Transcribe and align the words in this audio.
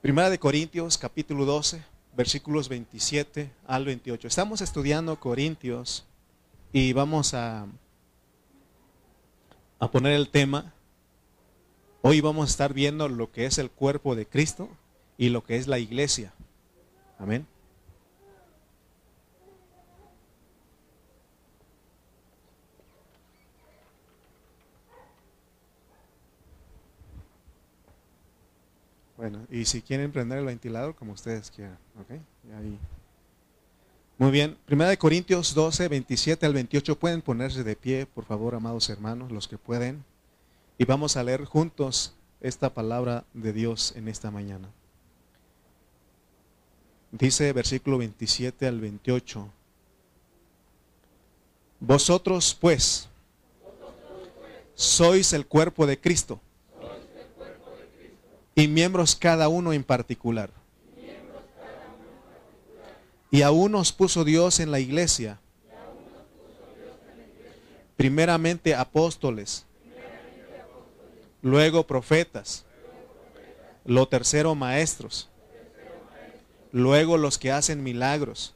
Primera 0.00 0.30
de 0.30 0.38
Corintios, 0.38 0.96
capítulo 0.96 1.44
12, 1.44 1.84
versículos 2.16 2.70
27 2.70 3.52
al 3.66 3.84
28. 3.84 4.28
Estamos 4.28 4.62
estudiando 4.62 5.20
Corintios 5.20 6.06
y 6.72 6.94
vamos 6.94 7.34
a, 7.34 7.66
a 9.78 9.90
poner 9.90 10.14
el 10.14 10.30
tema. 10.30 10.72
Hoy 12.00 12.22
vamos 12.22 12.48
a 12.48 12.50
estar 12.50 12.72
viendo 12.72 13.10
lo 13.10 13.30
que 13.30 13.44
es 13.44 13.58
el 13.58 13.70
cuerpo 13.70 14.14
de 14.14 14.24
Cristo 14.24 14.70
y 15.18 15.28
lo 15.28 15.44
que 15.44 15.56
es 15.56 15.66
la 15.66 15.78
iglesia. 15.78 16.32
Amén. 17.18 17.46
Bueno, 29.20 29.46
y 29.50 29.66
si 29.66 29.82
quieren 29.82 30.12
prender 30.12 30.38
el 30.38 30.46
ventilador, 30.46 30.94
como 30.94 31.12
ustedes 31.12 31.50
quieran. 31.50 31.76
¿ok? 32.00 32.12
Ahí. 32.58 32.78
Muy 34.16 34.30
bien. 34.30 34.56
Primera 34.64 34.88
de 34.88 34.96
Corintios 34.96 35.52
12, 35.52 35.88
27 35.88 36.46
al 36.46 36.54
28. 36.54 36.98
Pueden 36.98 37.20
ponerse 37.20 37.62
de 37.62 37.76
pie, 37.76 38.06
por 38.06 38.24
favor, 38.24 38.54
amados 38.54 38.88
hermanos, 38.88 39.30
los 39.30 39.46
que 39.46 39.58
pueden. 39.58 40.02
Y 40.78 40.86
vamos 40.86 41.18
a 41.18 41.22
leer 41.22 41.44
juntos 41.44 42.14
esta 42.40 42.72
palabra 42.72 43.26
de 43.34 43.52
Dios 43.52 43.92
en 43.94 44.08
esta 44.08 44.30
mañana. 44.30 44.70
Dice 47.12 47.52
versículo 47.52 47.98
27 47.98 48.66
al 48.66 48.80
28. 48.80 49.52
Vosotros 51.78 52.56
pues 52.58 53.06
sois 54.74 55.34
el 55.34 55.46
cuerpo 55.46 55.86
de 55.86 56.00
Cristo 56.00 56.40
y 58.60 58.68
miembros 58.68 59.16
cada 59.16 59.48
uno 59.48 59.72
en 59.72 59.82
particular. 59.82 60.50
Y 63.30 63.42
aún 63.42 63.72
nos 63.72 63.92
puso 63.92 64.24
Dios 64.24 64.60
en 64.60 64.70
la 64.70 64.80
iglesia. 64.80 65.40
Primeramente 67.96 68.74
apóstoles, 68.74 69.64
luego 71.42 71.86
profetas, 71.86 72.64
lo 73.84 74.08
tercero 74.08 74.54
maestros, 74.54 75.28
luego 76.72 77.16
los 77.16 77.38
que 77.38 77.52
hacen 77.52 77.82
milagros, 77.82 78.54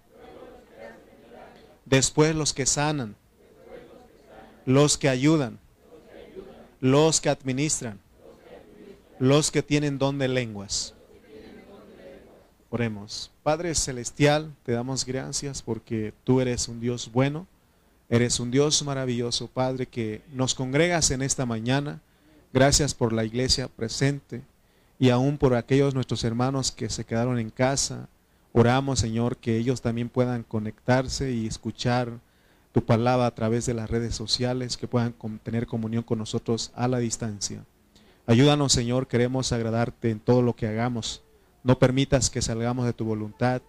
después 1.84 2.34
los 2.34 2.52
que 2.52 2.66
sanan, 2.66 3.16
los 4.66 4.98
que 4.98 5.08
ayudan, 5.08 5.58
los 6.80 7.20
que 7.20 7.28
administran, 7.28 8.00
los 9.18 9.50
que 9.50 9.62
tienen 9.62 9.98
don 9.98 10.18
de 10.18 10.28
lenguas. 10.28 10.94
Oremos. 12.70 13.30
Padre 13.44 13.74
Celestial, 13.74 14.52
te 14.64 14.72
damos 14.72 15.04
gracias 15.04 15.62
porque 15.62 16.12
tú 16.24 16.40
eres 16.40 16.66
un 16.66 16.80
Dios 16.80 17.12
bueno, 17.12 17.46
eres 18.08 18.40
un 18.40 18.50
Dios 18.50 18.82
maravilloso, 18.82 19.46
Padre, 19.46 19.86
que 19.86 20.22
nos 20.32 20.54
congregas 20.54 21.10
en 21.12 21.22
esta 21.22 21.46
mañana. 21.46 22.00
Gracias 22.52 22.94
por 22.94 23.12
la 23.12 23.24
iglesia 23.24 23.68
presente 23.68 24.42
y 24.98 25.10
aún 25.10 25.38
por 25.38 25.54
aquellos 25.54 25.94
nuestros 25.94 26.24
hermanos 26.24 26.72
que 26.72 26.88
se 26.88 27.04
quedaron 27.04 27.38
en 27.38 27.50
casa. 27.50 28.08
Oramos, 28.52 28.98
Señor, 28.98 29.36
que 29.36 29.56
ellos 29.56 29.80
también 29.80 30.08
puedan 30.08 30.42
conectarse 30.42 31.30
y 31.30 31.46
escuchar 31.46 32.18
tu 32.72 32.84
palabra 32.84 33.26
a 33.26 33.34
través 33.34 33.66
de 33.66 33.74
las 33.74 33.88
redes 33.88 34.16
sociales, 34.16 34.76
que 34.76 34.88
puedan 34.88 35.14
tener 35.44 35.68
comunión 35.68 36.02
con 36.02 36.18
nosotros 36.18 36.72
a 36.74 36.88
la 36.88 36.98
distancia. 36.98 37.64
Ayúdanos, 38.26 38.72
Señor, 38.72 39.06
queremos 39.06 39.52
agradarte 39.52 40.10
en 40.10 40.18
todo 40.18 40.40
lo 40.40 40.56
que 40.56 40.66
hagamos. 40.66 41.22
No 41.62 41.78
permitas 41.78 42.30
que 42.30 42.40
salgamos 42.40 42.86
de 42.86 42.94
tu 42.94 43.04
voluntad 43.04 43.60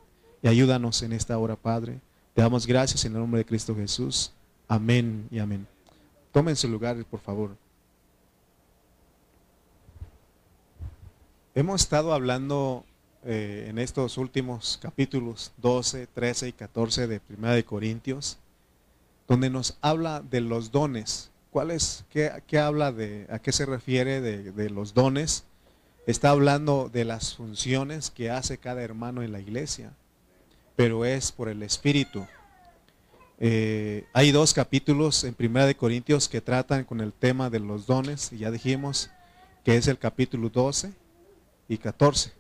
y 0.42 0.48
ayúdanos 0.48 1.02
en 1.02 1.12
esta 1.12 1.38
hora, 1.38 1.58
Padre. 1.58 2.00
Te 2.34 2.42
damos 2.42 2.66
gracias 2.66 3.04
en 3.04 3.14
el 3.14 3.20
nombre 3.20 3.40
de 3.40 3.46
Cristo 3.46 3.76
Jesús. 3.76 4.32
Amén 4.68 5.28
y 5.30 5.40
amén. 5.40 5.68
Tomen 6.32 6.56
su 6.56 6.70
lugar, 6.70 7.04
por 7.06 7.20
favor. 7.20 7.56
Hemos 11.54 11.82
estado 11.82 12.14
hablando 12.14 12.86
eh, 13.26 13.68
en 13.70 13.80
estos 13.80 14.18
últimos 14.18 14.78
capítulos 14.82 15.52
12, 15.58 16.08
13 16.08 16.50
y 16.50 16.54
14 16.54 17.08
de 17.08 17.20
Primera 17.20 17.54
de 17.56 17.66
Corintios, 17.66 18.38
donde 19.28 19.50
nos 19.50 19.78
habla 19.82 20.22
de 20.22 20.42
los 20.42 20.72
dones 20.72 21.32
¿Cuál 21.56 21.72
es, 21.72 22.04
qué, 22.10 22.60
habla 22.60 22.92
de, 22.92 23.28
a 23.30 23.40
qué 23.40 23.54
se 23.54 23.66
refiere 23.66 24.20
de, 24.20 24.70
los 24.70 24.94
dones? 24.94 25.46
Está 26.06 26.32
hablando 26.32 26.90
de 26.92 27.06
las 27.06 27.34
funciones 27.34 28.12
que 28.12 28.30
hace 28.30 28.58
cada 28.58 28.82
hermano 28.82 29.24
en 29.24 29.32
la 29.32 29.40
iglesia, 29.40 29.94
pero 30.76 31.06
es 31.06 31.32
por 31.32 31.48
el 31.48 31.64
Espíritu. 31.64 32.28
Eh, 33.40 34.04
hay 34.12 34.34
dos 34.34 34.54
capítulos 34.54 35.24
en 35.24 35.34
Primera 35.34 35.66
de 35.66 35.78
Corintios 35.78 36.28
que 36.28 36.42
tratan 36.42 36.84
con 36.84 37.00
el 37.00 37.14
tema 37.14 37.50
de 37.50 37.62
los 37.62 37.88
dones, 37.88 38.34
y 38.34 38.40
ya 38.40 38.52
dijimos 38.52 39.10
que 39.64 39.78
es 39.78 39.88
el 39.88 39.98
capítulo 39.98 40.50
12 40.50 40.92
y 41.70 41.78
14. 41.78 42.34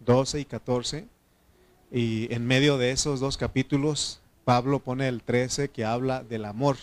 12 0.00 0.40
y 0.40 0.44
14. 0.46 1.06
Y 1.92 2.32
en 2.32 2.46
medio 2.46 2.78
de 2.78 2.92
esos 2.92 3.20
dos 3.20 3.36
capítulos, 3.36 4.22
Pablo 4.46 4.78
pone 4.78 5.06
el 5.06 5.22
13 5.22 5.68
que 5.68 5.84
habla 5.84 6.24
del 6.24 6.46
amor. 6.46 6.78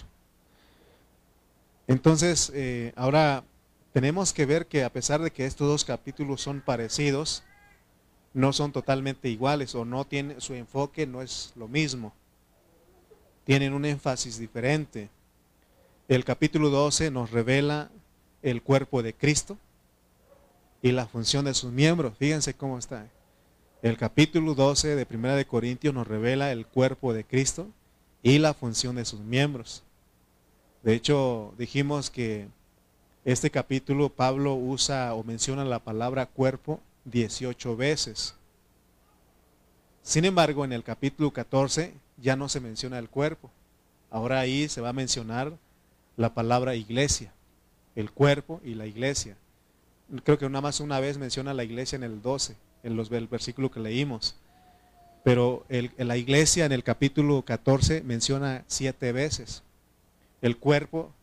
Entonces, 1.92 2.52
eh, 2.56 2.94
ahora 2.96 3.44
tenemos 3.92 4.32
que 4.32 4.46
ver 4.46 4.68
que 4.68 4.86
a 4.86 4.94
pesar 4.94 5.22
de 5.22 5.32
que 5.32 5.46
estos 5.46 5.68
dos 5.68 5.84
capítulos 5.84 6.40
son 6.42 6.62
parecidos, 6.62 7.44
no 8.34 8.54
son 8.54 8.72
totalmente 8.72 9.28
iguales 9.28 9.76
o 9.76 9.84
no 9.84 10.06
tienen 10.06 10.40
su 10.40 10.54
enfoque 10.54 11.06
no 11.06 11.22
es 11.22 11.52
lo 11.58 11.68
mismo. 11.68 12.14
Tienen 13.44 13.74
un 13.74 13.84
énfasis 13.84 14.40
diferente. 14.40 15.10
El 16.08 16.24
capítulo 16.24 16.70
12 16.70 17.12
nos 17.12 17.32
revela 17.32 17.92
el 18.42 18.62
cuerpo 18.62 19.04
de 19.04 19.14
Cristo 19.14 19.58
y 20.82 20.94
la 20.94 21.08
función 21.08 21.44
de 21.44 21.54
sus 21.54 21.74
miembros. 21.74 22.14
Fíjense 22.18 22.54
cómo 22.54 22.80
está. 22.80 23.06
El 23.82 23.98
capítulo 23.98 24.56
12 24.56 24.96
de 24.96 25.06
Primera 25.06 25.36
de 25.36 25.46
Corintios 25.46 25.94
nos 25.94 26.08
revela 26.08 26.54
el 26.54 26.66
cuerpo 26.66 27.14
de 27.14 27.26
Cristo 27.26 27.68
y 28.24 28.38
la 28.40 28.54
función 28.54 28.96
de 28.96 29.04
sus 29.04 29.20
miembros. 29.20 29.84
De 30.84 30.96
hecho, 30.96 31.54
dijimos 31.60 32.10
que 32.10 32.48
este 33.24 33.52
capítulo 33.52 34.10
Pablo 34.10 34.56
usa 34.56 35.14
o 35.14 35.24
menciona 35.24 35.64
la 35.64 35.78
palabra 35.78 36.26
cuerpo 36.26 36.80
18 37.06 37.78
veces. 37.78 38.36
Sin 40.02 40.26
embargo, 40.26 40.66
en 40.66 40.74
el 40.74 40.84
capítulo 40.84 41.32
14 41.32 41.94
ya 42.18 42.36
no 42.36 42.50
se 42.50 42.60
menciona 42.60 42.98
el 42.98 43.10
cuerpo. 43.10 43.52
Ahora 44.10 44.40
ahí 44.40 44.68
se 44.70 44.82
va 44.82 44.90
a 44.90 44.94
mencionar 44.94 45.54
la 46.18 46.34
palabra 46.34 46.74
iglesia, 46.74 47.32
el 47.96 48.12
cuerpo 48.12 48.60
y 48.64 48.74
la 48.74 48.88
iglesia. 48.88 49.38
Creo 50.24 50.40
que 50.40 50.50
nada 50.50 50.62
más 50.62 50.80
una 50.80 51.00
vez 51.00 51.20
menciona 51.20 51.54
la 51.54 51.64
iglesia 51.64 51.96
en 51.96 52.04
el 52.04 52.24
12, 52.24 52.56
en 52.82 52.96
los 52.96 53.12
el 53.12 53.28
versículo 53.28 53.70
que 53.70 53.80
leímos. 53.80 54.36
Pero 55.24 55.64
la 55.70 56.18
iglesia 56.18 56.66
en 56.66 56.72
el 56.72 56.84
capítulo 56.84 57.44
14 57.44 58.02
menciona 58.02 58.64
siete 58.66 59.12
veces 59.12 59.62
el 60.42 60.58
cuerpo 60.58 61.14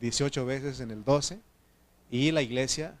18 0.00 0.46
veces 0.46 0.80
en 0.80 0.90
el 0.90 1.04
12 1.04 1.38
y 2.10 2.30
la 2.30 2.42
iglesia 2.42 2.96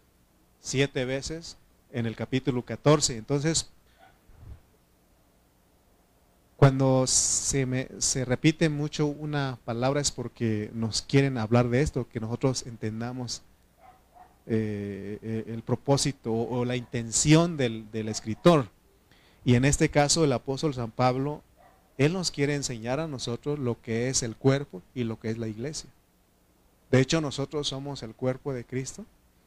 7 0.60 1.04
veces 1.04 1.56
en 1.92 2.06
el 2.06 2.16
capítulo 2.16 2.64
14. 2.64 3.16
Entonces, 3.16 3.70
cuando 6.56 7.06
se, 7.06 7.66
me, 7.66 7.88
se 7.98 8.24
repite 8.24 8.68
mucho 8.68 9.06
una 9.06 9.58
palabra 9.64 10.00
es 10.00 10.10
porque 10.10 10.70
nos 10.74 11.02
quieren 11.02 11.38
hablar 11.38 11.68
de 11.68 11.82
esto, 11.82 12.08
que 12.08 12.20
nosotros 12.20 12.66
entendamos 12.66 13.42
eh, 14.46 15.18
eh, 15.22 15.44
el 15.48 15.62
propósito 15.62 16.32
o, 16.32 16.64
la 16.64 16.76
intención 16.76 17.56
del, 17.56 17.90
del 17.90 18.08
escritor. 18.08 18.68
Y 19.44 19.54
en 19.54 19.64
este 19.64 19.90
caso 19.90 20.24
el 20.24 20.32
apóstol 20.32 20.74
San 20.74 20.90
Pablo 20.90 21.42
él 21.98 22.12
nos 22.12 22.30
quiere 22.30 22.54
enseñar 22.54 23.00
a 23.00 23.08
nosotros 23.08 23.58
lo 23.58 23.80
que 23.80 24.08
es 24.08 24.22
el 24.22 24.36
cuerpo 24.36 24.82
y 24.94 25.04
lo 25.04 25.18
que 25.18 25.30
es 25.30 25.38
la 25.38 25.48
iglesia. 25.48 25.88
De 26.90 27.00
hecho, 27.00 27.20
nosotros 27.20 27.68
somos 27.68 28.02
el 28.02 28.14
cuerpo 28.14 28.52
de 28.52 28.64
Cristo 28.64 29.04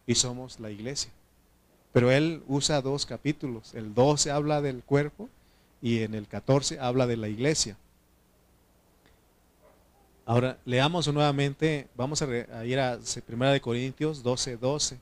y 0.07 0.15
somos 0.15 0.59
la 0.59 0.71
iglesia. 0.71 1.11
Pero 1.93 2.11
Él 2.11 2.43
usa 2.47 2.81
dos 2.81 3.05
capítulos. 3.05 3.73
El 3.73 3.93
12 3.93 4.31
habla 4.31 4.61
del 4.61 4.83
cuerpo 4.83 5.29
y 5.81 6.01
en 6.01 6.13
el 6.15 6.27
14 6.27 6.79
habla 6.79 7.07
de 7.07 7.17
la 7.17 7.29
iglesia. 7.29 7.77
Ahora, 10.25 10.59
leamos 10.65 11.11
nuevamente, 11.11 11.87
vamos 11.95 12.21
a, 12.21 12.65
ir 12.65 12.79
a 12.79 12.99
1 13.27 13.51
de 13.51 13.61
Corintios 13.61 14.21
12, 14.21 14.57
12. 14.57 14.97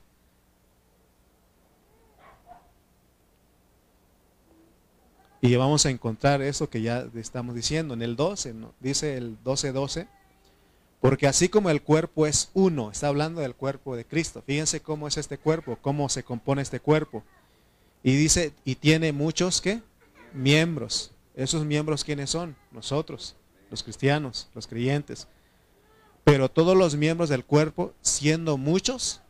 Y 5.40 5.54
vamos 5.56 5.86
a 5.86 5.90
encontrar 5.90 6.42
eso 6.42 6.68
que 6.68 6.82
ya 6.82 7.06
estamos 7.14 7.54
diciendo 7.54 7.94
en 7.94 8.02
el 8.02 8.16
12, 8.16 8.54
¿no? 8.54 8.74
dice 8.80 9.16
el 9.16 9.38
12, 9.44 9.72
12, 9.72 10.08
porque 11.00 11.28
así 11.28 11.48
como 11.48 11.70
el 11.70 11.80
cuerpo 11.80 12.26
es 12.26 12.50
uno, 12.54 12.90
está 12.90 13.06
hablando 13.06 13.40
del 13.40 13.54
cuerpo 13.54 13.94
de 13.94 14.04
Cristo, 14.04 14.42
fíjense 14.44 14.80
cómo 14.80 15.06
es 15.06 15.16
este 15.16 15.38
cuerpo, 15.38 15.78
cómo 15.80 16.08
se 16.08 16.24
compone 16.24 16.62
este 16.62 16.80
cuerpo, 16.80 17.22
Y 18.02 18.16
dice, 18.16 18.52
y 18.64 18.76
tiene 18.76 19.12
muchos 19.12 19.60
que 19.60 19.82
miembros. 20.32 21.10
¿Esos 21.34 21.64
miembros 21.64 22.04
quiénes 22.04 22.30
son? 22.30 22.56
Nosotros, 22.70 23.34
los 23.70 23.82
cristianos, 23.82 24.48
los 24.54 24.66
creyentes. 24.66 25.26
Pero 26.24 26.48
todos 26.48 26.76
los 26.76 26.96
miembros 26.96 27.28
del 27.28 27.44
cuerpo, 27.44 27.94
siendo 28.00 28.56
muchos, 28.56 29.20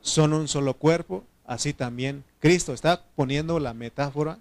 son 0.00 0.32
un 0.32 0.48
solo 0.48 0.74
cuerpo, 0.74 1.24
así 1.46 1.72
también 1.72 2.24
Cristo. 2.38 2.72
Está 2.72 3.04
poniendo 3.14 3.58
la 3.60 3.74
metáfora, 3.74 4.38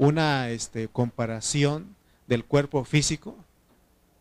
una 0.00 0.48
este, 0.48 0.88
comparación 0.88 1.94
del 2.26 2.46
cuerpo 2.46 2.84
físico. 2.84 3.36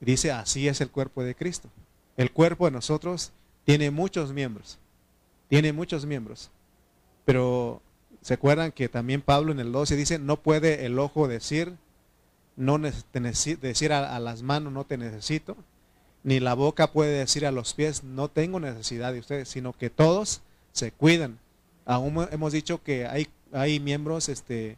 Dice, 0.02 0.30
así 0.30 0.68
es 0.68 0.82
el 0.82 0.92
cuerpo 0.92 1.24
de 1.24 1.36
Cristo. 1.36 1.70
El 2.18 2.32
cuerpo 2.34 2.66
de 2.66 2.72
nosotros 2.72 3.32
tiene 3.64 3.90
muchos 3.90 4.34
miembros, 4.34 4.78
tiene 5.48 5.72
muchos 5.72 6.06
miembros. 6.06 6.52
Pero 7.24 7.82
se 8.22 8.34
acuerdan 8.34 8.74
que 8.74 8.90
también 8.90 9.22
Pablo 9.22 9.54
en 9.54 9.62
el 9.62 9.72
12 9.72 9.96
dice, 9.96 10.20
no 10.20 10.36
puede 10.36 10.86
el 10.86 11.00
ojo 11.00 11.30
decir, 11.30 11.78
no 12.58 12.78
decir 12.78 13.94
a, 13.94 14.14
a 14.18 14.20
las 14.20 14.44
manos 14.44 14.74
no 14.74 14.84
te 14.84 14.98
necesito, 14.98 15.56
ni 16.24 16.42
la 16.42 16.56
boca 16.56 16.92
puede 16.92 17.20
decir 17.20 17.46
a 17.46 17.54
los 17.54 17.74
pies 17.74 18.04
no 18.04 18.28
tengo 18.28 18.60
necesidad 18.60 19.14
de 19.14 19.20
ustedes, 19.20 19.48
sino 19.48 19.72
que 19.72 19.90
todos 19.90 20.42
se 20.74 20.92
cuidan. 20.92 21.40
Aún 21.86 22.28
hemos 22.32 22.52
dicho 22.52 22.84
que 22.84 23.08
hay, 23.08 23.30
hay 23.54 23.80
miembros 23.80 24.28
este, 24.28 24.78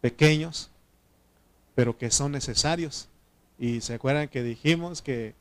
pequeños, 0.00 0.70
pero 1.74 1.96
que 1.96 2.10
son 2.10 2.32
necesarios. 2.32 3.08
Y 3.58 3.80
se 3.80 3.94
acuerdan 3.94 4.28
que 4.28 4.42
dijimos 4.42 5.02
que 5.02 5.34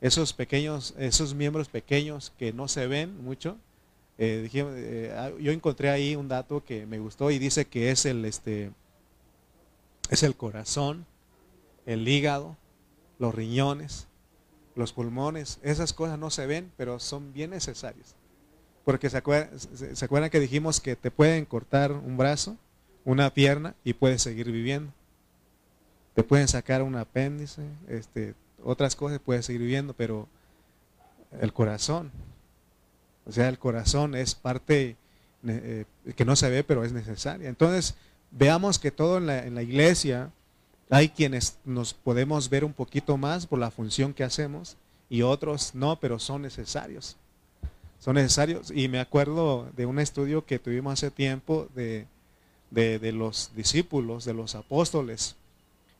esos 0.00 0.32
pequeños, 0.32 0.94
esos 0.98 1.34
miembros 1.34 1.68
pequeños 1.68 2.32
que 2.38 2.52
no 2.52 2.68
se 2.68 2.86
ven 2.86 3.22
mucho, 3.22 3.56
eh, 4.18 4.48
eh, 4.52 5.14
ah, 5.16 5.30
yo 5.40 5.52
encontré 5.52 5.90
ahí 5.90 6.16
un 6.16 6.28
dato 6.28 6.64
que 6.64 6.86
me 6.86 6.98
gustó 6.98 7.30
y 7.30 7.38
dice 7.38 7.64
que 7.66 7.90
es 7.90 8.04
el, 8.04 8.24
este, 8.24 8.70
es 10.10 10.22
el 10.22 10.36
corazón, 10.36 11.06
el 11.86 12.06
hígado, 12.06 12.56
los 13.18 13.34
riñones, 13.34 14.08
los 14.74 14.92
pulmones. 14.92 15.58
Esas 15.62 15.92
cosas 15.92 16.18
no 16.18 16.30
se 16.30 16.46
ven, 16.46 16.70
pero 16.76 16.98
son 16.98 17.32
bien 17.32 17.50
necesarias. 17.50 18.14
Porque 18.84 19.10
se 19.10 19.16
acuerdan, 19.16 20.30
que 20.30 20.40
dijimos 20.40 20.80
que 20.80 20.96
te 20.96 21.10
pueden 21.10 21.44
cortar 21.44 21.92
un 21.92 22.16
brazo, 22.16 22.56
una 23.04 23.32
pierna 23.32 23.74
y 23.84 23.92
puedes 23.94 24.22
seguir 24.22 24.50
viviendo. 24.50 24.92
Te 26.14 26.22
pueden 26.22 26.48
sacar 26.48 26.82
un 26.82 26.96
apéndice, 26.96 27.62
este, 27.88 28.34
otras 28.62 28.96
cosas 28.96 29.18
puedes 29.18 29.46
seguir 29.46 29.62
viviendo, 29.62 29.94
pero 29.94 30.28
el 31.40 31.52
corazón, 31.52 32.10
o 33.26 33.32
sea, 33.32 33.48
el 33.48 33.58
corazón 33.58 34.14
es 34.14 34.34
parte 34.34 34.96
eh, 35.46 35.84
que 36.14 36.24
no 36.24 36.36
se 36.36 36.50
ve, 36.50 36.64
pero 36.64 36.84
es 36.84 36.92
necesaria. 36.92 37.48
Entonces, 37.48 37.94
veamos 38.30 38.78
que 38.78 38.90
todo 38.90 39.18
en 39.18 39.26
la, 39.26 39.46
en 39.46 39.54
la 39.54 39.62
iglesia 39.62 40.30
hay 40.90 41.08
quienes 41.08 41.58
nos 41.64 41.94
podemos 41.94 42.50
ver 42.50 42.64
un 42.64 42.74
poquito 42.74 43.16
más 43.16 43.46
por 43.46 43.58
la 43.58 43.70
función 43.70 44.12
que 44.12 44.24
hacemos 44.24 44.76
y 45.08 45.22
otros 45.22 45.74
no, 45.74 45.98
pero 45.98 46.18
son 46.18 46.42
necesarios 46.42 47.16
son 48.02 48.16
necesarios. 48.16 48.72
Y 48.74 48.88
me 48.88 48.98
acuerdo 48.98 49.70
de 49.76 49.86
un 49.86 50.00
estudio 50.00 50.44
que 50.44 50.58
tuvimos 50.58 50.94
hace 50.94 51.12
tiempo 51.12 51.68
de, 51.72 52.08
de, 52.72 53.12
los 53.12 53.52
discípulos, 53.54 54.24
de 54.24 54.34
los 54.34 54.54
apóstoles. 54.54 55.36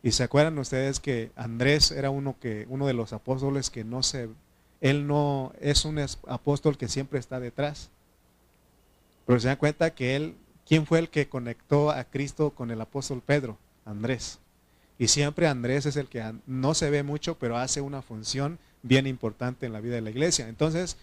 Y 0.02 0.12
se 0.12 0.24
acuerdan 0.24 0.58
ustedes 0.58 1.00
que 1.00 1.30
Andrés 1.36 1.90
era 1.92 2.10
uno, 2.10 2.36
que, 2.40 2.66
uno 2.68 2.86
de 2.86 2.94
los 2.94 3.12
apóstoles 3.12 3.70
que 3.70 3.84
no 3.84 4.02
se, 4.02 4.28
él 4.80 5.06
no 5.06 5.52
es 5.60 5.84
un 5.84 5.98
apóstol 6.26 6.76
que 6.76 6.88
siempre 6.88 7.18
está 7.18 7.38
detrás. 7.38 7.90
Pero 9.26 9.38
se 9.38 9.48
dan 9.48 9.56
cuenta 9.56 9.94
que 9.94 10.16
él, 10.16 10.34
¿quién 10.66 10.86
fue 10.86 10.98
el 10.98 11.08
que 11.08 11.28
conectó 11.28 11.90
a 11.90 12.04
Cristo 12.04 12.50
con 12.50 12.70
el 12.70 12.80
apóstol 12.80 13.22
Pedro? 13.24 13.58
Andrés. 13.84 14.38
Y 14.98 15.08
siempre 15.08 15.46
Andrés 15.46 15.86
es 15.86 15.96
el 15.96 16.08
que 16.08 16.32
no 16.46 16.74
se 16.74 16.90
ve 16.90 17.02
mucho, 17.02 17.38
pero 17.38 17.56
hace 17.56 17.80
una 17.80 18.02
función 18.02 18.58
bien 18.82 19.06
importante 19.06 19.66
en 19.66 19.72
la 19.72 19.80
vida 19.80 19.94
de 19.94 20.00
la 20.00 20.10
iglesia. 20.10 20.48
Entonces, 20.48 20.96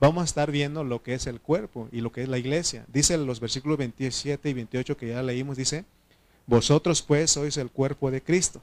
vamos 0.00 0.22
a 0.22 0.24
estar 0.24 0.50
viendo 0.50 0.84
lo 0.84 1.02
que 1.02 1.14
es 1.14 1.26
el 1.26 1.40
cuerpo 1.40 1.88
y 1.92 2.00
lo 2.00 2.12
que 2.12 2.22
es 2.22 2.28
la 2.28 2.38
iglesia. 2.38 2.84
Dice 2.92 3.16
los 3.18 3.40
versículos 3.40 3.78
27 3.78 4.48
y 4.48 4.52
28 4.52 4.96
que 4.96 5.08
ya 5.08 5.22
leímos, 5.22 5.56
dice, 5.56 5.84
vosotros 6.46 7.02
pues 7.02 7.30
sois 7.30 7.56
el 7.56 7.70
cuerpo 7.70 8.10
de 8.10 8.22
Cristo 8.22 8.60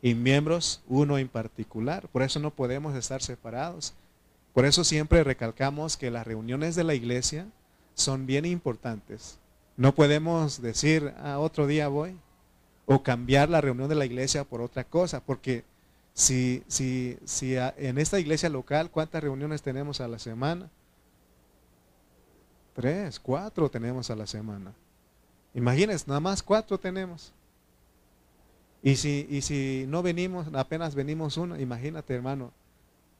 y 0.00 0.14
miembros 0.14 0.82
uno 0.88 1.18
en 1.18 1.28
particular. 1.28 2.08
Por 2.08 2.22
eso 2.22 2.40
no 2.40 2.50
podemos 2.50 2.94
estar 2.96 3.22
separados. 3.22 3.94
Por 4.52 4.66
eso 4.66 4.84
siempre 4.84 5.24
recalcamos 5.24 5.96
que 5.96 6.10
las 6.10 6.26
reuniones 6.26 6.74
de 6.74 6.84
la 6.84 6.94
iglesia 6.94 7.46
son 7.94 8.26
bien 8.26 8.44
importantes. 8.44 9.38
No 9.76 9.94
podemos 9.94 10.60
decir, 10.60 11.14
ah, 11.18 11.38
otro 11.38 11.66
día 11.66 11.88
voy, 11.88 12.16
o 12.84 13.02
cambiar 13.02 13.48
la 13.48 13.60
reunión 13.60 13.88
de 13.88 13.94
la 13.94 14.04
iglesia 14.04 14.44
por 14.44 14.60
otra 14.60 14.84
cosa, 14.84 15.20
porque 15.20 15.64
si, 16.14 16.62
si, 16.68 17.18
si 17.24 17.56
en 17.56 17.98
esta 17.98 18.20
iglesia 18.20 18.48
local, 18.48 18.90
¿cuántas 18.90 19.22
reuniones 19.22 19.62
tenemos 19.62 20.00
a 20.00 20.08
la 20.08 20.18
semana? 20.18 20.70
Tres, 22.74 23.18
cuatro 23.20 23.70
tenemos 23.70 24.10
a 24.10 24.16
la 24.16 24.26
semana. 24.26 24.72
Imagínense, 25.54 26.04
nada 26.06 26.20
más 26.20 26.42
cuatro 26.42 26.78
tenemos. 26.78 27.32
Y 28.82 28.96
si, 28.96 29.26
y 29.30 29.42
si 29.42 29.84
no 29.88 30.02
venimos, 30.02 30.48
apenas 30.54 30.94
venimos 30.94 31.36
uno, 31.36 31.58
imagínate 31.58 32.14
hermano. 32.14 32.52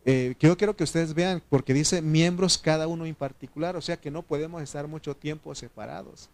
Eh, 0.04 0.34
yo 0.40 0.56
quiero 0.56 0.74
que 0.74 0.82
ustedes 0.82 1.14
vean, 1.14 1.42
porque 1.48 1.72
dice 1.72 2.02
miembros 2.02 2.58
cada 2.58 2.88
uno 2.88 3.06
en 3.06 3.14
particular, 3.14 3.76
o 3.76 3.80
sea 3.80 3.96
que 3.96 4.10
no 4.10 4.22
podemos 4.22 4.60
estar 4.62 4.88
mucho 4.88 5.14
tiempo 5.14 5.54
separados. 5.54 6.28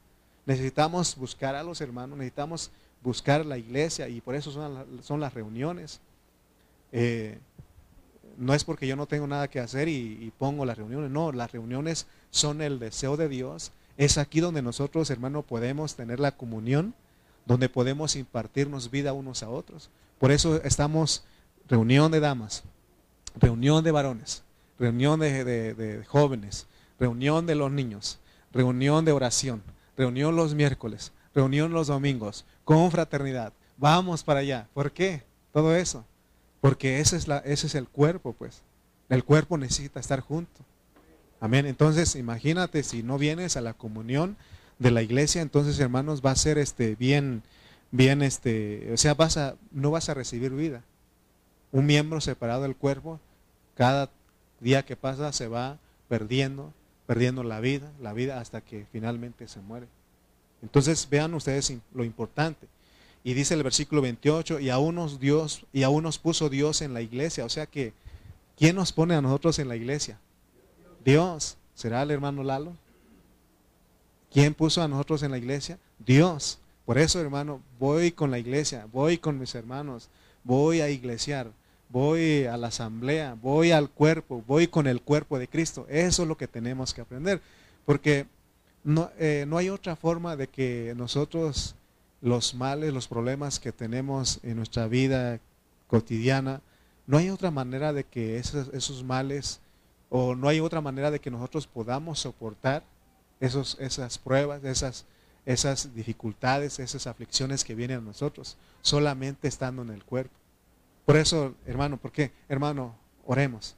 Necesitamos 0.46 1.14
buscar 1.16 1.54
a 1.54 1.62
los 1.62 1.80
hermanos, 1.82 2.16
necesitamos 2.16 2.70
buscar 3.02 3.44
la 3.44 3.58
iglesia 3.58 4.08
y 4.08 4.22
por 4.22 4.34
eso 4.34 4.50
son, 4.50 5.02
son 5.02 5.20
las 5.20 5.34
reuniones. 5.34 6.00
Eh, 6.92 7.38
no 8.38 8.54
es 8.54 8.64
porque 8.64 8.86
yo 8.86 8.96
no 8.96 9.06
tengo 9.06 9.26
nada 9.26 9.48
que 9.48 9.60
hacer 9.60 9.88
y, 9.88 10.32
pongo 10.38 10.64
las 10.64 10.78
reuniones, 10.78 11.10
no, 11.10 11.32
las 11.32 11.50
reuniones 11.52 12.06
son 12.30 12.62
el 12.62 12.78
deseo 12.78 13.16
de 13.16 13.28
Dios. 13.28 13.72
Es 13.96 14.16
aquí 14.16 14.40
donde 14.40 14.62
nosotros, 14.62 15.10
hermano, 15.10 15.42
podemos 15.42 15.96
tener 15.96 16.20
la 16.20 16.32
comunión, 16.32 16.94
donde 17.46 17.68
podemos 17.68 18.14
impartirnos 18.14 18.90
vida 18.90 19.12
unos 19.12 19.42
a 19.42 19.50
otros. 19.50 19.90
Por 20.18 20.30
eso 20.30 20.62
estamos 20.62 21.24
reunión 21.68 22.12
de 22.12 22.20
damas, 22.20 22.62
reunión 23.34 23.82
de 23.82 23.90
varones, 23.90 24.44
reunión 24.78 25.18
de, 25.18 26.04
jóvenes, 26.06 26.66
reunión 27.00 27.46
de 27.46 27.56
los 27.56 27.72
niños, 27.72 28.20
reunión 28.52 29.04
de 29.04 29.12
oración, 29.12 29.62
reunión 29.96 30.36
los 30.36 30.54
miércoles, 30.54 31.12
reunión 31.34 31.72
los 31.72 31.88
domingos, 31.88 32.44
con 32.64 32.90
fraternidad. 32.90 33.52
Vamos 33.76 34.22
para 34.22 34.40
allá. 34.40 34.68
¿Por 34.74 34.92
qué? 34.92 35.24
Todo 35.52 35.74
eso. 35.74 36.04
Porque 36.60 37.00
ese 37.00 37.16
es, 37.16 37.28
la, 37.28 37.38
ese 37.38 37.66
es 37.66 37.74
el 37.74 37.88
cuerpo, 37.88 38.32
pues. 38.32 38.62
El 39.08 39.24
cuerpo 39.24 39.56
necesita 39.56 40.00
estar 40.00 40.20
junto. 40.20 40.64
Amén. 41.40 41.66
Entonces, 41.66 42.16
imagínate 42.16 42.82
si 42.82 43.02
no 43.02 43.16
vienes 43.16 43.56
a 43.56 43.60
la 43.60 43.74
comunión 43.74 44.36
de 44.78 44.90
la 44.90 45.02
iglesia, 45.02 45.42
entonces, 45.42 45.78
hermanos, 45.78 46.22
va 46.24 46.32
a 46.32 46.36
ser 46.36 46.58
este 46.58 46.94
bien, 46.96 47.42
bien, 47.90 48.22
este, 48.22 48.90
o 48.92 48.96
sea, 48.96 49.14
vas 49.14 49.36
a, 49.36 49.56
no 49.70 49.90
vas 49.90 50.08
a 50.08 50.14
recibir 50.14 50.52
vida. 50.52 50.82
Un 51.70 51.86
miembro 51.86 52.20
separado 52.20 52.62
del 52.62 52.76
cuerpo, 52.76 53.20
cada 53.76 54.10
día 54.60 54.84
que 54.84 54.96
pasa 54.96 55.32
se 55.32 55.48
va 55.48 55.78
perdiendo, 56.08 56.72
perdiendo 57.06 57.44
la 57.44 57.60
vida, 57.60 57.90
la 58.00 58.12
vida 58.12 58.40
hasta 58.40 58.60
que 58.60 58.86
finalmente 58.90 59.46
se 59.48 59.60
muere. 59.60 59.86
Entonces, 60.62 61.08
vean 61.08 61.34
ustedes 61.34 61.72
lo 61.94 62.04
importante. 62.04 62.66
Y 63.28 63.34
dice 63.34 63.52
el 63.52 63.62
versículo 63.62 64.00
28, 64.00 64.58
y 64.58 64.70
aún 64.70 64.94
nos 64.94 65.20
Dios, 65.20 65.66
y 65.70 65.82
aún 65.82 66.02
nos 66.02 66.16
puso 66.16 66.48
Dios 66.48 66.80
en 66.80 66.94
la 66.94 67.02
iglesia. 67.02 67.44
O 67.44 67.50
sea 67.50 67.66
que, 67.66 67.92
¿quién 68.56 68.74
nos 68.74 68.90
pone 68.90 69.14
a 69.14 69.20
nosotros 69.20 69.58
en 69.58 69.68
la 69.68 69.76
iglesia? 69.76 70.18
Dios. 71.04 71.58
¿Será 71.74 72.00
el 72.00 72.10
hermano 72.10 72.42
Lalo? 72.42 72.72
¿Quién 74.32 74.54
puso 74.54 74.80
a 74.80 74.88
nosotros 74.88 75.22
en 75.22 75.30
la 75.30 75.36
iglesia? 75.36 75.78
Dios. 75.98 76.58
Por 76.86 76.96
eso, 76.96 77.20
hermano, 77.20 77.60
voy 77.78 78.12
con 78.12 78.30
la 78.30 78.38
iglesia, 78.38 78.86
voy 78.94 79.18
con 79.18 79.38
mis 79.38 79.54
hermanos, 79.54 80.08
voy 80.42 80.80
a 80.80 80.88
iglesiar, 80.88 81.50
voy 81.90 82.46
a 82.46 82.56
la 82.56 82.68
asamblea, 82.68 83.36
voy 83.42 83.72
al 83.72 83.90
cuerpo, 83.90 84.42
voy 84.46 84.68
con 84.68 84.86
el 84.86 85.02
cuerpo 85.02 85.38
de 85.38 85.48
Cristo. 85.48 85.84
Eso 85.90 86.22
es 86.22 86.28
lo 86.28 86.38
que 86.38 86.48
tenemos 86.48 86.94
que 86.94 87.02
aprender. 87.02 87.42
Porque 87.84 88.24
no, 88.84 89.10
eh, 89.18 89.44
no 89.46 89.58
hay 89.58 89.68
otra 89.68 89.96
forma 89.96 90.34
de 90.34 90.46
que 90.46 90.94
nosotros 90.96 91.74
los 92.20 92.54
males, 92.54 92.92
los 92.92 93.08
problemas 93.08 93.60
que 93.60 93.72
tenemos 93.72 94.40
en 94.42 94.56
nuestra 94.56 94.88
vida 94.88 95.40
cotidiana, 95.86 96.60
no 97.06 97.16
hay 97.16 97.30
otra 97.30 97.50
manera 97.50 97.92
de 97.92 98.04
que 98.04 98.36
esos, 98.36 99.02
males 99.04 99.60
o 100.10 100.34
no 100.34 100.48
hay 100.48 100.60
otra 100.60 100.80
manera 100.80 101.10
de 101.10 101.20
que 101.20 101.30
nosotros 101.30 101.66
podamos 101.66 102.20
soportar 102.20 102.82
esos, 103.40 103.78
esas 103.80 104.18
pruebas, 104.18 104.62
esas, 104.64 105.06
esas 105.46 105.94
dificultades, 105.94 106.78
esas 106.78 107.06
aflicciones 107.06 107.64
que 107.64 107.74
vienen 107.74 107.98
a 107.98 108.02
nosotros, 108.02 108.58
solamente 108.82 109.48
estando 109.48 109.82
en 109.82 109.90
el 109.90 110.04
cuerpo. 110.04 110.34
Por 111.06 111.16
eso, 111.16 111.54
hermano, 111.64 111.96
¿por 111.96 112.12
qué? 112.12 112.32
Hermano, 112.48 112.94
oremos. 113.24 113.74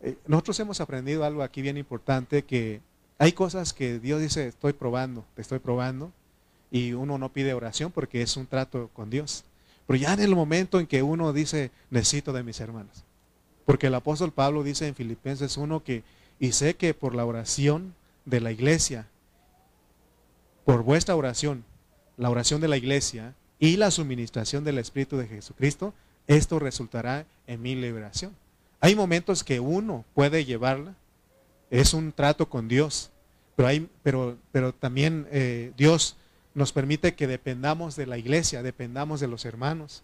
Eh, 0.00 0.16
nosotros 0.26 0.58
hemos 0.58 0.80
aprendido 0.80 1.24
algo 1.24 1.42
aquí 1.42 1.62
bien 1.62 1.76
importante 1.76 2.42
que 2.42 2.80
Hay 3.18 3.32
cosas 3.32 3.74
que 3.74 3.98
Dios 3.98 4.20
dice, 4.20 4.48
estoy 4.48 4.72
probando, 4.72 5.26
te 5.34 5.42
estoy 5.42 5.58
probando, 5.58 6.10
y 6.70 6.92
uno 6.92 7.18
no 7.18 7.32
pide 7.32 7.54
oración 7.54 7.90
porque 7.92 8.22
es 8.22 8.36
un 8.36 8.46
trato 8.46 8.90
con 8.92 9.10
Dios. 9.10 9.44
Pero 9.86 9.98
ya 9.98 10.12
en 10.12 10.20
el 10.20 10.34
momento 10.34 10.78
en 10.78 10.86
que 10.86 11.02
uno 11.02 11.32
dice, 11.32 11.70
necesito 11.90 12.32
de 12.32 12.42
mis 12.42 12.60
hermanos. 12.60 13.04
Porque 13.64 13.88
el 13.88 13.94
apóstol 13.94 14.32
Pablo 14.32 14.62
dice 14.62 14.86
en 14.86 14.94
Filipenses 14.94 15.56
1 15.56 15.82
que, 15.82 16.02
y 16.38 16.52
sé 16.52 16.74
que 16.76 16.94
por 16.94 17.14
la 17.14 17.24
oración 17.24 17.94
de 18.24 18.40
la 18.40 18.52
iglesia, 18.52 19.08
por 20.64 20.82
vuestra 20.82 21.16
oración, 21.16 21.64
la 22.16 22.30
oración 22.30 22.60
de 22.60 22.68
la 22.68 22.76
iglesia 22.76 23.34
y 23.58 23.76
la 23.76 23.90
suministración 23.90 24.62
del 24.64 24.78
Espíritu 24.78 25.16
de 25.16 25.26
Jesucristo, 25.26 25.92
esto 26.26 26.58
resultará 26.58 27.26
en 27.46 27.60
mi 27.60 27.74
liberación. 27.74 28.36
Hay 28.80 28.94
momentos 28.94 29.42
que 29.42 29.60
uno 29.60 30.04
puede 30.14 30.44
llevarla, 30.44 30.94
es 31.70 31.94
un 31.94 32.12
trato 32.12 32.48
con 32.48 32.68
Dios, 32.68 33.10
pero, 33.56 33.68
hay, 33.68 33.88
pero, 34.02 34.36
pero 34.52 34.72
también 34.72 35.26
eh, 35.30 35.72
Dios 35.76 36.16
nos 36.54 36.72
permite 36.72 37.14
que 37.14 37.26
dependamos 37.26 37.96
de 37.96 38.06
la 38.06 38.18
iglesia, 38.18 38.62
dependamos 38.62 39.20
de 39.20 39.28
los 39.28 39.44
hermanos. 39.44 40.02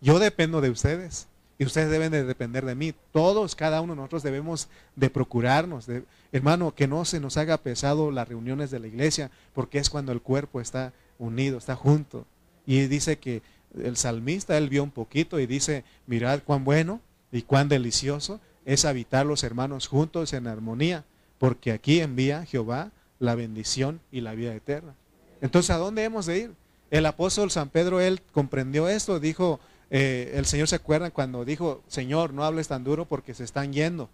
Yo 0.00 0.18
dependo 0.18 0.60
de 0.60 0.70
ustedes 0.70 1.28
y 1.58 1.64
ustedes 1.64 1.90
deben 1.90 2.10
de 2.10 2.24
depender 2.24 2.64
de 2.64 2.74
mí. 2.74 2.94
Todos, 3.12 3.54
cada 3.54 3.80
uno 3.82 3.92
de 3.92 3.98
nosotros 3.98 4.22
debemos 4.22 4.68
de 4.96 5.10
procurarnos, 5.10 5.86
de, 5.86 6.04
hermano, 6.32 6.74
que 6.74 6.88
no 6.88 7.04
se 7.04 7.20
nos 7.20 7.36
haga 7.36 7.58
pesado 7.58 8.10
las 8.10 8.26
reuniones 8.26 8.70
de 8.70 8.80
la 8.80 8.86
iglesia, 8.86 9.30
porque 9.52 9.78
es 9.78 9.90
cuando 9.90 10.12
el 10.12 10.22
cuerpo 10.22 10.60
está 10.60 10.92
unido, 11.18 11.58
está 11.58 11.76
junto. 11.76 12.26
Y 12.66 12.86
dice 12.86 13.18
que 13.18 13.42
el 13.78 13.96
salmista, 13.96 14.56
él 14.56 14.70
vio 14.70 14.82
un 14.82 14.90
poquito 14.90 15.38
y 15.38 15.46
dice, 15.46 15.84
mirad 16.06 16.40
cuán 16.44 16.64
bueno 16.64 17.00
y 17.30 17.42
cuán 17.42 17.68
delicioso 17.68 18.40
es 18.64 18.84
habitar 18.84 19.26
los 19.26 19.44
hermanos 19.44 19.86
juntos 19.86 20.32
en 20.32 20.46
armonía, 20.46 21.04
porque 21.38 21.72
aquí 21.72 22.00
envía 22.00 22.46
Jehová 22.46 22.90
la 23.18 23.34
bendición 23.34 24.00
y 24.10 24.22
la 24.22 24.34
vida 24.34 24.54
eterna. 24.54 24.94
Entonces, 25.40 25.70
¿a 25.70 25.78
dónde 25.78 26.04
hemos 26.04 26.26
de 26.26 26.38
ir? 26.38 26.54
El 26.90 27.06
apóstol 27.06 27.50
San 27.50 27.68
Pedro, 27.68 28.00
él 28.00 28.20
comprendió 28.32 28.88
esto, 28.88 29.20
dijo, 29.20 29.60
eh, 29.90 30.32
el 30.34 30.46
Señor 30.46 30.68
se 30.68 30.76
acuerda 30.76 31.10
cuando 31.10 31.44
dijo, 31.44 31.82
Señor, 31.86 32.32
no 32.32 32.44
hables 32.44 32.68
tan 32.68 32.84
duro 32.84 33.06
porque 33.06 33.34
se 33.34 33.44
están 33.44 33.72
yendo. 33.72 34.08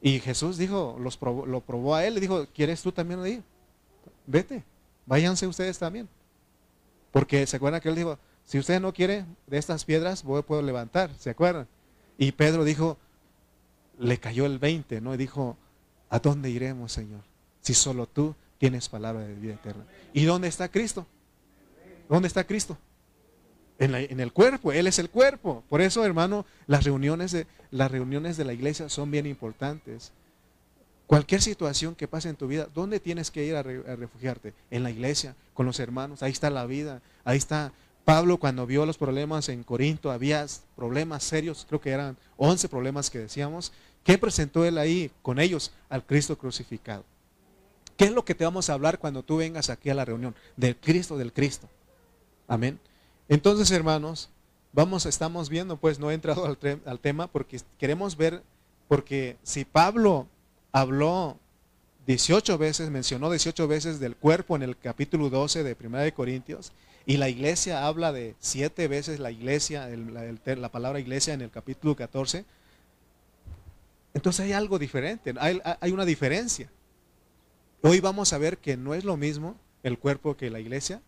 Y 0.00 0.20
Jesús 0.20 0.58
dijo, 0.58 0.96
los 1.00 1.18
lo 1.20 1.60
probó 1.60 1.94
a 1.94 2.04
él, 2.04 2.14
le 2.14 2.20
dijo, 2.20 2.46
¿quieres 2.54 2.82
tú 2.82 2.92
también 2.92 3.26
ir? 3.26 3.42
Vete, 4.26 4.62
váyanse 5.06 5.46
ustedes 5.46 5.78
también. 5.78 6.08
Porque 7.10 7.46
se 7.46 7.56
acuerdan 7.56 7.80
que 7.80 7.88
él 7.88 7.94
dijo, 7.94 8.18
si 8.44 8.58
usted 8.58 8.80
no 8.80 8.92
quiere 8.92 9.24
de 9.46 9.58
estas 9.58 9.84
piedras, 9.84 10.22
voy, 10.22 10.42
puedo 10.42 10.62
levantar, 10.62 11.10
¿se 11.18 11.30
acuerdan? 11.30 11.66
Y 12.18 12.32
Pedro 12.32 12.64
dijo, 12.64 12.98
le 13.98 14.18
cayó 14.18 14.46
el 14.46 14.58
20, 14.58 15.00
¿no? 15.00 15.14
Y 15.14 15.16
dijo, 15.16 15.56
¿a 16.10 16.18
dónde 16.18 16.50
iremos, 16.50 16.92
Señor? 16.92 17.22
Si 17.60 17.72
solo 17.72 18.06
tú 18.06 18.34
tienes 18.64 18.88
palabra 18.88 19.24
de 19.24 19.34
vida 19.34 19.52
eterna. 19.52 19.84
¿Y 20.14 20.24
dónde 20.24 20.48
está 20.48 20.70
Cristo? 20.70 21.06
¿Dónde 22.08 22.28
está 22.28 22.44
Cristo? 22.44 22.78
En, 23.78 24.20
el 24.20 24.32
cuerpo, 24.32 24.72
Él 24.72 24.86
es 24.86 24.98
el 24.98 25.10
cuerpo. 25.10 25.62
Por 25.68 25.82
eso, 25.82 26.02
hermano, 26.02 26.46
las 26.66 26.84
reuniones, 26.84 27.32
de, 27.32 27.46
las 27.70 27.90
reuniones 27.90 28.38
de 28.38 28.44
la 28.46 28.54
iglesia 28.54 28.88
son 28.88 29.10
bien 29.10 29.26
importantes. 29.26 30.12
Cualquier 31.06 31.42
situación 31.42 31.94
que 31.94 32.08
pase 32.08 32.30
en 32.30 32.36
tu 32.36 32.46
vida, 32.46 32.66
¿dónde 32.74 33.00
tienes 33.00 33.30
que 33.30 33.44
ir 33.44 33.54
a, 33.54 33.58
a 33.58 33.96
refugiarte? 33.96 34.54
En 34.70 34.82
la 34.82 34.90
iglesia, 34.90 35.36
con 35.52 35.66
los 35.66 35.78
hermanos. 35.78 36.22
Ahí 36.22 36.32
está 36.32 36.48
la 36.48 36.64
vida. 36.64 37.02
Ahí 37.22 37.36
está 37.36 37.70
Pablo 38.06 38.38
cuando 38.38 38.66
vio 38.66 38.86
los 38.86 38.96
problemas 38.96 39.50
en 39.50 39.62
Corinto, 39.62 40.10
había 40.10 40.46
problemas 40.74 41.22
serios, 41.22 41.66
creo 41.68 41.82
que 41.82 41.90
eran 41.90 42.16
11 42.38 42.70
problemas 42.70 43.10
que 43.10 43.18
decíamos. 43.18 43.72
¿Qué 44.04 44.16
presentó 44.16 44.64
él 44.64 44.78
ahí 44.78 45.10
con 45.20 45.38
ellos? 45.38 45.70
Al 45.90 46.02
Cristo 46.06 46.38
crucificado. 46.38 47.04
¿Qué 47.96 48.06
es 48.06 48.12
lo 48.12 48.24
que 48.24 48.34
te 48.34 48.44
vamos 48.44 48.68
a 48.70 48.74
hablar 48.74 48.98
cuando 48.98 49.22
tú 49.22 49.36
vengas 49.36 49.70
aquí 49.70 49.90
a 49.90 49.94
la 49.94 50.04
reunión? 50.04 50.34
Del 50.56 50.76
Cristo, 50.76 51.16
del 51.16 51.32
Cristo. 51.32 51.68
Amén. 52.48 52.78
Entonces, 53.28 53.70
hermanos, 53.70 54.30
vamos, 54.72 55.06
estamos 55.06 55.48
viendo, 55.48 55.76
pues 55.76 55.98
no 55.98 56.10
he 56.10 56.14
entrado 56.14 56.44
al, 56.44 56.98
tema 56.98 57.28
porque 57.28 57.60
queremos 57.78 58.16
ver, 58.16 58.42
porque 58.88 59.36
si 59.42 59.64
Pablo 59.64 60.26
habló 60.72 61.38
18 62.06 62.58
veces, 62.58 62.90
mencionó 62.90 63.30
18 63.30 63.66
veces 63.68 64.00
del 64.00 64.16
cuerpo 64.16 64.56
en 64.56 64.62
el 64.62 64.76
capítulo 64.76 65.30
12 65.30 65.62
de 65.62 65.76
1 65.80 65.98
de 65.98 66.12
Corintios, 66.12 66.72
y 67.06 67.18
la 67.18 67.28
iglesia 67.28 67.86
habla 67.86 68.12
de 68.12 68.34
siete 68.38 68.88
veces 68.88 69.20
la 69.20 69.30
iglesia, 69.30 69.88
la, 69.88 70.68
palabra 70.70 70.98
iglesia 71.00 71.34
en 71.34 71.42
el 71.42 71.50
capítulo 71.50 71.94
14. 71.94 72.44
Entonces 74.14 74.44
hay 74.44 74.52
algo 74.52 74.78
diferente, 74.78 75.34
hay, 75.38 75.60
hay, 75.80 75.92
una 75.92 76.04
diferencia. 76.04 76.70
Hoy 77.86 78.00
vamos 78.00 78.32
a 78.32 78.38
ver 78.38 78.56
que 78.56 78.78
no 78.78 78.94
es 78.94 79.04
lo 79.04 79.18
mismo 79.18 79.56
el 79.82 79.98
cuerpo 79.98 80.38
que 80.38 80.48
la 80.48 80.58
iglesia, 80.58 81.02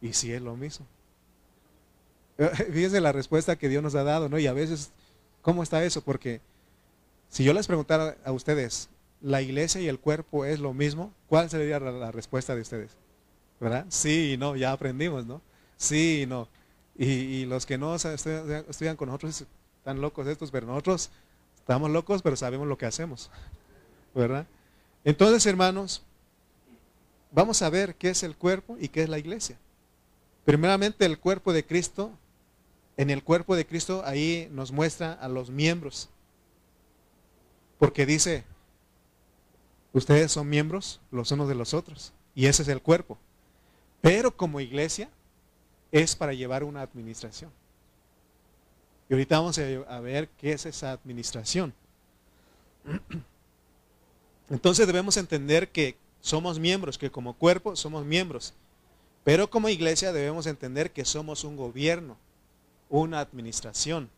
y 0.00 0.12
sí 0.12 0.32
es 0.32 0.42
lo 0.42 0.56
mismo. 0.56 0.84
Fíjense 2.72 3.00
la 3.00 3.12
respuesta 3.12 3.54
que 3.54 3.68
Dios 3.68 3.80
nos 3.80 3.94
ha 3.94 4.02
dado, 4.02 4.28
¿no? 4.28 4.36
Y 4.40 4.48
a 4.48 4.52
veces, 4.52 4.90
¿cómo 5.42 5.62
está 5.62 5.84
eso? 5.84 6.02
Porque 6.02 6.40
si 7.28 7.44
yo 7.44 7.52
les 7.52 7.68
preguntara 7.68 8.16
a 8.24 8.32
ustedes, 8.32 8.88
¿la 9.20 9.42
iglesia 9.42 9.80
y 9.80 9.86
el 9.86 10.00
cuerpo 10.00 10.44
es 10.44 10.58
lo 10.58 10.74
mismo? 10.74 11.12
¿Cuál 11.28 11.48
sería 11.48 11.78
la 11.78 12.10
respuesta 12.10 12.56
de 12.56 12.62
ustedes? 12.62 12.96
¿verdad? 13.60 13.86
Sí 13.88 14.32
y 14.32 14.36
no, 14.36 14.56
ya 14.56 14.72
aprendimos, 14.72 15.24
¿no? 15.24 15.40
Sí 15.76 16.22
y 16.22 16.26
no. 16.26 16.48
Y, 16.96 17.44
los 17.46 17.64
que 17.64 17.78
no 17.78 17.94
estudian, 17.94 18.96
con 18.96 19.08
nosotros 19.08 19.46
están 19.78 20.00
locos 20.00 20.26
estos, 20.26 20.50
pero 20.50 20.66
nosotros 20.66 21.10
estamos 21.56 21.90
locos, 21.90 22.22
pero 22.22 22.36
sabemos 22.36 22.68
lo 22.68 22.76
que 22.76 22.86
hacemos, 22.86 23.30
¿verdad? 24.14 24.46
Entonces, 25.04 25.44
hermanos, 25.44 26.02
vamos 27.30 27.60
a 27.60 27.68
ver 27.68 27.94
qué 27.96 28.08
es 28.08 28.22
el 28.22 28.36
cuerpo 28.36 28.76
y 28.80 28.88
qué 28.88 29.02
es 29.02 29.08
la 29.08 29.18
iglesia. 29.18 29.58
Primeramente, 30.44 31.04
el 31.04 31.18
cuerpo 31.18 31.52
de 31.52 31.64
Cristo. 31.64 32.10
En 32.96 33.10
el 33.10 33.24
cuerpo 33.24 33.56
de 33.56 33.66
Cristo 33.66 34.02
ahí 34.06 34.48
nos 34.52 34.70
muestra 34.70 35.12
a 35.14 35.28
los 35.28 35.50
miembros. 35.50 36.08
Porque 37.78 38.06
dice, 38.06 38.44
ustedes 39.92 40.30
son 40.30 40.48
miembros 40.48 41.00
los 41.10 41.32
unos 41.32 41.48
de 41.48 41.56
los 41.56 41.74
otros. 41.74 42.12
Y 42.34 42.46
ese 42.46 42.62
es 42.62 42.68
el 42.68 42.80
cuerpo. 42.80 43.18
Pero 44.00 44.36
como 44.36 44.60
iglesia 44.60 45.10
es 45.90 46.14
para 46.14 46.34
llevar 46.34 46.62
una 46.62 46.82
administración. 46.82 47.50
Y 49.08 49.14
ahorita 49.14 49.38
vamos 49.38 49.58
a 49.58 50.00
ver 50.00 50.28
qué 50.38 50.52
es 50.52 50.66
esa 50.66 50.92
administración. 50.92 51.74
Entonces 54.50 54.86
debemos 54.86 55.16
entender 55.16 55.70
que 55.70 55.96
somos 56.20 56.58
miembros, 56.58 56.98
que 56.98 57.10
como 57.10 57.34
cuerpo 57.34 57.76
somos 57.76 58.04
miembros. 58.04 58.54
Pero 59.24 59.48
como 59.48 59.68
iglesia 59.68 60.12
debemos 60.12 60.46
entender 60.46 60.90
que 60.90 61.04
somos 61.04 61.44
un 61.44 61.56
gobierno, 61.56 62.16
una 62.90 63.20
administración. 63.20 64.10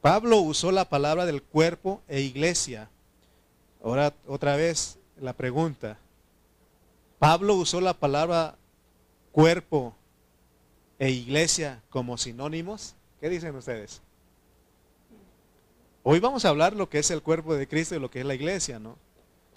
Pablo 0.00 0.38
usó 0.38 0.72
la 0.72 0.88
palabra 0.88 1.26
del 1.26 1.42
cuerpo 1.42 2.02
e 2.08 2.20
iglesia. 2.20 2.90
Ahora 3.82 4.14
otra 4.26 4.56
vez 4.56 4.98
la 5.20 5.34
pregunta, 5.34 5.98
Pablo 7.18 7.54
usó 7.54 7.80
la 7.80 7.94
palabra 7.94 8.56
cuerpo 9.32 9.94
e 10.98 11.10
iglesia 11.10 11.82
como 11.90 12.18
sinónimos. 12.18 12.94
¿Qué 13.20 13.28
dicen 13.28 13.54
ustedes? 13.54 14.02
Hoy 16.06 16.20
vamos 16.20 16.44
a 16.44 16.50
hablar 16.50 16.76
lo 16.76 16.90
que 16.90 16.98
es 16.98 17.10
el 17.10 17.22
cuerpo 17.22 17.54
de 17.54 17.66
Cristo 17.66 17.94
y 17.94 17.98
lo 17.98 18.10
que 18.10 18.20
es 18.20 18.26
la 18.26 18.34
iglesia, 18.34 18.78
¿no? 18.78 18.98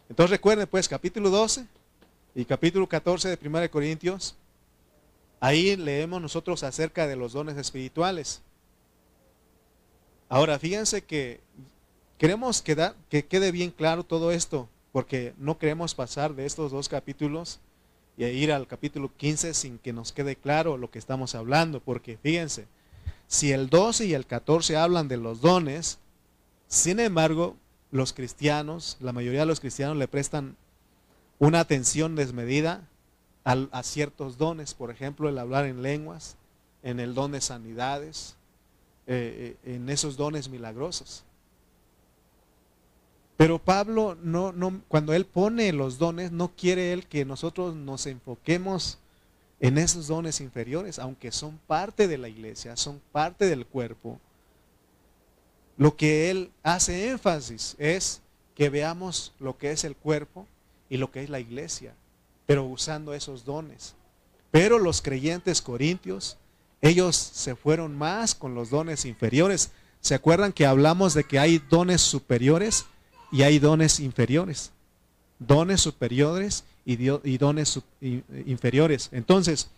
Entonces 0.08 0.32
recuerden 0.32 0.66
pues 0.66 0.88
capítulo 0.88 1.30
12 1.30 1.66
y 2.36 2.46
capítulo 2.46 2.88
14 2.88 3.36
de 3.36 3.48
1 3.50 3.70
Corintios. 3.70 4.34
Ahí 5.42 5.76
leemos 5.76 6.22
nosotros 6.22 6.64
acerca 6.64 7.06
de 7.06 7.18
los 7.18 7.34
dones 7.34 7.58
espirituales. 7.58 8.42
Ahora, 10.30 10.58
fíjense 10.58 11.04
que 11.04 11.42
queremos 12.18 12.62
que 12.62 13.26
quede 13.26 13.52
bien 13.52 13.70
claro 13.70 14.06
todo 14.06 14.32
esto 14.32 14.70
porque 14.94 15.34
no 15.38 15.58
queremos 15.58 15.96
pasar 15.96 16.34
de 16.34 16.46
estos 16.46 16.72
dos 16.72 16.88
capítulos 16.88 17.60
y 18.16 18.24
ir 18.24 18.54
al 18.54 18.68
capítulo 18.68 19.12
15 19.18 19.54
sin 19.54 19.80
que 19.80 19.92
nos 19.92 20.14
quede 20.14 20.38
claro 20.38 20.78
lo 20.78 20.90
que 20.92 20.98
estamos 20.98 21.36
hablando, 21.36 21.82
porque 21.82 22.18
fíjense, 22.24 22.68
si 23.28 23.52
el 23.52 23.70
12 23.70 24.06
y 24.06 24.14
el 24.14 24.26
14 24.26 24.78
hablan 24.78 25.10
de 25.10 25.18
los 25.18 25.42
dones, 25.42 26.00
sin 26.68 27.00
embargo, 27.00 27.56
los 27.92 28.14
cristianos, 28.14 28.98
la 29.00 29.14
mayoría 29.14 29.42
de 29.42 29.46
los 29.46 29.60
cristianos 29.60 29.98
le 29.98 30.08
prestan 30.08 30.56
una 31.40 31.60
atención 31.60 32.16
desmedida 32.16 32.88
a, 33.44 33.82
ciertos 33.84 34.38
dones, 34.38 34.74
por 34.74 34.92
ejemplo, 34.92 35.30
el 35.30 35.38
hablar 35.38 35.66
en 35.66 35.82
lenguas, 35.82 36.36
en 36.84 37.00
el 37.00 37.14
don 37.14 37.32
de 37.32 37.40
sanidades, 37.40 38.36
eh, 39.06 39.56
eh, 39.64 39.76
en 39.76 39.90
esos 39.90 40.18
dones 40.18 40.50
milagrosos. 40.50 41.24
Pero 43.38 43.60
Pablo, 43.60 44.18
no, 44.22 44.54
cuando 44.90 45.14
él 45.14 45.26
pone 45.26 45.72
los 45.72 45.98
dones, 45.98 46.32
no 46.32 46.50
quiere 46.58 46.92
él 46.92 47.06
que 47.06 47.24
nosotros 47.24 47.76
nos 47.76 48.06
enfoquemos 48.08 48.98
en 49.60 49.78
esos 49.78 50.08
dones 50.08 50.42
inferiores, 50.42 51.00
aunque 51.00 51.32
son 51.32 51.60
parte 51.68 52.08
de 52.08 52.18
la 52.18 52.28
iglesia, 52.30 52.76
son 52.76 53.00
parte 53.12 53.46
del 53.46 53.66
cuerpo. 53.66 54.20
Lo 55.78 55.96
que 55.96 56.30
él 56.32 56.52
hace 56.64 57.10
énfasis 57.10 57.76
es 57.78 58.22
que 58.56 58.70
veamos 58.70 59.34
lo 59.40 59.58
que 59.58 59.72
es 59.72 59.84
el 59.84 59.96
cuerpo 59.96 60.48
y 60.90 60.98
lo 60.98 61.12
que 61.12 61.24
es 61.24 61.30
la 61.30 61.40
iglesia, 61.40 61.94
pero 62.46 62.66
usando 62.66 63.14
esos 63.14 63.46
dones. 63.46 63.94
Pero 64.50 64.80
los 64.80 65.02
creyentes 65.02 65.62
corintios, 65.62 66.38
ellos 66.82 67.16
se 67.16 67.56
fueron 67.56 67.96
más 67.96 68.34
con 68.34 68.56
los 68.56 68.72
dones 68.72 69.06
inferiores. 69.06 69.72
¿Se 70.02 70.16
acuerdan 70.16 70.54
que 70.54 70.66
hablamos 70.66 71.14
de 71.14 71.24
que 71.24 71.38
hay 71.38 71.60
dones 71.60 72.02
superiores 72.02 72.86
y 73.32 73.44
hay 73.44 73.60
dones 73.60 74.00
inferiores? 74.00 74.72
Dones 75.38 75.82
superiores 75.82 76.64
y, 76.86 76.96
dones 77.38 77.80
inferiores. 78.02 79.10
Entonces, 79.12 79.70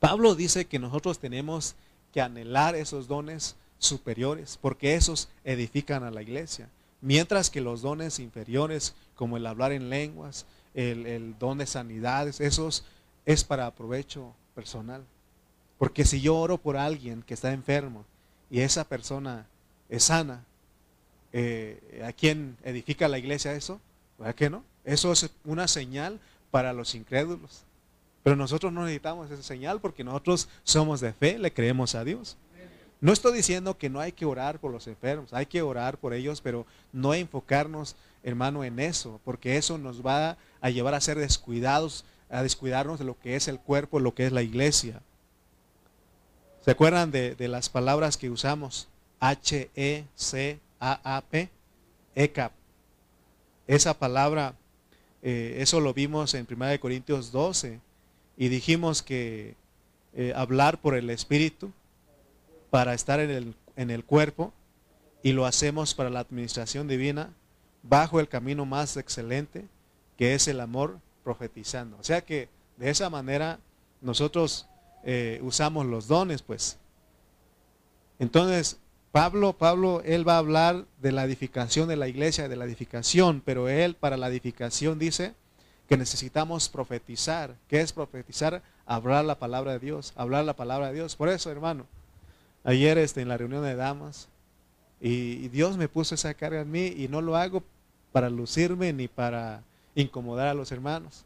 Pablo 0.00 0.34
dice 0.34 0.64
que 0.64 0.78
nosotros 0.78 1.18
tenemos 1.18 1.76
que 2.12 2.20
anhelar 2.20 2.74
esos 2.74 3.06
dones 3.06 3.54
superiores, 3.78 4.58
porque 4.60 4.94
esos 4.94 5.28
edifican 5.44 6.02
a 6.04 6.10
la 6.10 6.22
iglesia. 6.22 6.68
Mientras 7.00 7.50
que 7.50 7.60
los 7.60 7.82
dones 7.82 8.18
inferiores, 8.18 8.94
como 9.14 9.36
el 9.36 9.46
hablar 9.46 9.72
en 9.72 9.88
lenguas, 9.88 10.46
el, 10.74 11.36
don 11.38 11.58
de 11.58 11.66
sanidades, 11.66 12.40
esos 12.40 12.84
es 13.24 13.44
para 13.44 13.70
provecho 13.74 14.34
personal. 14.54 15.04
Porque 15.78 16.04
si 16.04 16.20
yo 16.20 16.36
oro 16.36 16.58
por 16.58 16.76
alguien 16.76 17.22
que 17.22 17.34
está 17.34 17.52
enfermo 17.52 18.04
y 18.50 18.60
esa 18.60 18.84
persona 18.84 19.46
es 19.88 20.04
sana, 20.04 20.44
eh, 21.32 22.02
¿a 22.04 22.12
quién 22.12 22.56
edifica 22.64 23.06
la 23.06 23.18
iglesia 23.18 23.52
eso? 23.52 23.80
¿Verdad 24.18 24.34
que 24.34 24.50
no? 24.50 24.64
Eso 24.84 25.12
es 25.12 25.30
una 25.44 25.68
señal 25.68 26.18
para 26.50 26.72
los 26.72 26.94
incrédulos. 26.94 27.62
Pero 28.22 28.34
nosotros 28.34 28.72
no 28.72 28.82
necesitamos 28.82 29.30
esa 29.30 29.42
señal 29.42 29.80
porque 29.80 30.04
nosotros 30.04 30.48
somos 30.64 31.00
de 31.00 31.12
fe, 31.12 31.38
le 31.38 31.52
creemos 31.52 31.94
a 31.94 32.04
Dios. 32.04 32.36
No 33.00 33.12
estoy 33.12 33.32
diciendo 33.32 33.78
que 33.78 33.90
no 33.90 34.00
hay 34.00 34.10
que 34.10 34.24
orar 34.26 34.58
por 34.58 34.72
los 34.72 34.88
enfermos, 34.88 35.32
hay 35.32 35.46
que 35.46 35.62
orar 35.62 35.98
por 35.98 36.14
ellos, 36.14 36.40
pero 36.40 36.66
no 36.92 37.14
enfocarnos, 37.14 37.94
hermano, 38.24 38.64
en 38.64 38.80
eso, 38.80 39.20
porque 39.24 39.56
eso 39.56 39.78
nos 39.78 40.04
va 40.04 40.36
a 40.60 40.70
llevar 40.70 40.94
a 40.94 41.00
ser 41.00 41.16
descuidados, 41.16 42.04
a 42.28 42.42
descuidarnos 42.42 42.98
de 42.98 43.04
lo 43.04 43.16
que 43.18 43.36
es 43.36 43.46
el 43.46 43.60
cuerpo, 43.60 44.00
lo 44.00 44.14
que 44.14 44.26
es 44.26 44.32
la 44.32 44.42
iglesia. 44.42 45.00
¿Se 46.64 46.72
acuerdan 46.72 47.12
de, 47.12 47.36
las 47.48 47.68
palabras 47.68 48.16
que 48.16 48.30
usamos? 48.30 48.88
H-E-C-A-A-P, 49.20 50.08
ECAP. 52.16 52.52
Esa 53.68 53.94
palabra, 53.94 54.54
eh, 55.22 55.58
eso 55.58 55.78
lo 55.78 55.94
vimos 55.94 56.34
en 56.34 56.48
1 56.50 56.80
Corintios 56.80 57.30
12, 57.30 57.78
y 58.36 58.48
dijimos 58.48 59.02
que 59.02 59.54
eh, 60.14 60.32
hablar 60.34 60.80
por 60.80 60.96
el 60.96 61.10
Espíritu 61.10 61.72
para 62.70 62.94
estar 62.94 63.20
en 63.20 63.30
el, 63.30 63.54
en 63.76 63.90
el 63.90 64.04
cuerpo 64.04 64.52
y 65.22 65.32
lo 65.32 65.46
hacemos 65.46 65.94
para 65.94 66.10
la 66.10 66.20
administración 66.20 66.88
divina 66.88 67.30
bajo 67.82 68.20
el 68.20 68.28
camino 68.28 68.66
más 68.66 68.96
excelente 68.96 69.66
que 70.16 70.34
es 70.34 70.48
el 70.48 70.60
amor 70.60 70.98
profetizando. 71.22 71.96
O 71.98 72.04
sea 72.04 72.22
que 72.22 72.48
de 72.76 72.90
esa 72.90 73.08
manera 73.10 73.58
nosotros 74.00 74.66
eh, 75.04 75.40
usamos 75.42 75.86
los 75.86 76.08
dones, 76.08 76.42
pues. 76.42 76.78
Entonces, 78.18 78.78
Pablo, 79.12 79.52
Pablo, 79.52 80.02
él 80.04 80.26
va 80.26 80.34
a 80.34 80.38
hablar 80.38 80.84
de 81.00 81.12
la 81.12 81.24
edificación 81.24 81.88
de 81.88 81.96
la 81.96 82.08
iglesia, 82.08 82.48
de 82.48 82.56
la 82.56 82.64
edificación, 82.64 83.42
pero 83.44 83.68
él 83.68 83.94
para 83.94 84.16
la 84.16 84.28
edificación 84.28 84.98
dice 84.98 85.34
que 85.88 85.96
necesitamos 85.96 86.68
profetizar. 86.68 87.54
¿Qué 87.68 87.80
es 87.80 87.92
profetizar? 87.92 88.62
Hablar 88.86 89.24
la 89.24 89.38
palabra 89.38 89.72
de 89.72 89.78
Dios, 89.78 90.12
hablar 90.16 90.44
la 90.44 90.56
palabra 90.56 90.88
de 90.88 90.94
Dios. 90.94 91.16
Por 91.16 91.28
eso, 91.28 91.50
hermano, 91.50 91.86
ayer 92.64 92.98
este, 92.98 93.22
en 93.22 93.28
la 93.28 93.36
reunión 93.36 93.62
de 93.62 93.74
damas, 93.74 94.28
y, 95.00 95.48
Dios 95.48 95.76
me 95.76 95.88
puso 95.88 96.14
esa 96.14 96.34
carga 96.34 96.60
en 96.60 96.70
mí 96.70 96.86
y 96.86 97.08
no 97.08 97.20
lo 97.20 97.36
hago 97.36 97.62
para 98.12 98.30
lucirme 98.30 98.92
ni 98.92 99.08
para 99.08 99.62
incomodar 99.94 100.48
a 100.48 100.54
los 100.54 100.72
hermanos. 100.72 101.24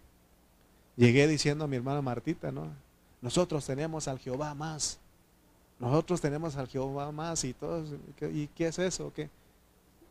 Llegué 0.96 1.26
diciendo 1.26 1.64
a 1.64 1.68
mi 1.68 1.76
hermana 1.76 2.02
Martita, 2.02 2.52
¿no? 2.52 2.68
Nosotros 3.22 3.64
tenemos 3.64 4.08
al 4.08 4.18
Jehová 4.18 4.54
más. 4.54 4.98
Nosotros 5.78 6.20
tenemos 6.20 6.56
al 6.56 6.68
Jehová 6.68 7.10
más 7.12 7.44
y 7.44 7.54
todos, 7.54 7.88
¿y 8.20 8.46
qué 8.48 8.68
es 8.68 8.78
eso? 8.78 9.12
¿Qué? 9.14 9.30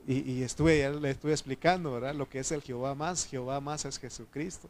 Y, 0.08 0.42
estuve, 0.42 0.90
le 1.00 1.12
estuve 1.12 1.32
explicando, 1.32 1.92
¿verdad? 1.94 2.16
Lo 2.16 2.28
que 2.28 2.40
es 2.40 2.52
el 2.52 2.64
Jehová 2.64 2.96
más. 2.96 3.26
Jehová 3.26 3.62
más 3.62 3.86
es 3.86 4.00
Jesucristo. 4.00 4.68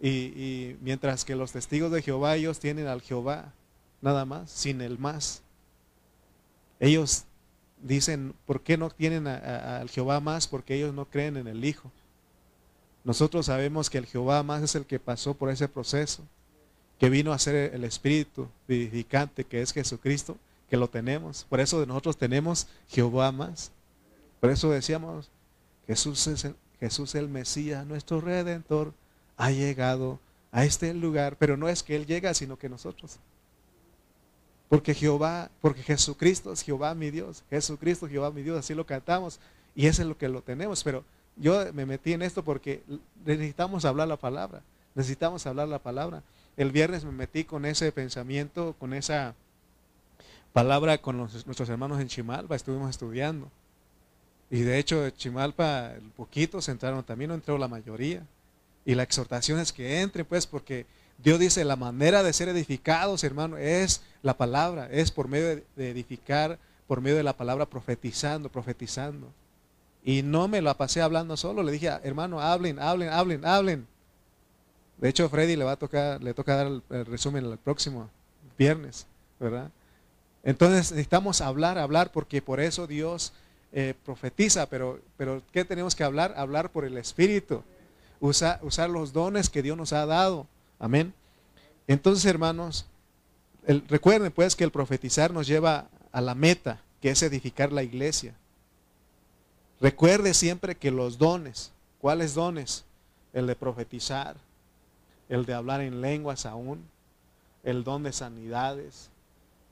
Y 0.00 0.76
mientras 0.80 1.24
que 1.24 1.34
los 1.34 1.50
testigos 1.52 1.90
de 1.90 2.00
Jehová, 2.00 2.36
ellos 2.36 2.60
tienen 2.60 2.86
al 2.86 3.02
Jehová 3.02 3.52
nada 4.00 4.24
más, 4.24 4.50
sin 4.50 4.80
el 4.80 4.98
más. 4.98 5.42
Ellos 6.78 7.24
dicen, 7.82 8.34
¿por 8.46 8.62
qué 8.62 8.76
no 8.76 8.90
tienen 8.90 9.26
al 9.26 9.88
Jehová 9.90 10.20
más? 10.20 10.46
Porque 10.46 10.74
ellos 10.74 10.94
no 10.94 11.04
creen 11.06 11.36
en 11.36 11.46
el 11.46 11.64
Hijo. 11.64 11.90
Nosotros 13.04 13.46
sabemos 13.46 13.88
que 13.88 13.98
el 13.98 14.06
Jehová 14.06 14.42
más 14.42 14.62
es 14.62 14.74
el 14.74 14.86
que 14.86 14.98
pasó 14.98 15.34
por 15.34 15.50
ese 15.50 15.68
proceso, 15.68 16.22
que 16.98 17.08
vino 17.08 17.32
a 17.32 17.38
ser 17.38 17.74
el 17.74 17.84
Espíritu 17.84 18.48
vivificante 18.68 19.44
que 19.44 19.62
es 19.62 19.72
Jesucristo, 19.72 20.36
que 20.68 20.76
lo 20.76 20.88
tenemos. 20.88 21.46
Por 21.48 21.60
eso 21.60 21.84
nosotros 21.86 22.16
tenemos 22.16 22.66
Jehová 22.88 23.32
más. 23.32 23.72
Por 24.40 24.50
eso 24.50 24.70
decíamos, 24.70 25.30
Jesús 25.86 26.26
es 26.26 26.44
el, 26.44 26.54
Jesús 26.78 27.14
el 27.14 27.28
Mesías, 27.28 27.86
nuestro 27.86 28.20
Redentor, 28.20 28.92
ha 29.36 29.50
llegado 29.50 30.18
a 30.52 30.64
este 30.64 30.92
lugar, 30.94 31.36
pero 31.36 31.56
no 31.56 31.68
es 31.68 31.82
que 31.82 31.96
Él 31.96 32.06
llega, 32.06 32.34
sino 32.34 32.58
que 32.58 32.68
nosotros. 32.68 33.18
Porque 34.70 34.94
Jehová, 34.94 35.50
porque 35.60 35.82
Jesucristo 35.82 36.52
es 36.52 36.62
Jehová 36.62 36.94
mi 36.94 37.10
Dios. 37.10 37.42
Jesucristo, 37.50 38.08
Jehová 38.08 38.30
mi 38.30 38.42
Dios, 38.42 38.56
así 38.56 38.72
lo 38.72 38.86
cantamos. 38.86 39.40
Y 39.74 39.88
eso 39.88 40.02
es 40.02 40.08
lo 40.08 40.16
que 40.16 40.28
lo 40.28 40.42
tenemos. 40.42 40.84
Pero 40.84 41.04
yo 41.36 41.72
me 41.72 41.86
metí 41.86 42.12
en 42.12 42.22
esto 42.22 42.44
porque 42.44 42.80
necesitamos 43.26 43.84
hablar 43.84 44.06
la 44.06 44.16
palabra. 44.16 44.62
Necesitamos 44.94 45.44
hablar 45.44 45.66
la 45.66 45.80
palabra. 45.80 46.22
El 46.56 46.70
viernes 46.70 47.04
me 47.04 47.10
metí 47.10 47.42
con 47.42 47.64
ese 47.64 47.90
pensamiento, 47.90 48.76
con 48.78 48.94
esa 48.94 49.34
palabra 50.52 50.98
con 50.98 51.16
nuestros 51.18 51.68
hermanos 51.68 52.00
en 52.00 52.06
Chimalpa. 52.06 52.54
Estuvimos 52.54 52.90
estudiando. 52.90 53.50
Y 54.50 54.60
de 54.60 54.78
hecho, 54.78 55.10
Chimalpa, 55.10 55.94
poquitos 56.16 56.68
entraron 56.68 57.02
también, 57.02 57.30
no 57.30 57.34
entró 57.34 57.58
la 57.58 57.66
mayoría. 57.66 58.24
Y 58.84 58.94
la 58.94 59.02
exhortación 59.02 59.58
es 59.58 59.72
que 59.72 60.00
entren, 60.00 60.24
pues, 60.24 60.46
porque 60.46 60.86
Dios 61.22 61.38
dice, 61.38 61.64
la 61.64 61.76
manera 61.76 62.22
de 62.22 62.32
ser 62.32 62.48
edificados, 62.48 63.24
hermano, 63.24 63.56
es 63.58 64.02
la 64.22 64.36
palabra, 64.36 64.88
es 64.90 65.10
por 65.10 65.28
medio 65.28 65.62
de 65.76 65.90
edificar, 65.90 66.58
por 66.86 67.00
medio 67.00 67.16
de 67.16 67.22
la 67.22 67.36
palabra 67.36 67.66
profetizando, 67.66 68.48
profetizando. 68.48 69.28
Y 70.02 70.22
no 70.22 70.48
me 70.48 70.62
lo 70.62 70.74
pasé 70.76 71.02
hablando 71.02 71.36
solo, 71.36 71.62
le 71.62 71.72
dije, 71.72 71.88
hermano, 72.02 72.40
hablen, 72.40 72.78
hablen, 72.78 73.10
hablen, 73.10 73.44
hablen. 73.44 73.86
De 74.96 75.08
hecho, 75.08 75.28
Freddy 75.28 75.56
le 75.56 75.64
va 75.64 75.72
a 75.72 75.76
tocar, 75.76 76.22
le 76.22 76.34
toca 76.34 76.56
dar 76.56 76.66
el, 76.66 77.06
resumen 77.06 77.44
el 77.44 77.58
próximo 77.58 78.08
viernes, 78.58 79.06
¿verdad? 79.38 79.70
Entonces 80.42 80.90
necesitamos 80.92 81.42
hablar, 81.42 81.78
hablar, 81.78 82.12
porque 82.12 82.40
por 82.40 82.60
eso 82.60 82.86
Dios 82.86 83.32
eh, 83.72 83.94
profetiza, 84.04 84.66
pero, 84.66 85.00
pero 85.18 85.42
¿qué 85.52 85.66
tenemos 85.66 85.94
que 85.94 86.04
hablar? 86.04 86.34
Hablar 86.36 86.70
por 86.70 86.84
el 86.86 86.96
Espíritu, 86.96 87.62
usar 88.20 88.90
los 88.90 89.12
dones 89.12 89.50
que 89.50 89.62
Dios 89.62 89.76
nos 89.76 89.92
ha 89.92 90.06
dado. 90.06 90.46
Amén. 90.80 91.12
Entonces, 91.86 92.24
hermanos, 92.24 92.86
recuerden 93.88 94.32
pues 94.32 94.56
que 94.56 94.64
el 94.64 94.72
profetizar 94.72 95.32
nos 95.32 95.46
lleva 95.46 95.88
a 96.10 96.20
la 96.20 96.34
meta, 96.34 96.80
que 97.00 97.10
es 97.10 97.22
edificar 97.22 97.70
la 97.70 97.82
iglesia. 97.82 98.34
Recuerde 99.80 100.34
siempre 100.34 100.74
que 100.74 100.90
los 100.90 101.18
dones, 101.18 101.70
¿cuáles 102.00 102.34
dones? 102.34 102.84
El 103.32 103.46
de 103.46 103.54
profetizar, 103.54 104.36
el 105.28 105.44
de 105.46 105.54
hablar 105.54 105.82
en 105.82 106.00
lenguas 106.00 106.46
aún, 106.46 106.84
el 107.62 107.84
don 107.84 108.02
de 108.02 108.12
sanidades, 108.12 109.10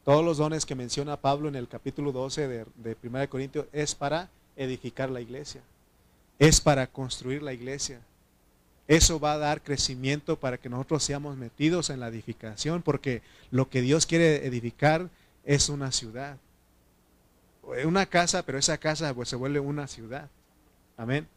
todos 0.05 0.25
los 0.25 0.39
dones 0.39 0.65
que 0.65 0.75
menciona 0.75 1.21
Pablo 1.21 1.49
en 1.49 1.57
el 1.57 1.69
capítulo 1.69 2.13
12 2.13 2.49
de, 2.49 2.67
de 2.77 2.97
1 3.03 3.29
Corintios 3.29 3.67
es 3.73 3.95
para 3.95 4.31
edificar 4.57 5.11
la 5.11 5.21
iglesia, 5.21 5.61
es 6.39 6.61
para 6.61 6.87
construir 6.87 7.43
la 7.43 7.53
iglesia. 7.53 8.01
Eso 8.89 9.21
va 9.21 9.35
a 9.35 9.39
dar 9.39 9.63
crecimiento 9.63 10.41
para 10.41 10.57
que 10.57 10.71
nosotros 10.71 11.05
seamos 11.05 11.37
metidos 11.37 11.91
en 11.91 12.01
la 12.01 12.09
edificación, 12.09 12.81
porque 12.81 13.21
lo 13.51 13.69
que 13.69 13.83
Dios 13.83 14.07
quiere 14.07 14.47
edificar 14.47 15.11
es 15.45 15.69
una 15.69 15.93
ciudad. 15.93 16.39
Una 17.85 18.07
casa, 18.07 18.43
pero 18.45 18.57
esa 18.57 18.79
casa 18.79 19.13
pues, 19.13 19.29
se 19.29 19.37
vuelve 19.37 19.61
una 19.61 19.87
ciudad. 19.87 20.31
Amén. 20.97 21.29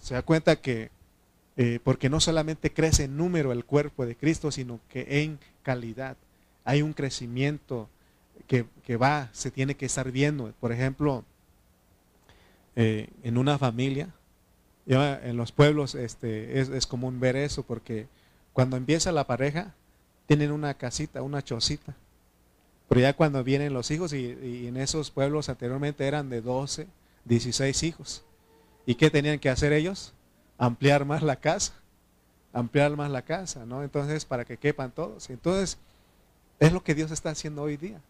Se 0.00 0.14
da 0.14 0.22
cuenta 0.22 0.54
que, 0.54 0.90
eh, 1.56 1.80
porque 1.82 2.08
no 2.08 2.20
solamente 2.20 2.72
crece 2.72 3.04
en 3.04 3.16
número 3.16 3.50
el 3.50 3.64
cuerpo 3.64 4.06
de 4.06 4.14
Cristo, 4.14 4.52
sino 4.52 4.78
que 4.88 5.22
en 5.22 5.40
calidad. 5.64 6.16
Hay 6.64 6.82
un 6.82 6.92
crecimiento 6.92 7.88
que, 8.46 8.96
va, 8.96 9.28
se 9.32 9.50
tiene 9.50 9.74
que 9.74 9.86
estar 9.86 10.12
viendo. 10.12 10.52
Por 10.60 10.70
ejemplo, 10.70 11.24
eh, 12.76 13.08
en 13.24 13.38
una 13.38 13.58
familia, 13.58 14.14
en 14.86 15.36
los 15.36 15.52
pueblos 15.52 15.94
este, 15.94 16.60
es, 16.60 16.86
común 16.86 17.18
ver 17.18 17.36
eso 17.36 17.64
porque 17.64 18.06
cuando 18.52 18.76
empieza 18.76 19.10
la 19.10 19.26
pareja 19.26 19.74
tienen 20.26 20.52
una 20.52 20.74
casita, 20.74 21.22
una 21.22 21.42
chocita. 21.42 21.94
Pero 22.88 23.00
ya 23.00 23.12
cuando 23.14 23.42
vienen 23.42 23.74
los 23.74 23.90
hijos 23.90 24.12
y, 24.12 24.66
en 24.66 24.76
esos 24.76 25.10
pueblos 25.10 25.48
anteriormente 25.48 26.06
eran 26.06 26.30
de 26.30 26.40
12, 26.40 26.86
16 27.24 27.82
hijos. 27.82 28.22
¿Y 28.86 28.94
qué 28.94 29.10
tenían 29.10 29.40
que 29.40 29.50
hacer 29.50 29.72
ellos? 29.72 30.12
Ampliar 30.56 31.04
más 31.04 31.22
la 31.22 31.36
casa, 31.36 31.72
ampliar 32.52 32.96
más 32.96 33.10
la 33.10 33.22
casa, 33.22 33.66
¿no? 33.66 33.82
Entonces, 33.82 34.24
para 34.24 34.44
que 34.44 34.56
quepan 34.56 34.92
todos. 34.92 35.28
Entonces, 35.30 35.78
es 36.60 36.72
lo 36.72 36.82
que 36.84 36.94
Dios 36.94 37.10
está 37.10 37.30
haciendo 37.30 37.62
hoy 37.62 37.76
día. 37.76 38.00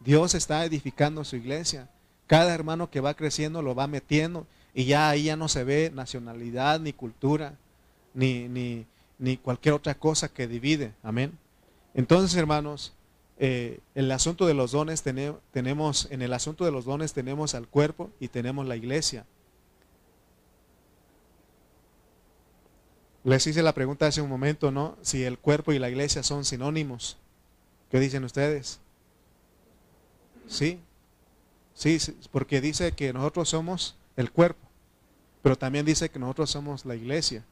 Dios 0.00 0.34
está 0.34 0.64
edificando 0.64 1.24
su 1.24 1.36
iglesia. 1.36 1.88
Cada 2.26 2.54
hermano 2.54 2.90
que 2.90 3.00
va 3.00 3.14
creciendo 3.14 3.60
lo 3.60 3.74
va 3.74 3.86
metiendo 3.86 4.46
y 4.76 4.84
ya 4.84 5.08
ahí 5.08 5.24
ya 5.24 5.36
no 5.36 5.48
se 5.48 5.64
ve 5.64 5.90
nacionalidad, 5.92 6.80
ni 6.80 6.92
cultura, 6.92 7.54
ni, 8.12 8.46
ni, 8.46 8.84
ni 9.18 9.38
cualquier 9.38 9.74
otra 9.74 9.94
cosa 9.94 10.28
que 10.28 10.46
divide. 10.46 10.92
Amén. 11.02 11.38
Entonces, 11.94 12.36
hermanos, 12.36 12.92
eh, 13.38 13.80
el 13.94 14.12
asunto 14.12 14.46
de 14.46 14.52
los 14.52 14.72
dones 14.72 15.02
tenemos, 15.02 16.08
en 16.10 16.20
el 16.20 16.34
asunto 16.34 16.66
de 16.66 16.72
los 16.72 16.84
dones 16.84 17.14
tenemos 17.14 17.54
al 17.54 17.66
cuerpo 17.68 18.10
y 18.20 18.28
tenemos 18.28 18.66
la 18.66 18.76
iglesia. 18.76 19.24
Les 23.24 23.46
hice 23.46 23.62
la 23.62 23.72
pregunta 23.72 24.06
hace 24.06 24.20
un 24.20 24.28
momento, 24.28 24.70
¿no? 24.70 24.98
Si 25.00 25.24
el 25.24 25.38
cuerpo 25.38 25.72
y 25.72 25.78
la 25.78 25.88
iglesia 25.88 26.22
son 26.22 26.44
sinónimos. 26.44 27.16
¿Qué 27.90 27.98
dicen 27.98 28.24
ustedes? 28.24 28.78
Sí, 30.46 30.80
sí, 31.72 31.98
porque 32.30 32.60
dice 32.60 32.92
que 32.92 33.14
nosotros 33.14 33.48
somos 33.48 33.96
el 34.16 34.30
cuerpo, 34.30 34.65
pero 35.46 35.56
también 35.56 35.86
dice 35.86 36.08
que 36.08 36.18
nosotros 36.18 36.50
somos 36.50 36.84
la 36.84 36.96
iglesia. 36.96 37.44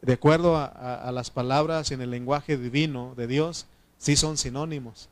De 0.00 0.12
acuerdo 0.12 0.56
a, 0.56 1.10
las 1.12 1.28
palabras 1.28 1.90
en 1.90 2.00
el 2.00 2.12
lenguaje 2.12 2.56
divino 2.56 3.14
de 3.16 3.26
Dios, 3.26 3.66
sí 3.98 4.14
son 4.14 4.36
sinónimos. 4.36 5.08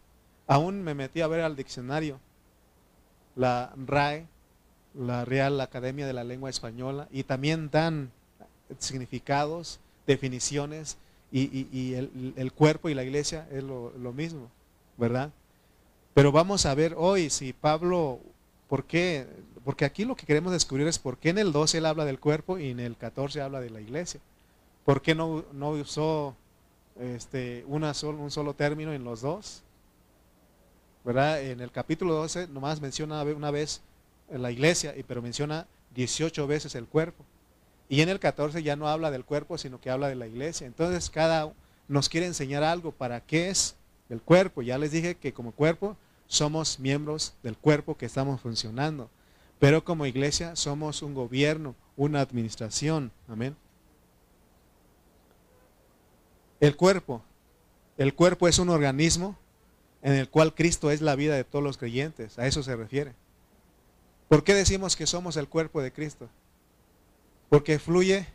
Aún 0.46 0.84
me 0.84 0.94
metí 0.94 1.22
a 1.22 1.26
ver 1.26 1.40
al 1.40 1.56
diccionario, 1.56 2.20
la 3.34 3.72
RAE, 3.84 4.28
la 4.94 5.24
Real 5.24 5.60
Academia 5.60 6.06
de 6.06 6.12
la 6.12 6.22
Lengua 6.22 6.50
Española, 6.50 7.08
y 7.10 7.24
también 7.24 7.68
dan 7.68 8.12
significados, 8.78 9.80
definiciones, 10.06 10.98
y, 11.32 11.94
el, 11.94 12.52
cuerpo 12.52 12.88
y 12.88 12.94
la 12.94 13.02
iglesia 13.02 13.48
es 13.50 13.64
lo, 13.64 13.92
lo 13.98 14.12
mismo, 14.12 14.52
¿verdad? 14.98 15.32
Pero 16.14 16.30
vamos 16.30 16.64
a 16.64 16.76
ver 16.76 16.94
hoy 16.96 17.28
si 17.28 17.52
Pablo, 17.52 18.20
¿por 18.68 18.84
qué? 18.84 19.26
Porque 19.64 19.84
aquí 19.84 20.04
lo 20.04 20.14
que 20.14 20.26
queremos 20.26 20.52
descubrir 20.52 20.86
es 20.86 20.98
por 20.98 21.16
qué 21.16 21.30
en 21.30 21.38
el 21.38 21.52
12 21.52 21.78
él 21.78 21.86
habla 21.86 22.04
del 22.04 22.20
cuerpo 22.20 22.58
y 22.58 22.70
en 22.70 22.80
el 22.80 22.96
14 22.96 23.40
habla 23.40 23.60
de 23.60 23.70
la 23.70 23.80
iglesia. 23.80 24.20
¿Por 24.84 25.00
qué 25.00 25.14
no, 25.14 25.44
no 25.52 25.70
usó 25.70 26.36
este, 27.00 27.64
una 27.66 27.92
un 28.02 28.30
solo 28.30 28.54
término 28.54 28.92
en 28.92 29.04
los 29.04 29.22
dos? 29.22 29.62
¿Verdad? 31.04 31.42
En 31.42 31.60
el 31.60 31.70
capítulo 31.70 32.14
12 32.14 32.48
nomás 32.48 32.80
menciona 32.80 33.22
una 33.22 33.50
vez 33.50 33.80
la 34.30 34.50
iglesia, 34.50 34.94
pero 35.06 35.22
menciona 35.22 35.66
18 35.94 36.46
veces 36.46 36.74
el 36.74 36.86
cuerpo. 36.86 37.24
Y 37.88 38.00
en 38.00 38.08
el 38.08 38.18
14 38.18 38.62
ya 38.62 38.76
no 38.76 38.88
habla 38.88 39.10
del 39.10 39.24
cuerpo, 39.24 39.58
sino 39.58 39.80
que 39.80 39.90
habla 39.90 40.08
de 40.08 40.14
la 40.14 40.26
iglesia. 40.26 40.66
Entonces 40.66 41.10
cada 41.10 41.52
nos 41.88 42.08
quiere 42.08 42.26
enseñar 42.26 42.62
algo 42.62 42.92
para 42.92 43.20
qué 43.20 43.48
es 43.48 43.76
el 44.08 44.20
cuerpo. 44.20 44.62
Ya 44.62 44.78
les 44.78 44.90
dije 44.90 45.16
que 45.16 45.32
como 45.32 45.52
cuerpo 45.52 45.96
somos 46.26 46.78
miembros 46.80 47.34
del 47.42 47.56
cuerpo 47.56 47.96
que 47.96 48.06
estamos 48.06 48.40
funcionando. 48.40 49.10
Pero 49.58 49.84
como 49.84 50.06
iglesia 50.06 50.56
somos 50.56 51.02
un 51.02 51.14
gobierno, 51.14 51.74
una 51.96 52.20
administración. 52.20 53.12
Amén. 53.28 53.56
El 56.60 56.76
cuerpo. 56.76 57.22
El 57.96 58.14
cuerpo 58.14 58.48
es 58.48 58.58
un 58.58 58.68
organismo 58.68 59.36
en 60.02 60.14
el 60.14 60.28
cual 60.28 60.54
Cristo 60.54 60.90
es 60.90 61.00
la 61.00 61.16
vida 61.16 61.34
de 61.34 61.44
todos 61.44 61.64
los 61.64 61.78
creyentes. 61.78 62.38
A 62.38 62.46
eso 62.46 62.62
se 62.62 62.76
refiere. 62.76 63.14
¿Por 64.28 64.44
qué 64.44 64.54
decimos 64.54 64.96
que 64.96 65.06
somos 65.06 65.36
el 65.36 65.48
cuerpo 65.48 65.80
de 65.80 65.92
Cristo? 65.92 66.28
Porque 67.48 67.78
fluye 67.78 68.26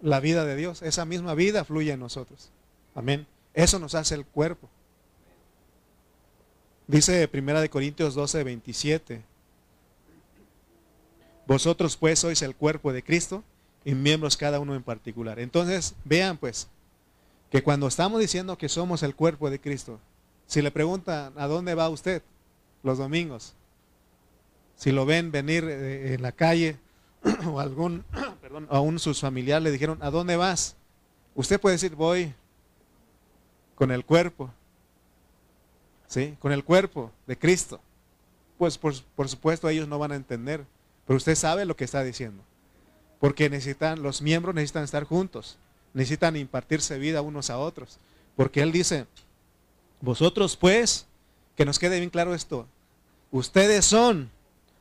la 0.00 0.20
vida 0.20 0.44
de 0.44 0.56
Dios. 0.56 0.82
Esa 0.82 1.04
misma 1.04 1.34
vida 1.34 1.64
fluye 1.64 1.92
en 1.92 2.00
nosotros. 2.00 2.50
Amén. 2.94 3.26
Eso 3.54 3.78
nos 3.78 3.94
hace 3.94 4.14
el 4.14 4.24
cuerpo. 4.24 4.68
Dice 6.86 7.28
1 7.32 7.60
de 7.60 7.68
Corintios 7.68 8.14
12, 8.14 8.44
27. 8.44 9.22
Vosotros 11.48 11.96
pues 11.96 12.18
sois 12.18 12.42
el 12.42 12.54
cuerpo 12.54 12.92
de 12.92 13.02
Cristo 13.02 13.42
y 13.82 13.94
miembros 13.94 14.36
cada 14.36 14.60
uno 14.60 14.74
en 14.74 14.82
particular. 14.82 15.38
Entonces, 15.38 15.94
vean 16.04 16.36
pues, 16.36 16.68
que 17.50 17.62
cuando 17.62 17.88
estamos 17.88 18.20
diciendo 18.20 18.58
que 18.58 18.68
somos 18.68 19.02
el 19.02 19.14
cuerpo 19.14 19.48
de 19.48 19.58
Cristo, 19.58 19.98
si 20.46 20.60
le 20.60 20.70
preguntan 20.70 21.32
a 21.36 21.46
dónde 21.46 21.74
va 21.74 21.88
usted 21.88 22.22
los 22.82 22.98
domingos, 22.98 23.54
si 24.76 24.92
lo 24.92 25.06
ven 25.06 25.32
venir 25.32 25.64
eh, 25.64 26.12
en 26.12 26.20
la 26.20 26.32
calle 26.32 26.76
o 27.46 27.60
algún, 27.60 28.04
perdón, 28.42 28.66
aún 28.68 28.98
sus 28.98 29.18
familiares 29.18 29.64
le 29.64 29.70
dijeron, 29.70 29.96
¿a 30.02 30.10
dónde 30.10 30.36
vas? 30.36 30.76
Usted 31.34 31.58
puede 31.58 31.76
decir, 31.76 31.94
voy 31.94 32.34
con 33.74 33.90
el 33.90 34.04
cuerpo, 34.04 34.50
¿sí? 36.08 36.36
Con 36.40 36.52
el 36.52 36.62
cuerpo 36.62 37.10
de 37.26 37.38
Cristo. 37.38 37.80
Pues 38.58 38.76
por, 38.76 38.92
por 39.16 39.30
supuesto 39.30 39.66
ellos 39.70 39.88
no 39.88 39.98
van 39.98 40.12
a 40.12 40.16
entender, 40.16 40.66
pero 41.08 41.16
usted 41.16 41.34
sabe 41.34 41.64
lo 41.64 41.74
que 41.74 41.84
está 41.84 42.04
diciendo. 42.04 42.44
Porque 43.18 43.50
necesitan, 43.50 44.00
los 44.00 44.22
miembros 44.22 44.54
necesitan 44.54 44.84
estar 44.84 45.02
juntos 45.02 45.58
necesitan 45.98 46.36
impartirse 46.36 46.98
vida 46.98 47.22
unos 47.22 47.50
a 47.50 47.58
otros. 47.58 47.98
Porque 48.36 48.62
Él 48.62 48.72
dice, 48.72 49.06
vosotros 50.00 50.56
pues, 50.56 51.06
que 51.56 51.64
nos 51.64 51.78
quede 51.78 51.98
bien 51.98 52.10
claro 52.10 52.34
esto, 52.34 52.66
ustedes 53.30 53.84
son, 53.84 54.30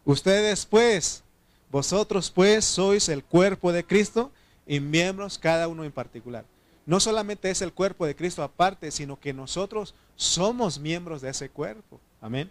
ustedes 0.05 0.65
pues, 0.65 1.23
vosotros 1.71 2.29
pues 2.29 2.65
sois 2.65 3.09
el 3.09 3.23
cuerpo 3.23 3.71
de 3.71 3.83
Cristo 3.83 4.31
y 4.67 4.79
miembros 4.79 5.37
cada 5.37 5.67
uno 5.67 5.83
en 5.83 5.91
particular. 5.91 6.45
No 6.85 6.99
solamente 6.99 7.49
es 7.49 7.61
el 7.61 7.73
cuerpo 7.73 8.05
de 8.05 8.15
Cristo 8.15 8.43
aparte, 8.43 8.91
sino 8.91 9.19
que 9.19 9.33
nosotros 9.33 9.93
somos 10.15 10.79
miembros 10.79 11.21
de 11.21 11.29
ese 11.29 11.49
cuerpo. 11.49 11.99
Amén. 12.21 12.49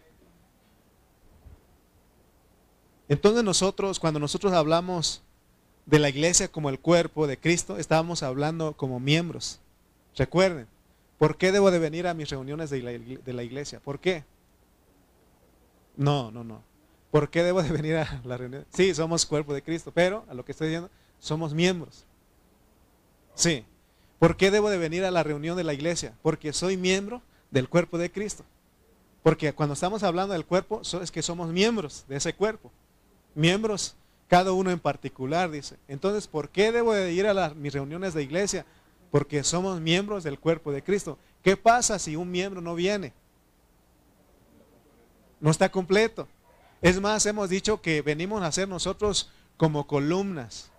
Entonces 3.09 3.45
nosotros, 3.45 4.01
cuando 4.01 4.19
nosotros 4.19 4.53
hablamos 4.53 5.23
de 5.87 6.01
la 6.01 6.09
iglesia 6.09 6.49
como 6.49 6.69
el 6.69 6.81
cuerpo 6.81 7.27
de 7.27 7.39
Cristo, 7.39 7.79
estábamos 7.79 8.23
hablando 8.23 8.77
como 8.77 8.99
miembros. 8.99 9.61
Recuerden, 10.17 10.67
¿por 11.19 11.37
qué 11.37 11.53
debo 11.53 11.71
de 11.71 11.79
venir 11.79 12.07
a 12.07 12.15
mis 12.15 12.29
reuniones 12.29 12.71
de 12.71 12.83
la, 12.83 13.43
iglesia? 13.43 13.81
¿Por 13.81 14.01
qué? 14.01 14.25
No, 15.97 16.31
no, 16.31 16.43
no. 16.43 16.63
¿Por 17.13 17.31
qué 17.31 17.45
debo 17.45 17.63
de 17.63 17.71
venir 17.73 17.97
a 17.97 18.21
la 18.25 18.37
reunión? 18.37 18.67
Sí, 18.73 18.93
somos 18.95 19.25
cuerpo 19.25 19.55
de 19.55 19.63
Cristo, 19.63 19.93
pero 19.95 20.25
a 20.29 20.35
lo 20.35 20.45
que 20.45 20.53
estoy 20.53 20.69
diciendo, 20.69 20.91
somos 21.21 21.55
miembros. 21.55 22.05
Sí. 23.35 23.65
¿Por 24.19 24.37
qué 24.37 24.51
debo 24.51 24.71
de 24.71 24.79
venir 24.79 25.05
a 25.05 25.11
la 25.11 25.23
reunión 25.23 25.57
de 25.57 25.65
la 25.65 25.75
iglesia? 25.75 26.15
Porque 26.23 26.53
soy 26.53 26.77
miembro 26.77 27.23
del 27.51 27.69
cuerpo 27.69 27.99
de 27.99 28.11
Cristo. 28.11 28.45
Porque 29.23 29.53
cuando 29.53 29.75
estamos 29.75 30.03
hablando 30.03 30.33
del 30.33 30.47
cuerpo, 30.47 30.81
es 30.83 31.11
que 31.11 31.23
somos 31.23 31.51
miembros 31.51 32.05
de 32.09 32.17
ese 32.17 32.35
cuerpo. 32.35 32.73
Miembros 33.37 33.95
cada 34.29 34.53
uno 34.53 34.71
en 34.71 34.81
particular, 34.81 35.51
dice. 35.51 35.77
Entonces, 35.89 36.27
¿por 36.27 36.49
qué 36.49 36.73
debo 36.73 36.95
de 36.95 37.13
ir 37.13 37.27
a 37.27 37.51
mis 37.51 37.75
reuniones 37.75 38.15
de 38.15 38.23
iglesia? 38.23 38.65
Porque 39.11 39.45
somos 39.45 39.79
miembros 39.79 40.25
del 40.25 40.41
cuerpo 40.41 40.73
de 40.73 40.83
Cristo. 40.83 41.19
¿Qué 41.43 41.55
pasa 41.55 41.99
si 41.99 42.17
un 42.17 42.31
miembro 42.31 42.63
no 42.63 42.75
viene? 42.75 43.13
No 45.39 45.51
está 45.51 45.69
completo. 45.69 46.27
Es 46.81 46.99
más, 46.99 47.27
hemos 47.27 47.51
dicho 47.51 47.83
que 47.83 48.01
venimos 48.01 48.43
a 48.43 48.51
ser 48.51 48.69
nosotros 48.69 49.31
como 49.59 49.87
columnas. 49.87 50.71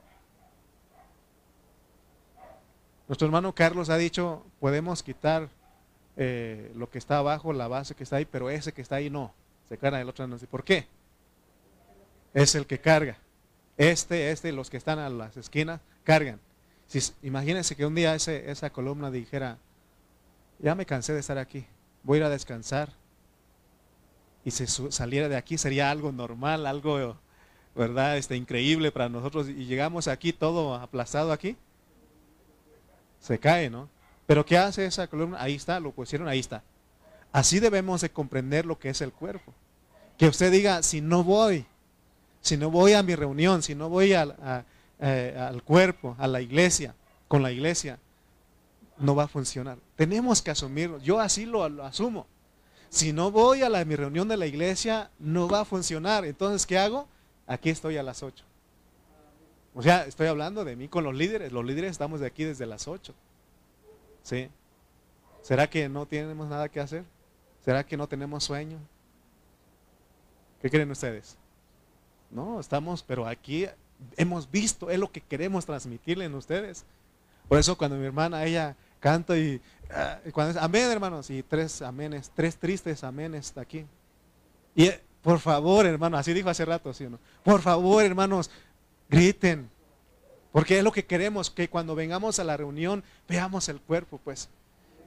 Nuestro 3.07 3.27
hermano 3.27 3.53
Carlos 3.53 3.91
ha 3.91 3.97
dicho, 3.97 4.43
podemos 4.59 5.03
quitar 5.03 5.47
eh, 6.17 6.71
lo 6.75 6.89
que 6.89 6.97
está 6.97 7.19
abajo, 7.19 7.53
la 7.53 7.67
base 7.67 7.93
que 7.93 8.03
está 8.03 8.15
ahí, 8.15 8.25
pero 8.25 8.49
ese 8.49 8.73
que 8.73 8.81
está 8.81 8.95
ahí 8.95 9.11
no. 9.11 9.31
Se 9.69 9.77
carga 9.77 10.01
el 10.01 10.09
otro 10.09 10.25
no. 10.25 10.37
¿Por 10.39 10.63
qué? 10.63 10.87
Es 12.33 12.55
el 12.55 12.65
que 12.65 12.79
carga. 12.79 13.17
Este, 13.77 14.31
este, 14.31 14.51
los 14.51 14.69
que 14.69 14.77
están 14.77 14.99
a 14.99 15.09
las 15.09 15.37
esquinas, 15.37 15.81
cargan. 16.03 16.39
Si, 16.87 16.99
imagínense 17.21 17.75
que 17.75 17.85
un 17.85 17.95
día 17.95 18.15
ese, 18.15 18.49
esa 18.49 18.71
columna 18.71 19.11
dijera, 19.11 19.57
ya 20.59 20.73
me 20.73 20.85
cansé 20.85 21.13
de 21.13 21.19
estar 21.19 21.37
aquí, 21.37 21.65
voy 22.03 22.21
a 22.21 22.29
descansar. 22.29 22.91
Y 24.43 24.51
se 24.51 24.65
saliera 24.67 25.27
de 25.27 25.35
aquí 25.35 25.57
sería 25.57 25.91
algo 25.91 26.11
normal, 26.11 26.65
algo, 26.65 27.17
¿verdad? 27.75 28.17
Este, 28.17 28.35
increíble 28.35 28.91
para 28.91 29.09
nosotros. 29.09 29.49
Y 29.49 29.65
llegamos 29.65 30.07
aquí 30.07 30.31
todo 30.31 30.73
aplastado 30.75 31.31
aquí. 31.31 31.57
Se 33.19 33.37
cae, 33.39 33.69
¿no? 33.69 33.89
Pero 34.25 34.45
¿qué 34.45 34.57
hace 34.57 34.85
esa 34.85 35.07
columna? 35.07 35.41
Ahí 35.41 35.55
está, 35.55 35.79
lo 35.79 35.91
pusieron, 35.91 36.27
ahí 36.27 36.39
está. 36.39 36.63
Así 37.31 37.59
debemos 37.59 38.01
de 38.01 38.09
comprender 38.09 38.65
lo 38.65 38.79
que 38.79 38.89
es 38.89 39.01
el 39.01 39.11
cuerpo. 39.11 39.53
Que 40.17 40.27
usted 40.27 40.51
diga, 40.51 40.81
si 40.81 41.01
no 41.01 41.23
voy, 41.23 41.65
si 42.47 42.57
no 42.57 42.71
voy 42.71 42.93
a 42.93 43.03
mi 43.03 43.13
reunión, 43.15 43.61
si 43.61 43.75
no 43.75 43.89
voy 43.89 44.13
al, 44.13 44.65
eh, 44.99 45.37
al 45.37 45.63
cuerpo, 45.63 46.15
a 46.17 46.27
la 46.27 46.41
iglesia, 46.41 46.95
con 47.27 47.43
la 47.43 47.51
iglesia, 47.51 47.99
no 48.97 49.15
va 49.15 49.23
a 49.23 49.27
funcionar. 49.27 49.77
Tenemos 49.95 50.41
que 50.41 50.51
asumirlo. 50.51 50.99
Yo 50.99 51.19
así 51.19 51.45
lo, 51.45 51.63
asumo. 51.83 52.25
Si 52.89 53.11
no 53.11 53.31
voy 53.31 53.63
a 53.63 53.69
la, 53.69 53.83
mi 53.83 53.95
reunión 53.95 54.29
de 54.29 54.37
la 54.37 54.45
iglesia, 54.45 55.11
no 55.19 55.49
va 55.49 55.61
a 55.61 55.65
funcionar. 55.65 56.23
Entonces, 56.23 56.65
¿qué 56.65 56.77
hago? 56.77 57.07
aquí 57.47 57.69
estoy 57.69 57.97
a 57.97 58.03
las 58.03 58.23
8. 58.23 58.43
O 59.73 59.81
sea, 59.81 60.05
estoy 60.05 60.27
hablando 60.27 60.65
de 60.65 60.75
mí 60.75 60.87
con 60.87 61.03
los 61.03 61.15
líderes. 61.15 61.51
Los 61.51 61.65
líderes 61.65 61.91
estamos 61.91 62.19
de 62.19 62.27
aquí 62.27 62.43
desde 62.43 62.65
las 62.65 62.87
8. 62.87 63.13
¿Sí? 64.23 64.49
¿Será 65.41 65.69
que 65.69 65.87
no 65.87 66.05
tenemos 66.05 66.47
nada 66.47 66.69
que 66.69 66.79
hacer? 66.79 67.03
¿Será 67.63 67.85
que 67.85 67.97
no 67.97 68.07
tenemos 68.07 68.43
sueño? 68.43 68.79
¿Qué 70.61 70.69
creen 70.69 70.89
ustedes? 70.91 71.37
No, 72.29 72.59
estamos, 72.59 73.03
pero 73.03 73.25
aquí 73.25 73.67
hemos 74.15 74.49
visto, 74.49 74.89
es 74.89 74.99
lo 74.99 75.11
que 75.11 75.21
queremos 75.21 75.65
transmitirle 75.65 76.25
en 76.25 76.35
ustedes. 76.35 76.85
Por 77.47 77.57
eso 77.57 77.77
cuando 77.77 77.97
mi 77.97 78.05
hermana, 78.05 78.43
ella 78.43 78.75
canta 78.99 79.37
y, 79.37 79.61
ah, 79.89 80.19
cuando 80.33 80.59
amén 80.59 80.89
hermanos, 80.91 81.29
y 81.29 81.43
tres 81.43 81.81
amenes, 81.81 82.31
tres 82.35 82.57
tristes 82.57 83.03
amenes 83.03 83.57
aquí. 83.57 83.85
Y 84.75 84.91
por 85.21 85.39
favor 85.39 85.85
hermanos, 85.85 86.19
así 86.19 86.33
dijo 86.33 86.49
hace 86.49 86.65
rato, 86.65 86.93
¿sí 86.93 87.05
no? 87.05 87.19
Por 87.43 87.61
favor 87.61 88.03
hermanos, 88.03 88.51
griten, 89.09 89.69
porque 90.51 90.77
es 90.77 90.83
lo 90.83 90.91
que 90.91 91.05
queremos, 91.05 91.49
que 91.49 91.69
cuando 91.69 91.95
vengamos 91.95 92.39
a 92.39 92.43
la 92.43 92.57
reunión 92.57 93.03
veamos 93.27 93.69
el 93.69 93.79
cuerpo, 93.79 94.19
pues. 94.23 94.49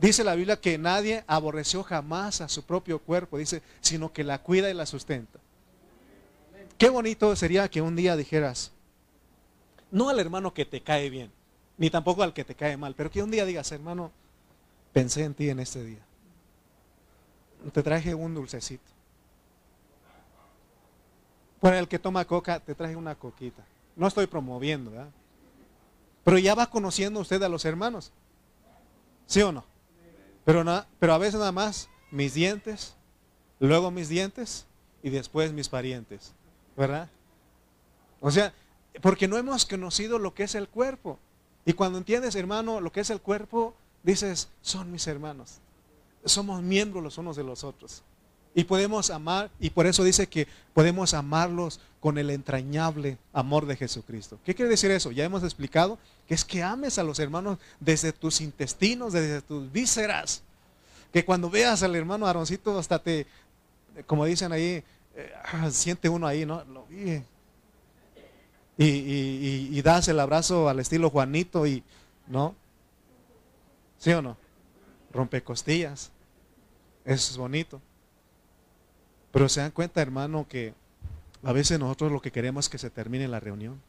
Dice 0.01 0.25
la 0.25 0.35
Biblia 0.35 0.59
que 0.59 0.79
nadie 0.79 1.25
aborreció 1.27 1.83
jamás 1.83 2.41
a 2.41 2.49
su 2.49 2.65
propio 2.65 3.01
cuerpo, 3.01 3.37
dice, 3.37 3.61
sino 3.83 4.11
que 4.15 4.25
la 4.25 4.39
cuida 4.43 4.71
y 4.71 4.75
la 4.75 4.87
sustenta. 4.87 5.39
Qué 6.81 6.89
bonito 6.89 7.37
sería 7.37 7.69
que 7.69 7.83
un 7.83 7.95
día 7.95 8.17
dijeras, 8.17 8.73
no 9.91 10.09
al 10.09 10.19
hermano 10.19 10.55
que 10.55 10.65
te 10.65 10.81
cae 10.81 11.11
bien, 11.11 11.31
ni 11.77 11.91
tampoco 11.91 12.23
al 12.23 12.33
que 12.33 12.43
te 12.43 12.55
cae 12.55 12.79
mal, 12.79 12.95
pero 12.95 13.11
que 13.11 13.23
un 13.23 13.31
día 13.31 13.45
digas, 13.45 13.71
hermano, 13.71 14.11
pensé 14.95 15.25
en 15.25 15.35
ti 15.35 15.51
en 15.51 15.61
este 15.61 15.85
día. 15.85 16.01
Te 17.75 17.83
traje 17.83 18.15
un 18.15 18.35
dulcecito. 18.35 18.91
Para 21.61 21.79
el 21.79 21.87
que 21.87 21.99
toma 21.99 22.25
coca, 22.25 22.61
te 22.61 22.75
traje 22.75 22.97
una 22.97 23.15
coquita. 23.15 23.63
No 23.95 24.07
estoy 24.07 24.27
promoviendo, 24.27 24.91
¿verdad? 24.91 25.11
Pero 26.25 26.39
ya 26.39 26.55
va 26.55 26.71
conociendo 26.71 27.21
usted 27.21 27.43
a 27.43 27.51
los 27.51 27.67
hermanos. 27.67 28.11
¿Sí 29.27 29.43
o 29.43 29.53
no? 29.53 29.67
Pero, 30.47 30.65
pero 30.99 31.13
a 31.13 31.19
veces 31.19 31.41
nada 31.41 31.53
más 31.53 31.91
mis 32.11 32.33
dientes, 32.33 32.97
luego 33.59 33.91
mis 33.91 34.09
dientes 34.09 34.65
y 35.03 35.11
después 35.11 35.53
mis 35.53 35.69
parientes. 35.69 36.33
¿Verdad? 36.81 37.11
O 38.23 38.31
sea, 38.31 38.55
porque 39.03 39.29
no 39.29 39.37
hemos 39.37 39.67
conocido 39.67 40.19
lo 40.19 40.33
que 40.33 40.45
es 40.45 40.55
el 40.55 40.67
cuerpo. 40.67 41.19
Y 41.67 41.75
cuando 41.75 41.99
entiendes, 41.99 42.35
hermano, 42.35 42.81
lo 42.81 42.91
que 42.91 43.01
es 43.01 43.11
el 43.11 43.21
cuerpo, 43.21 43.75
dices, 44.03 44.49
son 44.63 44.91
mis 44.91 45.07
hermanos. 45.07 45.59
Somos 46.25 46.63
miembros 46.63 47.05
los 47.05 47.19
unos 47.19 47.37
de 47.37 47.45
los 47.45 47.65
otros. 47.65 48.03
Y 48.55 48.65
podemos 48.65 49.11
amar, 49.11 49.51
y 49.61 49.69
por 49.69 49.87
eso 49.87 50.03
dice 50.03 50.27
que 50.27 50.49
podemos 50.73 51.13
amarlos 51.13 51.81
con 52.01 52.17
el 52.17 52.31
entrañable 52.31 53.19
amor 53.35 53.67
de 53.67 53.77
Jesucristo. 53.77 54.39
¿Qué 54.43 54.55
quiere 54.55 54.71
decir 54.71 54.91
eso? 54.91 55.11
Ya 55.11 55.25
hemos 55.25 55.45
explicado 55.45 55.99
que 56.27 56.33
es 56.33 56.47
que 56.47 56.63
ames 56.63 56.99
a 56.99 57.05
los 57.05 57.19
hermanos 57.19 57.59
desde 57.79 58.15
tus 58.15 58.41
intestinos, 58.41 59.13
desde 59.13 59.43
tus 59.43 59.71
vísceras. 59.71 60.43
Que 61.13 61.27
cuando 61.27 61.51
veas 61.51 61.83
al 61.83 61.95
hermano 61.95 62.27
Aroncito 62.27 62.79
hasta 62.79 63.03
te, 63.03 63.27
como 64.07 64.25
dicen 64.25 64.51
ahí, 64.51 64.83
eh, 65.15 65.33
siente 65.71 66.09
uno 66.09 66.27
ahí, 66.27 66.47
¿no? 66.47 66.65
Lo 66.65 66.87
vi. 66.87 67.23
Y, 68.83 69.83
das 69.83 70.09
el 70.09 70.19
abrazo 70.21 70.69
al 70.69 70.81
estilo 70.81 71.11
Juanito 71.11 71.67
y, 71.67 71.83
¿no? 72.27 72.55
¿Sí 73.99 74.11
o 74.13 74.23
no? 74.23 74.39
Rompe 75.13 75.43
costillas. 75.43 76.11
Eso 77.05 77.31
es 77.31 77.37
bonito. 77.37 77.81
Pero 79.33 79.51
se 79.51 79.61
dan 79.61 79.71
cuenta, 79.71 80.01
hermano, 80.01 80.47
que 80.49 80.73
a 81.43 81.53
veces 81.53 81.79
nosotros 81.79 82.11
lo 82.11 82.23
que 82.23 82.33
queremos 82.33 82.67
es 82.67 82.69
que 82.71 82.79
se 82.79 82.89
termine 82.89 83.29
la 83.29 83.39
reunión. 83.39 83.83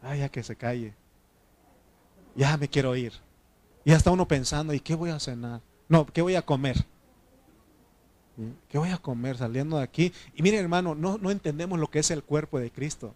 Ah, 0.00 0.14
ya 0.14 0.28
que 0.28 0.44
se 0.44 0.54
calle. 0.54 0.94
Ya 2.36 2.56
me 2.56 2.68
quiero 2.68 2.94
ir. 2.94 3.14
Y 3.84 3.90
ya 3.90 3.96
está 3.96 4.12
uno 4.12 4.28
pensando, 4.28 4.74
¿y 4.74 4.80
qué 4.80 4.94
voy 4.94 5.10
a 5.10 5.18
cenar? 5.18 5.60
No, 5.88 6.06
¿qué 6.06 6.22
voy 6.22 6.36
a 6.36 6.42
comer? 6.42 6.84
¿Qué 8.68 8.78
voy 8.78 8.90
a 8.90 8.98
comer 8.98 9.38
saliendo 9.38 9.78
de 9.78 9.82
aquí? 9.82 10.12
Y 10.34 10.42
mire 10.42 10.58
hermano, 10.58 10.94
no, 10.94 11.18
no 11.18 11.30
entendemos 11.30 11.78
lo 11.78 11.90
que 11.90 12.00
es 12.00 12.10
el 12.10 12.22
cuerpo 12.22 12.58
de 12.58 12.70
Cristo. 12.70 13.14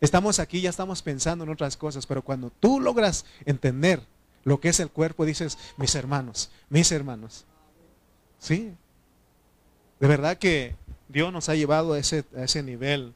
Estamos 0.00 0.38
aquí, 0.40 0.60
ya 0.60 0.70
estamos 0.70 1.02
pensando 1.02 1.44
en 1.44 1.50
otras 1.50 1.76
cosas, 1.76 2.06
pero 2.06 2.22
cuando 2.22 2.50
tú 2.50 2.80
logras 2.80 3.24
entender 3.44 4.02
lo 4.44 4.60
que 4.60 4.68
es 4.68 4.80
el 4.80 4.90
cuerpo, 4.90 5.24
dices, 5.24 5.58
mis 5.76 5.94
hermanos, 5.94 6.50
mis 6.68 6.92
hermanos. 6.92 7.44
Sí. 8.38 8.72
De 9.98 10.06
verdad 10.06 10.36
que 10.36 10.74
Dios 11.08 11.32
nos 11.32 11.48
ha 11.48 11.54
llevado 11.54 11.94
a 11.94 11.98
ese, 11.98 12.24
a 12.36 12.44
ese 12.44 12.62
nivel 12.62 13.14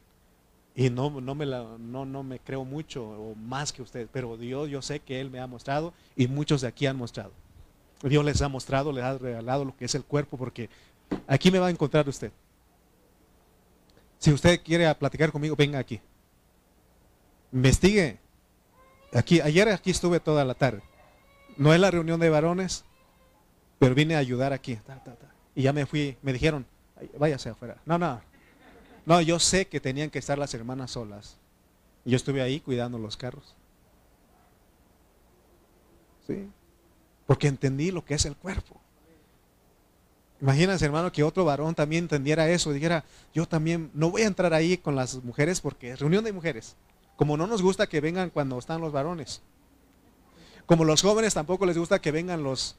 y 0.75 0.89
no, 0.89 1.21
no, 1.21 1.35
me 1.35 1.45
la, 1.45 1.77
no, 1.77 2.05
no 2.05 2.23
me 2.23 2.39
creo 2.39 2.65
mucho 2.65 3.03
o 3.03 3.35
más 3.35 3.73
que 3.73 3.81
usted, 3.81 4.07
pero 4.11 4.37
Dios 4.37 4.69
yo 4.69 4.81
sé 4.81 4.99
que 4.99 5.19
Él 5.19 5.29
me 5.29 5.39
ha 5.39 5.47
mostrado 5.47 5.93
y 6.15 6.27
muchos 6.27 6.61
de 6.61 6.67
aquí 6.67 6.85
han 6.87 6.97
mostrado. 6.97 7.31
Dios 8.03 8.25
les 8.25 8.41
ha 8.41 8.49
mostrado, 8.49 8.91
les 8.91 9.03
ha 9.03 9.17
regalado 9.17 9.65
lo 9.65 9.77
que 9.77 9.85
es 9.85 9.93
el 9.93 10.03
cuerpo 10.03 10.37
porque 10.37 10.69
Aquí 11.27 11.51
me 11.51 11.59
va 11.59 11.67
a 11.67 11.71
encontrar 11.71 12.07
usted. 12.07 12.31
Si 14.17 14.31
usted 14.31 14.61
quiere 14.63 14.93
platicar 14.95 15.31
conmigo, 15.31 15.55
venga 15.55 15.79
aquí. 15.79 15.99
Investigue. 17.51 18.19
Aquí, 19.13 19.41
ayer 19.41 19.67
aquí 19.69 19.91
estuve 19.91 20.19
toda 20.19 20.45
la 20.45 20.53
tarde. 20.53 20.81
No 21.57 21.73
es 21.73 21.79
la 21.79 21.91
reunión 21.91 22.19
de 22.19 22.29
varones, 22.29 22.85
pero 23.79 23.95
vine 23.95 24.15
a 24.15 24.19
ayudar 24.19 24.53
aquí. 24.53 24.79
Y 25.55 25.63
ya 25.63 25.73
me 25.73 25.85
fui, 25.85 26.17
me 26.21 26.33
dijeron, 26.33 26.65
váyase 27.17 27.49
afuera. 27.49 27.77
No, 27.85 27.97
no. 27.97 28.21
No, 29.05 29.21
yo 29.21 29.39
sé 29.39 29.67
que 29.67 29.79
tenían 29.79 30.09
que 30.09 30.19
estar 30.19 30.37
las 30.37 30.53
hermanas 30.53 30.91
solas. 30.91 31.37
Yo 32.05 32.15
estuve 32.15 32.41
ahí 32.41 32.59
cuidando 32.59 32.97
los 32.97 33.17
carros. 33.17 33.55
Sí. 36.27 36.49
Porque 37.25 37.47
entendí 37.47 37.91
lo 37.91 38.03
que 38.05 38.15
es 38.15 38.25
el 38.25 38.35
cuerpo. 38.35 38.80
Imagínense, 40.41 40.85
hermano, 40.85 41.11
que 41.11 41.23
otro 41.23 41.45
varón 41.45 41.75
también 41.75 42.05
entendiera 42.05 42.49
eso, 42.49 42.73
dijera, 42.73 43.05
yo 43.31 43.47
también 43.47 43.91
no 43.93 44.09
voy 44.09 44.23
a 44.23 44.27
entrar 44.27 44.55
ahí 44.55 44.75
con 44.75 44.95
las 44.95 45.23
mujeres 45.23 45.61
porque 45.61 45.91
es 45.91 45.99
reunión 45.99 46.23
de 46.23 46.33
mujeres. 46.33 46.75
Como 47.15 47.37
no 47.37 47.45
nos 47.45 47.61
gusta 47.61 47.87
que 47.87 48.01
vengan 48.01 48.31
cuando 48.31 48.57
están 48.57 48.81
los 48.81 48.91
varones. 48.91 49.43
Como 50.65 50.83
los 50.83 51.03
jóvenes 51.03 51.35
tampoco 51.35 51.67
les 51.67 51.77
gusta 51.77 52.01
que 52.01 52.11
vengan 52.11 52.41
los 52.41 52.75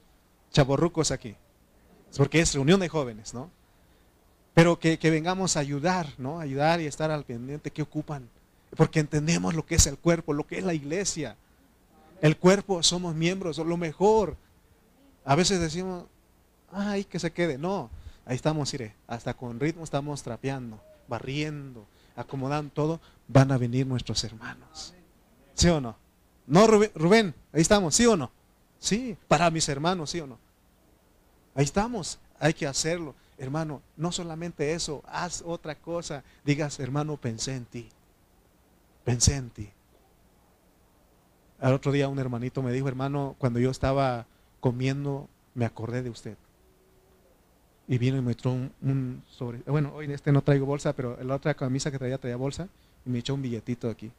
chaborrucos 0.51 1.13
aquí. 1.13 1.37
Porque 2.17 2.41
es 2.41 2.53
reunión 2.53 2.81
de 2.81 2.89
jóvenes, 2.89 3.33
¿no? 3.33 3.49
Pero 4.55 4.81
que, 4.81 4.99
que 4.99 5.11
vengamos 5.11 5.57
a 5.57 5.61
ayudar, 5.61 6.09
¿no? 6.19 6.41
Ayudar 6.41 6.81
y 6.81 6.87
estar 6.87 7.13
al 7.13 7.25
pendiente 7.25 7.71
que 7.71 7.83
ocupan. 7.83 8.29
Porque 8.77 8.99
entendemos 8.99 9.55
lo 9.55 9.65
que 9.65 9.77
es 9.77 9.87
el 9.87 9.99
cuerpo, 9.99 10.33
lo 10.33 10.49
que 10.49 10.59
es 10.59 10.65
la 10.65 10.75
iglesia. 10.75 11.37
El 12.21 12.37
cuerpo 12.37 12.83
somos 12.83 13.15
miembros, 13.15 13.59
lo 13.59 13.77
mejor. 13.77 14.37
A 15.25 15.37
veces 15.37 15.61
decimos, 15.61 16.05
ay, 16.73 17.05
que 17.05 17.19
se 17.19 17.33
quede. 17.33 17.59
No, 17.59 17.91
ahí 18.25 18.37
estamos, 18.37 18.73
iré, 18.75 18.95
hasta 19.07 19.35
con 19.35 19.61
ritmo 19.61 19.85
estamos 19.85 20.23
trapeando, 20.23 20.81
barriendo, 21.09 21.87
acomodando 22.17 22.73
todo, 22.73 23.01
van 23.29 23.53
a 23.53 23.59
venir 23.59 23.87
nuestros 23.87 24.23
hermanos. 24.25 24.95
¿Sí 25.55 25.69
o 25.69 25.81
no? 25.81 25.97
No, 26.47 26.67
Rubén, 26.67 27.35
ahí 27.53 27.61
estamos, 27.61 27.95
¿sí 27.95 28.07
o 28.07 28.17
no? 28.17 28.31
Sí, 28.79 29.17
para 29.29 29.51
mis 29.51 29.69
hermanos, 29.69 30.11
¿sí 30.11 30.21
o 30.21 30.27
no? 30.27 30.39
Ahí 31.55 31.65
estamos, 31.65 32.19
hay 32.39 32.55
que 32.55 32.67
hacerlo. 32.67 33.15
Hermano, 33.39 33.83
no 33.97 34.13
solamente 34.13 34.73
eso, 34.73 35.03
haz 35.07 35.43
otra 35.45 35.75
cosa. 35.75 36.25
Digas, 36.45 36.81
hermano, 36.81 37.17
pensé 37.17 37.55
en 37.55 37.65
ti. 37.65 37.89
Pensé 39.05 39.37
en 39.37 39.51
ti. 39.51 39.71
Al 41.61 41.75
otro 41.75 41.93
día 41.93 42.09
un 42.09 42.19
hermanito 42.19 42.63
me 42.63 42.73
dijo, 42.73 42.89
hermano, 42.89 43.37
cuando 43.39 43.61
yo 43.61 43.71
estaba 43.71 44.27
comiendo, 44.61 45.29
me 45.55 45.65
acordé 45.65 46.03
de 46.03 46.11
usted 46.11 46.37
y 47.89 47.99
vino 47.99 48.17
y 48.17 48.21
me 48.21 48.33
echó 48.33 48.51
un, 48.51 49.23
sobre. 49.29 49.59
Bueno, 49.67 49.93
hoy 49.95 50.11
este 50.13 50.33
no 50.33 50.43
traigo 50.43 50.67
bolsa, 50.67 50.93
pero 50.93 51.23
la 51.23 51.35
otra 51.35 51.55
camisa 51.55 51.91
que 51.91 51.99
traía 51.99 52.19
traía 52.19 52.37
bolsa 52.37 52.69
y 53.05 53.11
me 53.11 53.19
echó 53.19 53.35
un 53.35 53.43
billetito 53.43 53.91
aquí. 53.91 54.11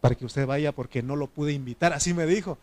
Para 0.00 0.14
que 0.14 0.24
usted 0.24 0.46
vaya 0.46 0.72
porque 0.72 1.02
no 1.02 1.16
lo 1.16 1.26
pude 1.26 1.52
invitar, 1.52 1.92
así 1.92 2.14
me 2.14 2.26
dijo. 2.26 2.58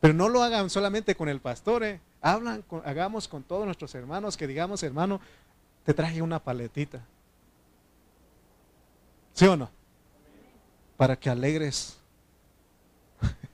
Pero 0.00 0.14
no 0.14 0.28
lo 0.28 0.42
hagan 0.42 0.68
solamente 0.68 1.14
con 1.14 1.28
el 1.28 1.40
pastor, 1.40 1.84
¿eh? 1.84 2.00
Hablan, 2.20 2.64
hagamos 2.84 3.28
con 3.28 3.42
todos 3.42 3.64
nuestros 3.64 3.94
hermanos 3.94 4.36
que 4.36 4.46
digamos, 4.46 4.82
hermano, 4.82 5.20
te 5.84 5.94
traje 5.94 6.22
una 6.22 6.38
paletita. 6.38 7.04
¿Sí 9.32 9.46
o 9.46 9.56
no? 9.56 9.70
Para 10.96 11.16
que 11.16 11.30
alegres. 11.30 11.98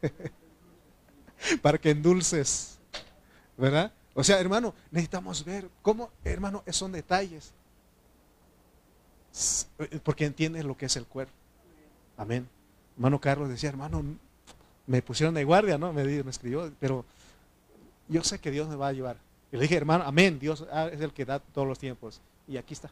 Para 1.62 1.78
que 1.78 1.90
endulces. 1.90 2.78
¿Verdad? 3.56 3.92
O 4.18 4.24
sea, 4.24 4.40
hermano, 4.40 4.74
necesitamos 4.90 5.44
ver 5.44 5.70
cómo, 5.80 6.10
hermano, 6.24 6.64
son 6.72 6.90
detalles. 6.90 7.52
Porque 10.02 10.24
entiendes 10.24 10.64
lo 10.64 10.76
que 10.76 10.86
es 10.86 10.96
el 10.96 11.06
cuerpo. 11.06 11.32
Amén. 12.16 12.48
Hermano 12.96 13.20
Carlos 13.20 13.48
decía, 13.48 13.68
hermano, 13.68 14.02
me 14.88 15.02
pusieron 15.02 15.36
de 15.36 15.44
guardia, 15.44 15.78
¿no? 15.78 15.92
Me, 15.92 16.02
me 16.02 16.30
escribió, 16.32 16.68
pero 16.80 17.04
yo 18.08 18.24
sé 18.24 18.40
que 18.40 18.50
Dios 18.50 18.68
me 18.68 18.74
va 18.74 18.86
a 18.86 18.88
ayudar. 18.88 19.18
Y 19.52 19.56
le 19.56 19.62
dije, 19.62 19.76
hermano, 19.76 20.02
amén, 20.04 20.40
Dios 20.40 20.66
es 20.90 21.00
el 21.00 21.12
que 21.12 21.24
da 21.24 21.38
todos 21.38 21.68
los 21.68 21.78
tiempos. 21.78 22.20
Y 22.48 22.56
aquí 22.56 22.74
está. 22.74 22.90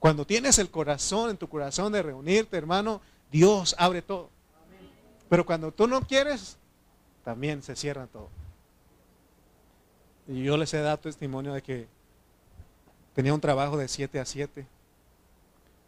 Cuando 0.00 0.26
tienes 0.26 0.58
el 0.58 0.68
corazón 0.68 1.30
en 1.30 1.36
tu 1.36 1.48
corazón 1.48 1.92
de 1.92 2.02
reunirte, 2.02 2.56
hermano, 2.56 3.00
Dios 3.30 3.76
abre 3.78 4.02
todo. 4.02 4.30
Pero 5.28 5.46
cuando 5.46 5.70
tú 5.70 5.86
no 5.86 6.00
quieres, 6.00 6.56
también 7.22 7.62
se 7.62 7.76
cierra 7.76 8.08
todo. 8.08 8.30
Y 10.28 10.42
yo 10.42 10.56
les 10.56 10.72
he 10.74 10.80
dado 10.80 10.98
testimonio 10.98 11.52
de 11.52 11.62
que 11.62 11.86
tenía 13.14 13.32
un 13.32 13.40
trabajo 13.40 13.76
de 13.76 13.88
7 13.88 14.18
a 14.18 14.24
7, 14.24 14.66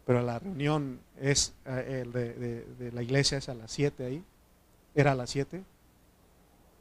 pero 0.05 0.21
la 0.21 0.39
reunión 0.39 0.99
es 1.19 1.53
eh, 1.65 2.03
el 2.03 2.11
de, 2.11 2.91
la 2.93 3.03
iglesia 3.03 3.37
es 3.37 3.49
a 3.49 3.53
las 3.53 3.71
7 3.71 4.05
ahí, 4.05 4.23
era 4.95 5.11
a 5.11 5.15
las 5.15 5.29
7, 5.29 5.63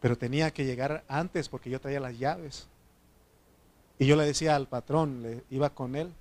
pero 0.00 0.16
tenía 0.16 0.52
que 0.52 0.64
llegar 0.64 1.04
antes 1.08 1.48
porque 1.48 1.68
yo 1.70 1.80
traía 1.80 2.00
las 2.00 2.18
llaves. 2.18 2.68
Y 3.98 4.06
yo 4.06 4.14
le 4.14 4.24
decía 4.24 4.54
al 4.54 4.68
patrón, 4.68 5.22
le 5.22 5.42
iba 5.50 5.70
con 5.70 5.96
él, 5.96 6.12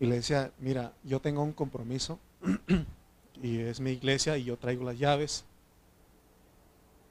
y 0.00 0.06
le 0.06 0.16
decía, 0.16 0.52
mira, 0.58 0.92
yo 1.04 1.20
tengo 1.20 1.42
un 1.42 1.52
compromiso, 1.52 2.18
y 3.42 3.58
es 3.60 3.80
mi 3.80 3.90
iglesia 3.90 4.38
y 4.38 4.44
yo 4.44 4.56
traigo 4.56 4.84
las 4.84 4.98
llaves, 4.98 5.44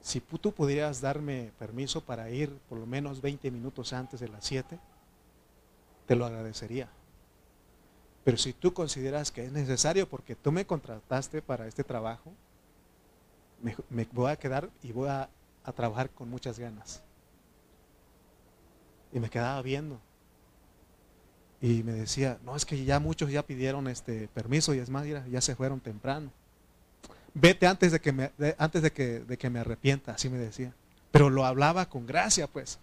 si 0.00 0.20
tú 0.20 0.52
pudieras 0.52 1.00
darme 1.00 1.52
permiso 1.58 2.00
para 2.00 2.30
ir 2.30 2.50
por 2.68 2.78
lo 2.78 2.86
menos 2.86 3.20
20 3.20 3.50
minutos 3.50 3.92
antes 3.92 4.20
de 4.20 4.28
las 4.28 4.44
7, 4.44 4.78
te 6.06 6.16
lo 6.16 6.24
agradecería. 6.24 6.88
Pero 8.24 8.36
si 8.36 8.52
tú 8.52 8.72
consideras 8.72 9.30
que 9.30 9.44
es 9.44 9.52
necesario 9.52 10.08
porque 10.08 10.34
tú 10.34 10.52
me 10.52 10.66
contrataste 10.66 11.42
para 11.42 11.66
este 11.66 11.84
trabajo, 11.84 12.32
me, 13.90 14.06
voy 14.12 14.30
a 14.30 14.36
quedar 14.36 14.70
y 14.82 14.92
voy 14.92 15.08
a, 15.08 15.28
a 15.64 15.72
trabajar 15.72 16.10
con 16.10 16.30
muchas 16.30 16.58
ganas. 16.58 17.02
Y 19.12 19.18
me 19.18 19.30
quedaba 19.30 19.60
viendo. 19.62 19.98
Y 21.60 21.82
me 21.82 21.92
decía, 21.92 22.38
no, 22.44 22.54
es 22.54 22.64
que 22.64 22.84
ya 22.84 23.00
muchos 23.00 23.30
ya 23.32 23.44
pidieron 23.44 23.88
este 23.88 24.28
permiso 24.28 24.74
y 24.74 24.78
es 24.78 24.90
más, 24.90 25.06
ya 25.06 25.40
se 25.40 25.56
fueron 25.56 25.80
temprano 25.80 26.30
vete 27.34 27.66
antes 27.66 27.92
de 27.92 28.00
que 28.00 28.12
me, 28.12 28.32
antes 28.58 28.82
de 28.82 28.92
que, 28.92 29.20
de 29.20 29.36
que 29.38 29.50
me 29.50 29.60
arrepienta, 29.60 30.12
así 30.12 30.28
me 30.28 30.38
decía. 30.38 30.74
Pero 31.10 31.30
lo 31.30 31.44
hablaba 31.44 31.88
con 31.88 32.06
gracia, 32.06 32.46
pues. 32.46 32.78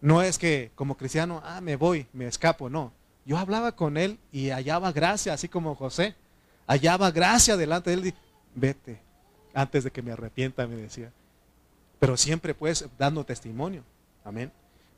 No 0.00 0.22
es 0.22 0.38
que 0.38 0.70
como 0.74 0.96
cristiano, 0.96 1.42
ah, 1.44 1.60
me 1.60 1.76
voy, 1.76 2.06
me 2.12 2.26
escapo, 2.26 2.70
no. 2.70 2.92
Yo 3.24 3.36
hablaba 3.36 3.72
con 3.72 3.96
él 3.96 4.18
y 4.32 4.50
hallaba 4.50 4.92
gracia, 4.92 5.34
así 5.34 5.48
como 5.48 5.74
José. 5.74 6.14
Hallaba 6.66 7.10
gracia 7.10 7.56
delante 7.56 7.90
de 7.90 7.96
él. 7.96 8.14
Vete, 8.54 9.00
antes 9.52 9.84
de 9.84 9.90
que 9.90 10.02
me 10.02 10.12
arrepienta, 10.12 10.66
me 10.66 10.76
decía. 10.76 11.12
Pero 11.98 12.16
siempre 12.16 12.54
pues 12.54 12.88
dando 12.98 13.24
testimonio. 13.24 13.84
Amén. 14.24 14.50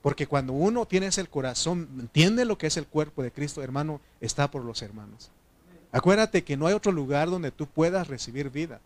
Porque 0.02 0.26
cuando 0.26 0.52
uno 0.52 0.86
tiene 0.86 1.06
ese 1.06 1.24
corazón, 1.26 1.88
entiende 1.98 2.44
lo 2.44 2.58
que 2.58 2.66
es 2.66 2.76
el 2.76 2.86
cuerpo 2.86 3.22
de 3.22 3.32
Cristo, 3.32 3.62
hermano, 3.62 4.00
está 4.20 4.50
por 4.50 4.64
los 4.64 4.82
hermanos. 4.82 5.30
Acuérdate 5.92 6.42
que 6.42 6.56
no 6.56 6.66
hay 6.66 6.74
otro 6.74 6.90
lugar 6.90 7.30
donde 7.30 7.50
tú 7.50 7.66
puedas 7.66 8.08
recibir 8.08 8.50
vida. 8.50 8.80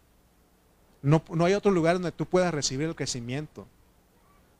No, 1.03 1.23
no, 1.31 1.45
hay 1.45 1.55
otro 1.55 1.71
lugar 1.71 1.95
donde 1.95 2.11
tú 2.11 2.27
puedas 2.27 2.53
recibir 2.53 2.89
el 2.89 2.97
crecimiento. 2.97 3.67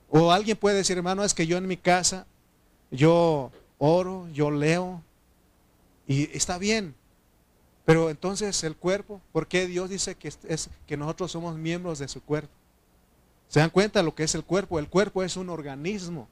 O 0.09 0.31
alguien 0.31 0.55
puede 0.55 0.77
decir, 0.77 0.97
hermano, 0.97 1.25
es 1.25 1.33
que 1.33 1.45
yo 1.45 1.57
en 1.57 1.67
mi 1.67 1.75
casa, 1.75 2.25
yo 2.89 3.51
oro, 3.77 4.27
yo 4.33 4.49
leo, 4.49 5.01
y 6.07 6.35
está 6.35 6.57
bien. 6.57 6.95
Pero 7.83 8.09
entonces 8.09 8.63
el 8.63 8.75
cuerpo, 8.75 9.21
¿por 9.33 9.47
qué 9.47 9.67
Dios 9.67 9.89
dice 9.89 10.15
que, 10.15 10.27
es, 10.27 10.69
que 10.85 10.97
nosotros 10.97 11.31
somos 11.31 11.57
miembros 11.57 11.99
de 11.99 12.07
su 12.07 12.21
cuerpo? 12.21 12.53
¿Se 13.49 13.59
dan 13.59 13.69
cuenta 13.69 14.03
lo 14.03 14.15
que 14.15 14.23
es 14.23 14.35
el 14.35 14.43
cuerpo? 14.43 14.79
El 14.79 14.89
cuerpo 14.89 15.23
es 15.23 15.37
un 15.37 15.49
organismo, 15.49 16.27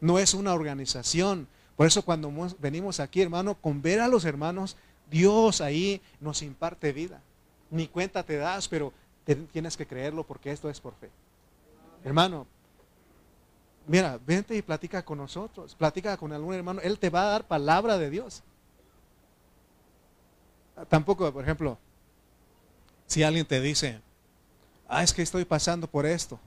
no 0.00 0.18
es 0.18 0.34
una 0.34 0.54
organización. 0.54 1.46
Por 1.76 1.86
eso 1.86 2.02
cuando 2.02 2.32
venimos 2.58 3.00
aquí, 3.00 3.22
hermano, 3.22 3.54
con 3.54 3.80
ver 3.80 4.00
a 4.00 4.08
los 4.08 4.24
hermanos, 4.24 4.76
Dios 5.10 5.60
ahí 5.60 6.00
nos 6.20 6.42
imparte 6.42 6.92
vida. 6.92 7.20
Ni 7.70 7.88
cuenta 7.88 8.22
te 8.22 8.36
das, 8.36 8.68
pero 8.68 8.92
tienes 9.52 9.76
que 9.76 9.86
creerlo 9.86 10.24
porque 10.24 10.50
esto 10.50 10.70
es 10.70 10.80
por 10.80 10.94
fe. 10.94 11.10
Hermano, 12.04 12.46
mira, 13.86 14.18
vente 14.24 14.54
y 14.56 14.62
platica 14.62 15.04
con 15.04 15.18
nosotros, 15.18 15.74
platica 15.74 16.16
con 16.16 16.32
algún 16.32 16.54
hermano, 16.54 16.80
Él 16.80 16.98
te 16.98 17.10
va 17.10 17.22
a 17.22 17.30
dar 17.32 17.46
palabra 17.46 17.98
de 17.98 18.10
Dios. 18.10 18.42
Tampoco, 20.88 21.32
por 21.32 21.42
ejemplo, 21.42 21.76
si 23.06 23.22
alguien 23.22 23.46
te 23.46 23.60
dice, 23.60 24.00
ah, 24.86 25.02
es 25.02 25.12
que 25.12 25.22
estoy 25.22 25.44
pasando 25.44 25.88
por 25.88 26.06
esto. 26.06 26.38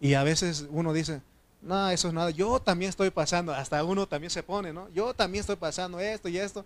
Y 0.00 0.14
a 0.14 0.22
veces 0.22 0.66
uno 0.70 0.92
dice, 0.92 1.22
no, 1.62 1.88
eso 1.90 2.08
es 2.08 2.14
nada, 2.14 2.30
yo 2.30 2.60
también 2.60 2.88
estoy 2.88 3.10
pasando, 3.10 3.54
hasta 3.54 3.82
uno 3.84 4.06
también 4.06 4.30
se 4.30 4.42
pone, 4.42 4.72
¿no? 4.72 4.88
Yo 4.90 5.14
también 5.14 5.40
estoy 5.40 5.56
pasando 5.56 6.00
esto 6.00 6.28
y 6.28 6.38
esto. 6.38 6.64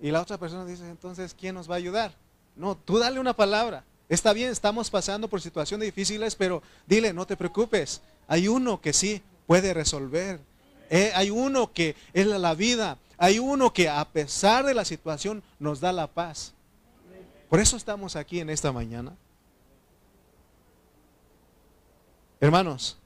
Y 0.00 0.10
la 0.10 0.20
otra 0.20 0.38
persona 0.38 0.64
dice, 0.64 0.88
entonces, 0.88 1.34
¿quién 1.38 1.54
nos 1.54 1.70
va 1.70 1.74
a 1.74 1.78
ayudar? 1.78 2.12
No, 2.54 2.76
tú 2.76 2.98
dale 2.98 3.20
una 3.20 3.34
palabra. 3.34 3.84
Está 4.08 4.32
bien, 4.32 4.50
estamos 4.50 4.90
pasando 4.90 5.28
por 5.28 5.40
situaciones 5.40 5.86
difíciles, 5.86 6.36
pero 6.36 6.62
dile, 6.86 7.12
no 7.12 7.26
te 7.26 7.36
preocupes. 7.36 8.02
Hay 8.28 8.48
uno 8.48 8.80
que 8.80 8.92
sí 8.92 9.22
puede 9.46 9.74
resolver. 9.74 10.40
Eh, 10.90 11.12
hay 11.14 11.30
uno 11.30 11.72
que 11.72 11.96
es 12.12 12.26
la 12.26 12.54
vida. 12.54 12.98
Hay 13.18 13.38
uno 13.38 13.72
que 13.72 13.88
a 13.88 14.04
pesar 14.04 14.64
de 14.64 14.74
la 14.74 14.84
situación 14.84 15.42
nos 15.58 15.80
da 15.80 15.92
la 15.92 16.06
paz. 16.06 16.52
Por 17.48 17.60
eso 17.60 17.76
estamos 17.76 18.16
aquí 18.16 18.40
en 18.40 18.50
esta 18.50 18.72
mañana. 18.72 19.16
Hermanos, 22.40 22.98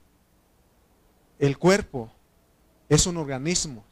el 1.39 1.57
cuerpo 1.57 2.11
es 2.89 3.05
un 3.07 3.17
organismo. 3.17 3.83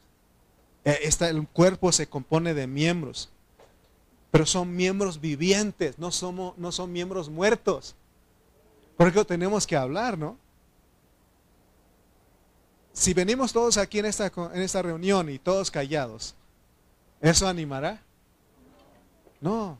Eh, 0.84 1.10
el 1.20 1.48
cuerpo 1.48 1.92
se 1.92 2.08
compone 2.08 2.54
de 2.54 2.66
miembros, 2.66 3.30
pero 4.30 4.46
son 4.46 4.74
miembros 4.74 5.20
vivientes, 5.20 5.98
no, 5.98 6.10
somos, 6.10 6.56
no 6.56 6.72
son 6.72 6.92
miembros 6.92 7.28
muertos. 7.28 7.94
Por 8.96 9.08
eso 9.08 9.24
tenemos 9.24 9.66
que 9.66 9.76
hablar, 9.76 10.16
¿no? 10.18 10.36
Si 12.92 13.14
venimos 13.14 13.52
todos 13.52 13.76
aquí 13.76 13.98
en 13.98 14.06
esta, 14.06 14.32
en 14.52 14.60
esta 14.60 14.82
reunión 14.82 15.28
y 15.30 15.38
todos 15.38 15.70
callados, 15.70 16.34
¿eso 17.20 17.48
animará? 17.48 18.02
No. 19.40 19.78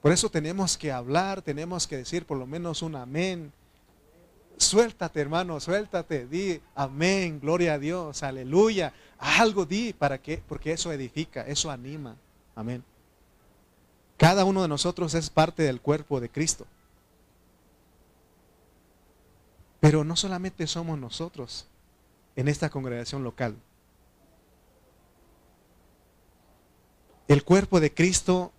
Por 0.00 0.12
eso 0.12 0.28
tenemos 0.30 0.76
que 0.76 0.90
hablar, 0.90 1.42
tenemos 1.42 1.86
que 1.86 1.96
decir 1.96 2.26
por 2.26 2.36
lo 2.36 2.46
menos 2.46 2.82
un 2.82 2.96
amén. 2.96 3.52
Suéltate, 4.62 5.20
hermano, 5.20 5.58
suéltate, 5.58 6.26
di 6.26 6.60
amén, 6.74 7.40
gloria 7.40 7.74
a 7.74 7.78
Dios, 7.78 8.22
aleluya. 8.22 8.92
Algo 9.18 9.66
di 9.66 9.92
para 9.92 10.18
que, 10.18 10.42
porque 10.48 10.72
eso 10.72 10.92
edifica, 10.92 11.46
eso 11.46 11.70
anima. 11.70 12.16
Amén. 12.54 12.84
Cada 14.16 14.44
uno 14.44 14.62
de 14.62 14.68
nosotros 14.68 15.14
es 15.14 15.30
parte 15.30 15.64
del 15.64 15.80
cuerpo 15.80 16.20
de 16.20 16.28
Cristo. 16.28 16.66
Pero 19.80 20.04
no 20.04 20.14
solamente 20.14 20.68
somos 20.68 20.96
nosotros 20.96 21.66
en 22.36 22.46
esta 22.46 22.70
congregación 22.70 23.24
local. 23.24 23.56
El 27.26 27.42
cuerpo 27.42 27.80
de 27.80 27.92
Cristo 27.92 28.52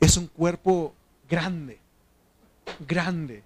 es 0.00 0.16
un 0.16 0.26
cuerpo 0.26 0.94
grande, 1.28 1.78
grande. 2.80 3.44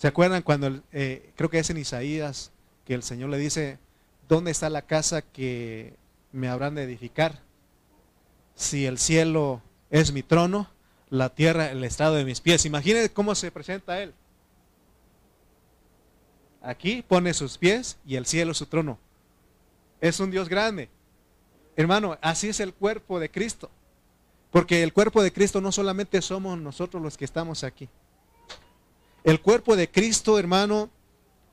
¿Se 0.00 0.08
acuerdan 0.08 0.40
cuando, 0.40 0.80
eh, 0.92 1.30
creo 1.36 1.50
que 1.50 1.58
es 1.58 1.68
en 1.68 1.76
Isaías, 1.76 2.52
que 2.86 2.94
el 2.94 3.02
Señor 3.02 3.28
le 3.28 3.36
dice, 3.36 3.78
¿dónde 4.30 4.50
está 4.50 4.70
la 4.70 4.80
casa 4.80 5.20
que 5.20 5.92
me 6.32 6.48
habrán 6.48 6.74
de 6.74 6.84
edificar? 6.84 7.42
Si 8.54 8.86
el 8.86 8.96
cielo 8.96 9.60
es 9.90 10.14
mi 10.14 10.22
trono, 10.22 10.70
la 11.10 11.28
tierra 11.34 11.70
el 11.70 11.84
estado 11.84 12.14
de 12.14 12.24
mis 12.24 12.40
pies. 12.40 12.64
Imagínense 12.64 13.12
cómo 13.12 13.34
se 13.34 13.52
presenta 13.52 14.00
Él. 14.00 14.14
Aquí 16.62 17.04
pone 17.06 17.34
sus 17.34 17.58
pies 17.58 17.98
y 18.06 18.16
el 18.16 18.24
cielo 18.24 18.54
su 18.54 18.64
trono. 18.64 18.98
Es 20.00 20.18
un 20.18 20.30
Dios 20.30 20.48
grande. 20.48 20.88
Hermano, 21.76 22.16
así 22.22 22.48
es 22.48 22.60
el 22.60 22.72
cuerpo 22.72 23.20
de 23.20 23.30
Cristo. 23.30 23.70
Porque 24.50 24.82
el 24.82 24.94
cuerpo 24.94 25.22
de 25.22 25.30
Cristo 25.30 25.60
no 25.60 25.70
solamente 25.72 26.22
somos 26.22 26.58
nosotros 26.58 27.02
los 27.02 27.18
que 27.18 27.26
estamos 27.26 27.64
aquí. 27.64 27.86
El 29.24 29.40
cuerpo 29.40 29.76
de 29.76 29.90
Cristo, 29.90 30.38
hermano, 30.38 30.90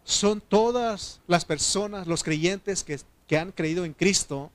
son 0.04 0.40
todas 0.42 1.20
las 1.28 1.44
personas, 1.44 2.08
los 2.08 2.24
creyentes 2.24 2.84
que, 2.84 3.00
que, 3.28 3.38
han 3.38 3.52
creído 3.52 3.84
en 3.84 3.94
Cristo, 3.94 4.52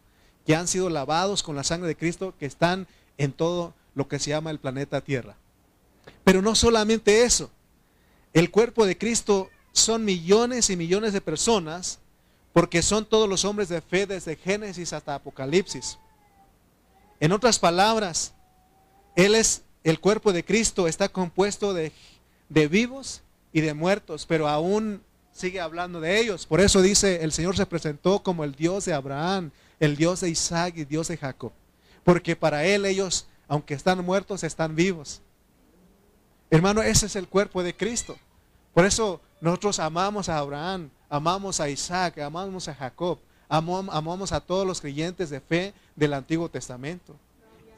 que 0.46 0.56
han 0.56 0.66
sido 0.66 0.88
lavados 0.88 1.42
con 1.42 1.54
la 1.54 1.64
sangre 1.64 1.88
de 1.88 1.96
Cristo, 1.96 2.34
que 2.38 2.46
están 2.46 2.86
en 3.18 3.32
todo 3.32 3.74
lo 3.94 4.08
que 4.08 4.18
se 4.18 4.30
llama 4.30 4.50
el 4.50 4.58
planeta 4.58 5.02
Tierra. 5.02 5.36
Pero 6.24 6.40
no 6.40 6.54
solamente 6.54 7.24
eso. 7.24 7.50
El 8.32 8.50
cuerpo 8.50 8.86
de 8.86 8.96
Cristo 8.96 9.50
son 9.72 10.04
millones 10.04 10.70
y 10.70 10.76
millones 10.76 11.12
de 11.12 11.20
personas, 11.20 11.98
porque 12.52 12.82
son 12.82 13.04
todos 13.04 13.28
los 13.28 13.44
hombres 13.44 13.68
de 13.68 13.82
fe 13.82 14.06
desde 14.06 14.36
Génesis 14.36 14.92
hasta 14.92 15.14
Apocalipsis. 15.14 15.98
En 17.20 17.32
otras 17.32 17.58
palabras, 17.58 18.32
Él 19.16 19.34
es 19.34 19.62
el 19.84 20.00
cuerpo 20.00 20.32
de 20.32 20.44
Cristo, 20.44 20.88
está 20.88 21.08
compuesto 21.08 21.74
de 21.74 21.92
de 22.52 22.68
vivos 22.68 23.22
y 23.52 23.62
de 23.62 23.72
muertos, 23.72 24.26
pero 24.26 24.46
aún 24.46 25.02
sigue 25.32 25.60
hablando 25.60 26.00
de 26.00 26.20
ellos. 26.20 26.46
Por 26.46 26.60
eso 26.60 26.82
dice, 26.82 27.24
el 27.24 27.32
Señor 27.32 27.56
se 27.56 27.64
presentó 27.64 28.22
como 28.22 28.44
el 28.44 28.54
Dios 28.54 28.84
de 28.84 28.92
Abraham, 28.92 29.50
el 29.80 29.96
Dios 29.96 30.20
de 30.20 30.28
Isaac 30.28 30.74
y 30.76 30.84
Dios 30.84 31.08
de 31.08 31.16
Jacob. 31.16 31.52
Porque 32.04 32.36
para 32.36 32.64
Él 32.64 32.84
ellos, 32.84 33.26
aunque 33.48 33.74
están 33.74 34.04
muertos, 34.04 34.44
están 34.44 34.76
vivos. 34.76 35.22
Hermano, 36.50 36.82
ese 36.82 37.06
es 37.06 37.16
el 37.16 37.26
cuerpo 37.26 37.62
de 37.62 37.74
Cristo. 37.74 38.18
Por 38.74 38.84
eso 38.84 39.20
nosotros 39.40 39.78
amamos 39.78 40.28
a 40.28 40.36
Abraham, 40.36 40.90
amamos 41.08 41.58
a 41.58 41.70
Isaac, 41.70 42.18
amamos 42.18 42.68
a 42.68 42.74
Jacob, 42.74 43.18
amamos 43.48 44.32
a 44.32 44.40
todos 44.40 44.66
los 44.66 44.80
creyentes 44.80 45.30
de 45.30 45.40
fe 45.40 45.72
del 45.96 46.12
Antiguo 46.12 46.50
Testamento. 46.50 47.16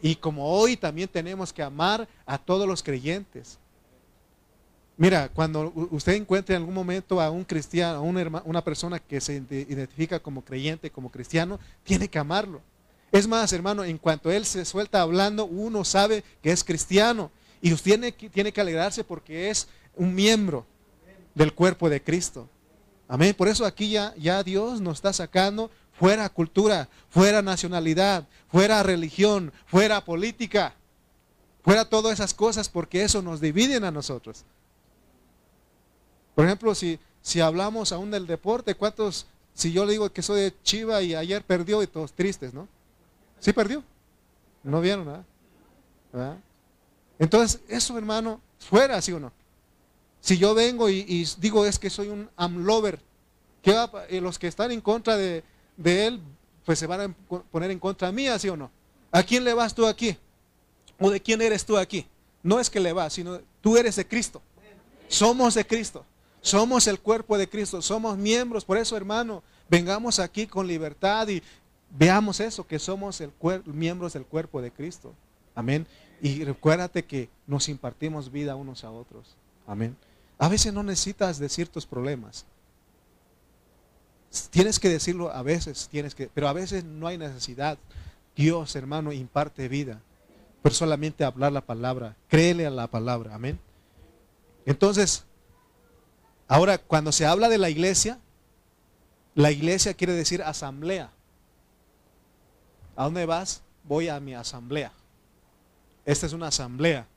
Y 0.02 0.16
como 0.16 0.48
hoy 0.50 0.76
también 0.76 1.08
tenemos 1.08 1.52
que 1.52 1.62
amar 1.62 2.08
a 2.26 2.38
todos 2.38 2.66
los 2.66 2.82
creyentes. 2.82 3.58
Mira, 4.96 5.28
cuando 5.28 5.72
usted 5.90 6.12
encuentre 6.12 6.54
en 6.54 6.62
algún 6.62 6.74
momento 6.74 7.20
a 7.20 7.30
un 7.30 7.44
cristiano, 7.44 7.96
a 7.96 8.00
una, 8.00 8.42
una 8.44 8.62
persona 8.62 9.00
que 9.00 9.20
se 9.20 9.42
identifica 9.50 10.20
como 10.20 10.44
creyente, 10.44 10.90
como 10.90 11.10
cristiano, 11.10 11.58
tiene 11.82 12.08
que 12.08 12.18
amarlo. 12.18 12.60
Es 13.10 13.26
más, 13.26 13.52
hermano, 13.52 13.84
en 13.84 13.98
cuanto 13.98 14.30
él 14.30 14.44
se 14.44 14.64
suelta 14.64 15.00
hablando, 15.00 15.46
uno 15.46 15.84
sabe 15.84 16.22
que 16.42 16.52
es 16.52 16.62
cristiano. 16.62 17.30
Y 17.60 17.72
usted 17.72 17.92
tiene, 17.92 18.12
tiene 18.12 18.52
que 18.52 18.60
alegrarse 18.60 19.02
porque 19.02 19.50
es 19.50 19.68
un 19.96 20.14
miembro 20.14 20.64
del 21.34 21.52
cuerpo 21.52 21.88
de 21.88 22.02
Cristo. 22.02 22.48
Amén. 23.08 23.34
Por 23.34 23.48
eso 23.48 23.66
aquí 23.66 23.90
ya, 23.90 24.14
ya 24.16 24.42
Dios 24.42 24.80
nos 24.80 24.98
está 24.98 25.12
sacando 25.12 25.70
fuera 25.92 26.28
cultura, 26.28 26.88
fuera 27.08 27.42
nacionalidad, 27.42 28.26
fuera 28.48 28.82
religión, 28.82 29.52
fuera 29.66 30.04
política, 30.04 30.74
fuera 31.62 31.84
todas 31.84 32.14
esas 32.14 32.34
cosas 32.34 32.68
porque 32.68 33.02
eso 33.02 33.22
nos 33.22 33.40
dividen 33.40 33.84
a 33.84 33.90
nosotros. 33.90 34.44
Por 36.34 36.44
ejemplo, 36.44 36.74
si, 36.74 36.98
si 37.22 37.40
hablamos 37.40 37.92
aún 37.92 38.10
del 38.10 38.26
deporte, 38.26 38.74
¿cuántos, 38.74 39.26
si 39.54 39.72
yo 39.72 39.84
le 39.84 39.92
digo 39.92 40.10
que 40.10 40.22
soy 40.22 40.40
de 40.40 40.54
Chiva 40.62 41.02
y 41.02 41.14
ayer 41.14 41.42
perdió 41.42 41.82
y 41.82 41.86
todos 41.86 42.12
tristes, 42.12 42.52
¿no? 42.52 42.68
¿Sí 43.40 43.52
perdió? 43.52 43.82
¿No 44.62 44.80
vieron 44.80 45.06
nada? 45.06 46.38
Entonces, 47.18 47.60
eso 47.68 47.96
hermano, 47.98 48.40
fuera, 48.58 49.00
¿sí 49.02 49.12
o 49.12 49.20
no? 49.20 49.32
Si 50.20 50.38
yo 50.38 50.54
vengo 50.54 50.88
y, 50.88 51.28
digo 51.38 51.66
es 51.66 51.78
que 51.78 51.90
soy 51.90 52.08
un 52.08 52.30
amlover, 52.36 52.98
¿qué 53.62 53.74
va, 53.74 53.90
los 54.10 54.38
que 54.38 54.46
están 54.46 54.72
en 54.72 54.80
contra 54.80 55.16
de, 55.16 55.44
él, 55.84 56.20
pues 56.64 56.78
se 56.78 56.86
van 56.86 57.00
a 57.00 57.14
poner 57.50 57.70
en 57.70 57.78
contra 57.78 58.10
mía, 58.10 58.38
¿sí 58.38 58.48
o 58.48 58.56
no? 58.56 58.70
¿A 59.12 59.22
quién 59.22 59.44
le 59.44 59.52
vas 59.52 59.74
tú 59.74 59.86
aquí? 59.86 60.16
¿O 60.98 61.10
de 61.10 61.20
quién 61.20 61.42
eres 61.42 61.64
tú 61.64 61.76
aquí? 61.76 62.06
No 62.42 62.58
es 62.58 62.70
que 62.70 62.80
le 62.80 62.92
vas, 62.92 63.12
sino 63.12 63.40
tú 63.60 63.76
eres 63.76 63.96
de 63.96 64.06
Cristo. 64.08 64.40
Somos 65.08 65.54
de 65.54 65.66
Cristo. 65.66 66.04
Somos 66.44 66.86
el 66.88 67.00
cuerpo 67.00 67.38
de 67.38 67.48
Cristo. 67.48 67.80
Somos 67.80 68.18
miembros. 68.18 68.66
Por 68.66 68.76
eso, 68.76 68.98
hermano, 68.98 69.42
vengamos 69.66 70.18
aquí 70.18 70.46
con 70.46 70.66
libertad 70.66 71.26
y 71.28 71.42
veamos 71.96 72.38
eso, 72.38 72.66
que 72.66 72.78
somos 72.78 73.22
miembros 73.64 74.12
del 74.12 74.26
cuerpo 74.26 74.60
de 74.60 74.70
Cristo. 74.70 75.14
Amén. 75.54 75.86
Y 76.20 76.44
recuérdate 76.44 77.06
que 77.06 77.30
nos 77.46 77.70
impartimos 77.70 78.30
vida 78.30 78.56
unos 78.56 78.84
a 78.84 78.90
otros. 78.90 79.36
Amén. 79.66 79.96
A 80.38 80.50
veces 80.50 80.74
no 80.74 80.82
necesitas 80.82 81.38
decir 81.38 81.68
tus 81.68 81.86
problemas. 81.86 82.44
Tienes 84.50 84.78
que 84.78 84.90
decirlo 84.90 85.32
a 85.32 85.42
veces, 85.42 85.88
tienes 85.90 86.14
que, 86.14 86.28
pero 86.28 86.46
a 86.46 86.52
veces 86.52 86.84
no 86.84 87.06
hay 87.06 87.16
necesidad. 87.16 87.78
Dios, 88.36 88.76
hermano, 88.76 89.12
imparte 89.12 89.66
vida. 89.68 90.02
Pero 90.60 90.74
solamente 90.74 91.24
hablar 91.24 91.52
la 91.52 91.62
palabra, 91.62 92.16
créele 92.28 92.66
a 92.66 92.70
la 92.70 92.86
palabra. 92.86 93.34
Amén. 93.34 93.58
Entonces, 94.66 95.24
ahora 96.54 96.78
cuando 96.78 97.10
se 97.10 97.26
habla 97.26 97.48
de 97.48 97.58
la 97.58 97.68
iglesia, 97.68 98.20
la 99.34 99.50
iglesia 99.50 99.94
quiere 99.94 100.12
decir 100.12 100.40
asamblea. 100.40 101.10
¿A 102.94 103.02
dónde 103.02 103.26
vas? 103.26 103.62
Voy 103.82 104.06
a 104.06 104.20
mi 104.20 104.34
asamblea. 104.34 104.92
Esta 106.06 106.26
es 106.26 106.32
una 106.32 106.46
asamblea. 106.46 107.08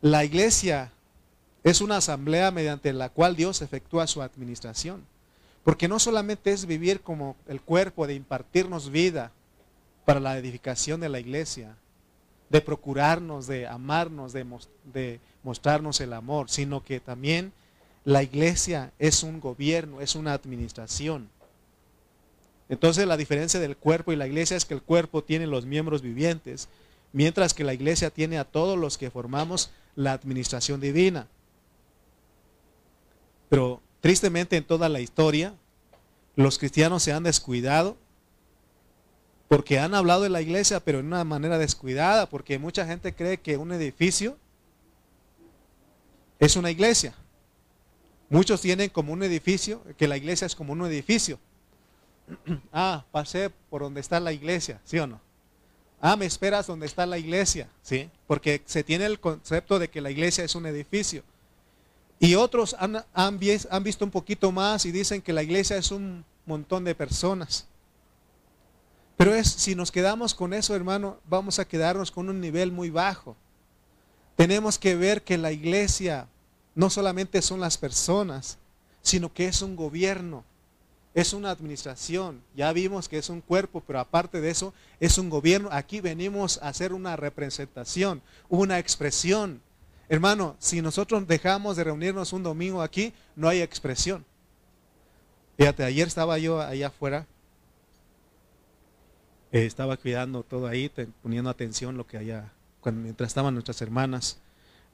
La 0.00 0.24
iglesia 0.24 0.90
es 1.62 1.80
una 1.80 1.98
asamblea 1.98 2.50
mediante 2.50 2.92
la 2.92 3.10
cual 3.10 3.36
Dios 3.36 3.62
efectúa 3.62 4.08
su 4.08 4.22
administración. 4.22 5.04
Porque 5.62 5.86
no 5.86 6.00
solamente 6.00 6.50
es 6.50 6.66
vivir 6.66 7.02
como 7.02 7.36
el 7.46 7.60
cuerpo 7.60 8.08
de 8.08 8.14
impartirnos 8.14 8.90
vida 8.90 9.30
para 10.04 10.18
la 10.18 10.36
edificación 10.36 10.98
de 10.98 11.10
la 11.10 11.20
iglesia, 11.20 11.76
de 12.48 12.60
procurarnos, 12.60 13.46
de 13.46 13.68
amarnos, 13.68 14.32
de, 14.32 15.20
mostrarnos 15.44 16.00
el 16.00 16.12
amor, 16.12 16.50
sino 16.50 16.82
que 16.82 16.98
también 16.98 17.52
la 18.04 18.22
iglesia 18.22 18.92
es 18.98 19.22
un 19.22 19.40
gobierno, 19.40 20.00
es 20.00 20.14
una 20.14 20.32
administración. 20.32 21.28
Entonces 22.68 23.06
la 23.06 23.16
diferencia 23.16 23.60
del 23.60 23.76
cuerpo 23.76 24.12
y 24.12 24.16
la 24.16 24.26
iglesia 24.26 24.56
es 24.56 24.64
que 24.64 24.74
el 24.74 24.82
cuerpo 24.82 25.22
tiene 25.22 25.46
los 25.46 25.66
miembros 25.66 26.02
vivientes, 26.02 26.68
mientras 27.12 27.52
que 27.52 27.64
la 27.64 27.74
iglesia 27.74 28.10
tiene 28.10 28.38
a 28.38 28.44
todos 28.44 28.78
los 28.78 28.96
que 28.96 29.10
formamos 29.10 29.70
la 29.96 30.12
administración 30.12 30.80
divina. 30.80 31.26
Pero 33.48 33.82
tristemente 34.00 34.56
en 34.56 34.64
toda 34.64 34.88
la 34.88 35.00
historia, 35.00 35.54
los 36.36 36.58
cristianos 36.58 37.02
se 37.02 37.12
han 37.12 37.24
descuidado 37.24 37.96
porque 39.48 39.80
han 39.80 39.96
hablado 39.96 40.22
de 40.22 40.28
la 40.28 40.40
iglesia, 40.40 40.78
pero 40.78 41.00
en 41.00 41.06
una 41.06 41.24
manera 41.24 41.58
descuidada, 41.58 42.26
porque 42.26 42.60
mucha 42.60 42.86
gente 42.86 43.12
cree 43.12 43.38
que 43.38 43.56
un 43.56 43.72
edificio 43.72 44.36
es 46.38 46.54
una 46.54 46.70
iglesia. 46.70 47.14
Muchos 48.30 48.60
tienen 48.60 48.90
como 48.90 49.12
un 49.12 49.24
edificio, 49.24 49.82
que 49.98 50.06
la 50.06 50.16
iglesia 50.16 50.46
es 50.46 50.54
como 50.54 50.72
un 50.72 50.86
edificio. 50.86 51.38
ah, 52.72 53.04
pasé 53.10 53.50
por 53.68 53.82
donde 53.82 54.00
está 54.00 54.20
la 54.20 54.32
iglesia, 54.32 54.80
¿sí 54.84 55.00
o 55.00 55.06
no? 55.08 55.20
Ah, 56.00 56.16
me 56.16 56.26
esperas 56.26 56.68
donde 56.68 56.86
está 56.86 57.04
la 57.06 57.18
iglesia, 57.18 57.68
¿sí? 57.82 58.08
Porque 58.28 58.62
se 58.64 58.84
tiene 58.84 59.04
el 59.06 59.18
concepto 59.18 59.80
de 59.80 59.88
que 59.90 60.00
la 60.00 60.12
iglesia 60.12 60.44
es 60.44 60.54
un 60.54 60.64
edificio. 60.66 61.24
Y 62.20 62.36
otros 62.36 62.76
han, 62.78 63.04
han, 63.12 63.38
visto 63.38 64.04
un 64.04 64.10
poquito 64.12 64.52
más 64.52 64.86
y 64.86 64.92
dicen 64.92 65.20
que 65.20 65.32
la 65.32 65.42
iglesia 65.42 65.76
es 65.76 65.90
un 65.90 66.24
montón 66.46 66.84
de 66.84 66.94
personas. 66.94 67.66
Pero 69.16 69.34
es, 69.34 69.48
si 69.48 69.74
nos 69.74 69.90
quedamos 69.90 70.34
con 70.34 70.54
eso, 70.54 70.74
hermano, 70.76 71.18
vamos 71.28 71.58
a 71.58 71.66
quedarnos 71.66 72.12
con 72.12 72.28
un 72.28 72.40
nivel 72.40 72.70
muy 72.70 72.90
bajo. 72.90 73.36
Tenemos 74.36 74.78
que 74.78 74.94
ver 74.94 75.22
que 75.22 75.36
la 75.36 75.50
iglesia 75.50 76.28
no 76.80 76.88
solamente 76.88 77.42
son 77.42 77.60
las 77.60 77.76
personas, 77.76 78.56
sino 79.02 79.30
que 79.30 79.46
es 79.46 79.60
un 79.60 79.76
gobierno, 79.76 80.44
es 81.12 81.34
una 81.34 81.50
administración. 81.50 82.40
Ya 82.56 82.72
vimos 82.72 83.06
que 83.06 83.18
es 83.18 83.28
un 83.28 83.42
cuerpo, 83.42 83.82
pero 83.86 84.00
aparte 84.00 84.40
de 84.40 84.48
eso, 84.48 84.72
es 84.98 85.18
un 85.18 85.28
gobierno. 85.28 85.68
Aquí 85.72 86.00
venimos 86.00 86.58
a 86.62 86.68
hacer 86.68 86.94
una 86.94 87.16
representación, 87.16 88.22
una 88.48 88.78
expresión 88.78 89.60
Hermano, 90.08 90.56
si 90.58 90.82
nosotros 90.82 91.24
dejamos 91.28 91.76
de 91.76 91.84
reunirnos 91.84 92.32
un 92.32 92.42
domingo 92.42 92.82
aquí, 92.82 93.12
no 93.36 93.46
hay 93.48 93.60
expresión. 93.60 94.24
Fíjate, 95.56 95.84
ayer 95.84 96.08
estaba 96.08 96.36
yo 96.38 96.60
allá 96.60 96.88
afuera, 96.88 97.28
eh, 99.52 99.66
estaba 99.66 99.96
cuidando 99.98 100.42
todo 100.42 100.66
ahí, 100.66 100.90
poniendo 101.22 101.48
atención 101.48 101.96
lo 101.96 102.08
que 102.08 102.16
allá, 102.16 102.50
cuando, 102.80 103.02
mientras 103.02 103.28
estaban 103.28 103.54
nuestras 103.54 103.80
hermanas 103.82 104.40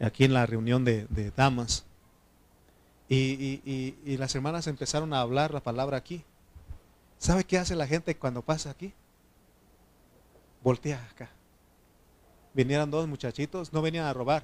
aquí 0.01 0.25
en 0.25 0.35
la 0.35 0.47
reunión 0.47 0.85
de, 0.85 1.07
damas. 1.37 1.85
Y, 3.09 3.61
y, 3.65 4.17
las 4.17 4.35
hermanas 4.35 4.67
empezaron 4.67 5.13
a 5.15 5.21
hablar 5.21 5.55
la 5.55 5.61
palabra 5.61 5.97
aquí. 5.97 6.25
¿Sabe 7.19 7.45
qué 7.45 7.59
hace 7.59 7.77
la 7.77 7.87
gente 7.87 8.17
cuando 8.17 8.43
pasa 8.43 8.71
aquí? 8.71 8.93
Voltea 10.63 11.03
acá. 11.11 11.31
Vinieron 12.53 12.91
dos 12.91 13.07
muchachitos, 13.07 13.73
no 13.73 13.83
venían 13.83 14.07
a 14.07 14.13
robar 14.13 14.43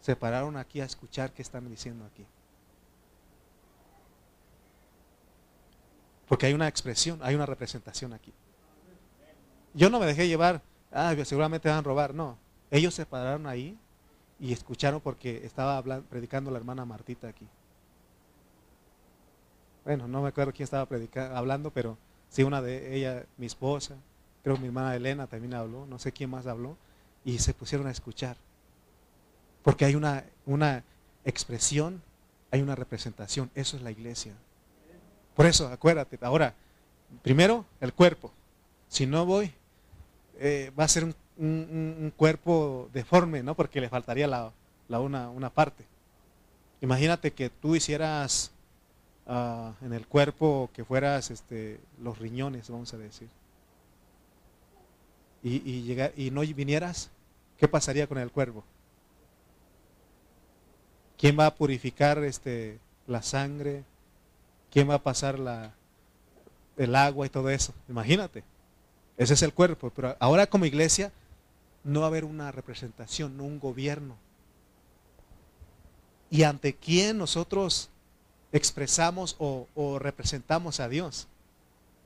se 0.00 0.16
pararon 0.16 0.56
aquí 0.56 0.80
a 0.80 0.84
escuchar 0.84 1.32
qué 1.32 1.42
están 1.42 1.68
diciendo 1.68 2.04
aquí. 2.04 2.24
Porque 6.26 6.46
hay 6.46 6.52
una 6.52 6.68
expresión, 6.68 7.18
hay 7.22 7.34
una 7.34 7.46
representación 7.46 8.12
aquí. 8.12 8.32
Yo 9.74 9.90
no 9.90 9.98
me 9.98 10.06
dejé 10.06 10.28
llevar, 10.28 10.62
ah, 10.92 11.14
seguramente 11.24 11.68
van 11.68 11.78
a 11.78 11.82
robar, 11.82 12.14
no. 12.14 12.38
Ellos 12.70 12.94
se 12.94 13.06
pararon 13.06 13.46
ahí 13.46 13.78
y 14.40 14.52
escucharon 14.52 15.00
porque 15.00 15.44
estaba 15.44 15.82
predicando 16.02 16.50
la 16.50 16.58
hermana 16.58 16.84
Martita 16.84 17.28
aquí. 17.28 17.46
Bueno, 19.84 20.06
no 20.06 20.22
me 20.22 20.28
acuerdo 20.28 20.52
quién 20.52 20.64
estaba 20.64 20.86
hablando, 21.34 21.70
pero 21.70 21.96
sí 22.28 22.42
una 22.42 22.60
de 22.60 22.94
ella, 22.94 23.24
mi 23.36 23.46
esposa, 23.46 23.96
creo 24.42 24.56
mi 24.58 24.66
hermana 24.66 24.94
Elena 24.94 25.26
también 25.26 25.54
habló, 25.54 25.86
no 25.86 25.98
sé 25.98 26.12
quién 26.12 26.30
más 26.30 26.46
habló, 26.46 26.76
y 27.24 27.38
se 27.38 27.54
pusieron 27.54 27.86
a 27.86 27.90
escuchar. 27.90 28.36
Porque 29.62 29.84
hay 29.84 29.94
una, 29.94 30.24
una 30.46 30.84
expresión, 31.24 32.02
hay 32.50 32.62
una 32.62 32.74
representación. 32.74 33.50
Eso 33.54 33.76
es 33.76 33.82
la 33.82 33.90
iglesia. 33.90 34.32
Por 35.34 35.46
eso, 35.46 35.68
acuérdate, 35.68 36.18
ahora, 36.22 36.54
primero 37.22 37.64
el 37.80 37.92
cuerpo. 37.92 38.32
Si 38.88 39.06
no 39.06 39.26
voy, 39.26 39.52
eh, 40.38 40.72
va 40.78 40.84
a 40.84 40.88
ser 40.88 41.04
un, 41.04 41.14
cuerpo 42.16 42.88
deforme, 42.92 43.42
¿no? 43.42 43.54
Porque 43.54 43.80
le 43.80 43.88
faltaría 43.88 44.26
la, 44.26 44.52
una, 44.88 45.30
una, 45.30 45.50
parte. 45.50 45.84
Imagínate 46.80 47.32
que 47.32 47.48
tú 47.48 47.76
hicieras 47.76 48.50
ah, 49.26 49.72
en 49.82 49.92
el 49.92 50.06
cuerpo 50.06 50.70
que 50.72 50.84
fueras 50.84 51.30
este, 51.30 51.80
los 52.02 52.18
riñones, 52.18 52.68
vamos 52.70 52.92
a 52.92 52.98
decir, 52.98 53.28
y, 55.42 55.56
y, 55.56 56.12
y 56.16 56.30
no 56.30 56.40
vinieras, 56.40 57.10
¿qué 57.56 57.68
pasaría 57.68 58.06
con 58.06 58.18
el 58.18 58.30
cuerpo? 58.32 58.64
¿Quién 61.16 61.38
va 61.38 61.46
a 61.46 61.54
purificar 61.54 62.18
este, 62.24 62.78
la 63.06 63.22
sangre? 63.22 63.84
¿Quién 64.70 64.88
va 64.88 64.94
a 64.94 65.02
pasar 65.02 65.38
la, 65.38 65.72
el 66.76 66.94
agua 66.94 67.26
y 67.26 67.30
todo 67.30 67.50
eso? 67.50 67.72
Imagínate. 67.88 68.44
Ese 69.16 69.34
es 69.34 69.42
el 69.42 69.52
cuerpo. 69.52 69.90
Pero 69.94 70.16
ahora 70.20 70.46
como 70.46 70.64
iglesia 70.64 71.12
no 71.88 72.04
haber 72.04 72.26
una 72.26 72.52
representación, 72.52 73.38
no 73.38 73.44
un 73.44 73.58
gobierno. 73.58 74.16
¿Y 76.30 76.42
ante 76.42 76.74
quién 76.74 77.16
nosotros 77.16 77.88
expresamos 78.52 79.36
o, 79.38 79.66
o 79.74 79.98
representamos 79.98 80.80
a 80.80 80.88
Dios? 80.90 81.28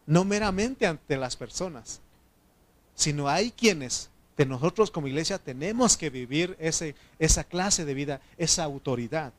No 0.06 0.24
meramente 0.24 0.86
ante 0.86 1.16
las 1.16 1.36
personas, 1.36 2.00
sino 2.94 3.28
hay 3.28 3.50
quienes 3.50 4.08
de 4.36 4.46
nosotros 4.46 4.92
como 4.92 5.08
iglesia 5.08 5.38
tenemos 5.38 5.96
que 5.96 6.10
vivir 6.10 6.56
ese, 6.60 6.94
esa 7.18 7.42
clase 7.42 7.84
de 7.84 7.94
vida, 7.94 8.20
esa 8.38 8.62
autoridad. 8.62 9.32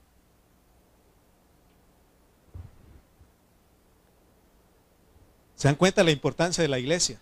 ¿Se 5.56 5.70
dan 5.70 5.76
cuenta 5.76 6.02
de 6.02 6.06
la 6.06 6.12
importancia 6.12 6.62
de 6.62 6.68
la 6.68 6.80
iglesia? 6.80 7.18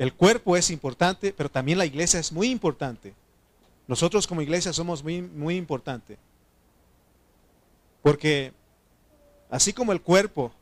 El 0.00 0.14
cuerpo 0.14 0.56
es 0.56 0.70
importante, 0.70 1.30
pero 1.30 1.50
también 1.50 1.76
la 1.76 1.84
iglesia 1.84 2.18
es 2.18 2.32
muy 2.32 2.48
importante. 2.48 3.12
Nosotros 3.86 4.26
como 4.26 4.40
iglesia 4.40 4.72
somos 4.72 5.02
muy, 5.04 5.20
muy 5.20 5.56
importante. 5.56 6.16
Porque 8.00 8.54
así 9.50 9.74
como 9.74 9.92
el 9.92 10.00
cuerpo 10.00 10.52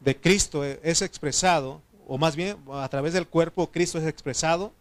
de 0.00 0.20
Cristo 0.20 0.64
es 0.64 1.00
expresado, 1.00 1.80
o 2.08 2.18
más 2.18 2.34
bien 2.34 2.56
a 2.72 2.88
través 2.88 3.12
del 3.12 3.28
cuerpo 3.28 3.70
Cristo 3.70 3.98
es 3.98 4.06
expresado, 4.08 4.72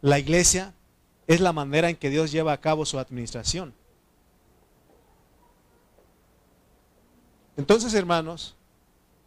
la 0.00 0.20
iglesia 0.20 0.72
es 1.26 1.40
la 1.40 1.52
manera 1.52 1.90
en 1.90 1.96
que 1.96 2.08
Dios 2.08 2.30
lleva 2.30 2.52
a 2.52 2.60
cabo 2.60 2.86
su 2.86 3.00
administración. 3.00 3.74
Entonces, 7.56 7.94
hermanos, 7.94 8.54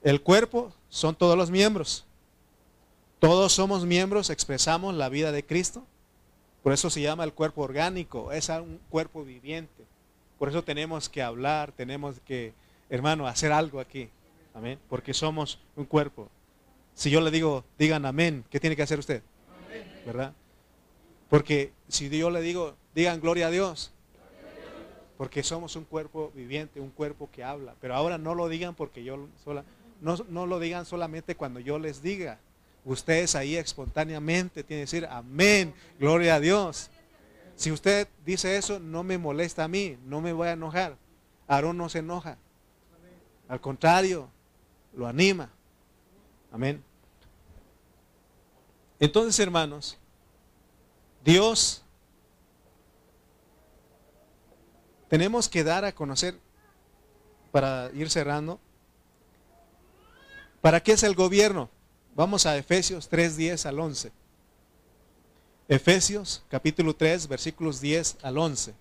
el 0.01 0.21
cuerpo 0.21 0.71
son 0.87 1.13
todos 1.13 1.37
los 1.37 1.51
miembros. 1.51 2.05
Todos 3.21 3.53
somos 3.53 3.85
miembros, 3.85 4.31
expresamos 4.31 4.95
la 4.95 5.07
vida 5.07 5.31
de 5.31 5.45
Cristo. 5.45 5.85
Por 6.63 6.73
eso 6.73 6.89
se 6.89 7.01
llama 7.01 7.23
el 7.23 7.33
cuerpo 7.33 7.61
orgánico, 7.61 8.31
es 8.31 8.49
un 8.49 8.79
cuerpo 8.89 9.23
viviente. 9.23 9.85
Por 10.39 10.49
eso 10.49 10.63
tenemos 10.63 11.07
que 11.07 11.21
hablar, 11.21 11.71
tenemos 11.71 12.19
que, 12.21 12.55
hermano, 12.89 13.27
hacer 13.27 13.51
algo 13.51 13.79
aquí. 13.79 14.09
Amén. 14.55 14.79
Porque 14.89 15.13
somos 15.13 15.59
un 15.75 15.85
cuerpo. 15.85 16.29
Si 16.95 17.11
yo 17.11 17.21
le 17.21 17.29
digo, 17.29 17.63
digan 17.77 18.07
amén, 18.07 18.43
¿qué 18.49 18.59
tiene 18.59 18.75
que 18.75 18.81
hacer 18.81 18.97
usted? 18.97 19.21
¿Verdad? 20.03 20.33
Porque 21.29 21.73
si 21.89 22.09
yo 22.09 22.31
le 22.31 22.41
digo, 22.41 22.75
digan 22.95 23.21
gloria 23.21 23.47
a 23.47 23.51
Dios. 23.51 23.91
Porque 25.19 25.43
somos 25.43 25.75
un 25.75 25.85
cuerpo 25.85 26.31
viviente, 26.33 26.79
un 26.79 26.89
cuerpo 26.89 27.29
que 27.31 27.43
habla. 27.43 27.75
Pero 27.81 27.93
ahora 27.93 28.17
no 28.17 28.33
lo 28.33 28.49
digan 28.49 28.73
porque 28.73 29.03
yo 29.03 29.27
sola, 29.43 29.63
no, 30.01 30.17
no 30.27 30.47
lo 30.47 30.59
digan 30.59 30.87
solamente 30.87 31.35
cuando 31.35 31.59
yo 31.59 31.77
les 31.77 32.01
diga. 32.01 32.39
Ustedes 32.83 33.35
ahí 33.35 33.55
espontáneamente 33.55 34.63
tienen 34.63 34.85
que 34.85 34.97
decir 34.97 35.07
amén, 35.09 35.73
gloria 35.99 36.35
a 36.35 36.39
Dios. 36.39 36.89
Si 37.55 37.71
usted 37.71 38.07
dice 38.25 38.57
eso, 38.57 38.79
no 38.79 39.03
me 39.03 39.17
molesta 39.17 39.65
a 39.65 39.67
mí, 39.67 39.97
no 40.05 40.19
me 40.19 40.33
voy 40.33 40.47
a 40.47 40.53
enojar. 40.53 40.97
Aarón 41.47 41.77
no 41.77 41.89
se 41.89 41.99
enoja. 41.99 42.37
Al 43.47 43.61
contrario, 43.61 44.29
lo 44.93 45.05
anima. 45.05 45.49
Amén. 46.51 46.83
Entonces, 48.99 49.39
hermanos, 49.39 49.97
Dios 51.23 51.83
tenemos 55.07 55.49
que 55.49 55.63
dar 55.63 55.85
a 55.85 55.91
conocer, 55.91 56.39
para 57.51 57.91
ir 57.93 58.09
cerrando, 58.09 58.59
¿para 60.61 60.81
qué 60.81 60.93
es 60.93 61.03
el 61.03 61.15
gobierno? 61.15 61.69
Vamos 62.15 62.45
a 62.45 62.57
Efesios 62.57 63.07
3, 63.07 63.37
10 63.37 63.65
al 63.65 63.79
11. 63.79 64.11
Efesios 65.67 66.43
capítulo 66.49 66.93
3, 66.93 67.27
versículos 67.27 67.79
10 67.79 68.17
al 68.21 68.37
11. 68.37 68.73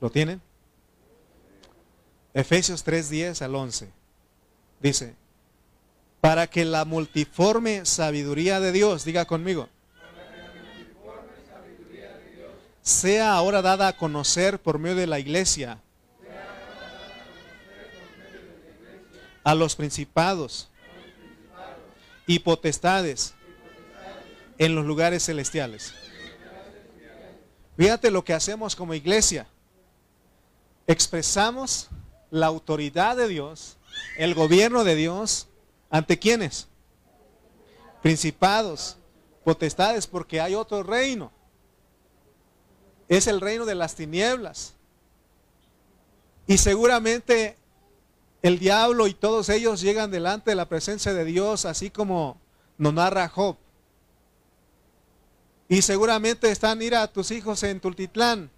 ¿Lo 0.00 0.10
tienen? 0.10 0.40
Efesios 2.32 2.82
3, 2.82 3.10
10 3.10 3.42
al 3.42 3.54
11. 3.54 3.90
Dice, 4.80 5.14
para 6.22 6.46
que 6.46 6.64
la 6.64 6.86
multiforme 6.86 7.84
sabiduría 7.84 8.60
de 8.60 8.72
Dios, 8.72 9.04
diga 9.04 9.26
conmigo, 9.26 9.68
sea 12.90 13.34
ahora 13.34 13.62
dada 13.62 13.88
a 13.88 13.96
conocer 13.96 14.60
por 14.60 14.78
medio 14.78 14.96
de 14.96 15.06
la 15.06 15.18
iglesia 15.18 15.80
a 19.42 19.54
los 19.54 19.76
principados 19.76 20.68
y 22.26 22.40
potestades 22.40 23.34
en 24.58 24.74
los 24.74 24.84
lugares 24.84 25.24
celestiales. 25.24 25.94
Fíjate 27.76 28.10
lo 28.10 28.24
que 28.24 28.34
hacemos 28.34 28.76
como 28.76 28.94
iglesia. 28.94 29.46
Expresamos 30.86 31.88
la 32.30 32.46
autoridad 32.46 33.16
de 33.16 33.28
Dios 33.28 33.78
el 34.16 34.34
gobierno 34.34 34.84
de 34.84 34.94
Dios, 34.96 35.48
¿ante 35.90 36.18
quiénes? 36.18 36.68
Principados, 38.02 38.96
potestades, 39.44 40.06
porque 40.06 40.40
hay 40.40 40.54
otro 40.54 40.82
reino. 40.82 41.32
Es 43.10 43.26
el 43.26 43.40
reino 43.40 43.66
de 43.66 43.74
las 43.74 43.96
tinieblas. 43.96 44.74
Y 46.46 46.58
seguramente 46.58 47.56
el 48.40 48.58
diablo 48.60 49.08
y 49.08 49.14
todos 49.14 49.48
ellos 49.48 49.80
llegan 49.80 50.12
delante 50.12 50.52
de 50.52 50.54
la 50.54 50.68
presencia 50.68 51.12
de 51.12 51.24
Dios, 51.24 51.64
así 51.64 51.90
como 51.90 52.40
nos 52.78 52.94
narra 52.94 53.28
Job. 53.28 53.56
Y 55.68 55.82
seguramente 55.82 56.50
están, 56.50 56.80
ir 56.82 56.94
a 56.94 57.08
tus 57.08 57.32
hijos 57.32 57.62
en 57.64 57.80
Tultitlán, 57.80 58.48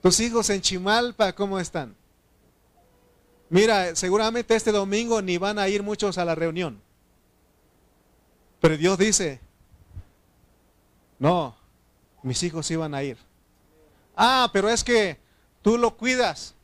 tus 0.00 0.18
hijos 0.20 0.48
en 0.48 0.62
Chimalpa, 0.62 1.34
¿cómo 1.34 1.60
están? 1.60 1.94
Mira, 3.50 3.94
seguramente 3.94 4.56
este 4.56 4.72
domingo 4.72 5.20
ni 5.20 5.36
van 5.36 5.58
a 5.58 5.68
ir 5.68 5.82
muchos 5.82 6.16
a 6.16 6.24
la 6.24 6.34
reunión. 6.34 6.80
Pero 8.60 8.78
Dios 8.78 8.96
dice, 8.96 9.40
no, 11.18 11.61
mis 12.22 12.42
hijos 12.42 12.70
iban 12.70 12.94
a 12.94 13.02
ir. 13.02 13.16
Ah, 14.16 14.48
pero 14.52 14.68
es 14.68 14.84
que 14.84 15.18
tú 15.62 15.78
lo 15.78 15.96
cuidas. 15.96 16.54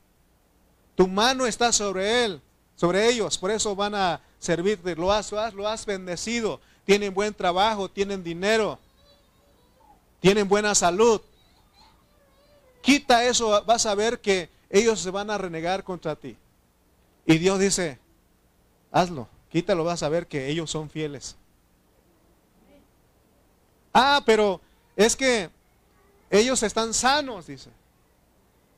Tu 0.95 1.07
mano 1.07 1.47
está 1.47 1.73
sobre 1.73 2.25
él, 2.25 2.41
sobre 2.75 3.09
ellos, 3.09 3.39
por 3.39 3.51
eso 3.51 3.75
van 3.77 3.95
a 3.95 4.21
servirte. 4.39 4.97
Lo 4.97 5.13
has, 5.13 5.31
lo 5.31 5.41
has, 5.41 5.55
lo 5.55 5.69
has 5.69 5.87
bendecido. 5.87 6.61
Tienen 6.85 7.15
buen 7.15 7.35
trabajo, 7.35 7.89
tienen 7.89 8.25
dinero, 8.25 8.79
tienen 10.21 10.49
buena 10.49 10.75
salud. 10.75 11.21
Quita 12.83 13.25
eso, 13.25 13.63
vas 13.65 13.87
a 13.87 13.95
ver 13.95 14.21
que 14.21 14.49
ellos 14.71 15.01
se 15.01 15.11
van 15.11 15.31
a 15.31 15.39
renegar 15.39 15.85
contra 15.85 16.17
ti. 16.17 16.37
Y 17.27 17.39
Dios 17.39 17.59
dice, 17.59 17.99
hazlo, 18.91 19.29
quítalo, 19.51 19.85
vas 19.85 20.03
a 20.03 20.09
ver 20.09 20.27
que 20.27 20.49
ellos 20.49 20.71
son 20.71 20.89
fieles. 20.89 21.37
Ah, 23.93 24.23
pero 24.25 24.61
es 24.99 25.15
que 25.15 25.49
ellos 26.29 26.61
están 26.65 26.93
sanos, 26.93 27.47
dice. 27.47 27.71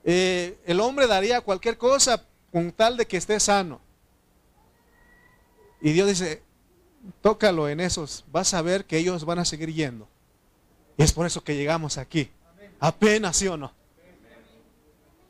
Eh, 0.05 0.59
el 0.66 0.81
hombre 0.81 1.07
daría 1.07 1.41
cualquier 1.41 1.79
cosa 1.79 2.23
con 2.53 2.71
tal 2.73 2.99
de 2.99 3.07
que 3.07 3.16
esté 3.16 3.41
sano. 3.41 3.81
Y 5.81 5.93
Dios 5.93 6.07
dice, 6.09 6.43
tócalo 7.23 7.71
en 7.71 7.81
esos, 7.81 8.27
vas 8.31 8.53
a 8.53 8.61
ver 8.61 8.85
que 8.85 8.99
ellos 8.99 9.25
van 9.25 9.39
a 9.39 9.47
seguir 9.47 9.73
yendo. 9.73 10.07
Y 10.99 11.05
es 11.05 11.12
por 11.14 11.25
eso 11.25 11.43
que 11.43 11.57
llegamos 11.57 11.97
aquí. 11.97 12.31
Apenas, 12.79 13.39
¿sí 13.39 13.49
o 13.49 13.57
no? 13.57 13.73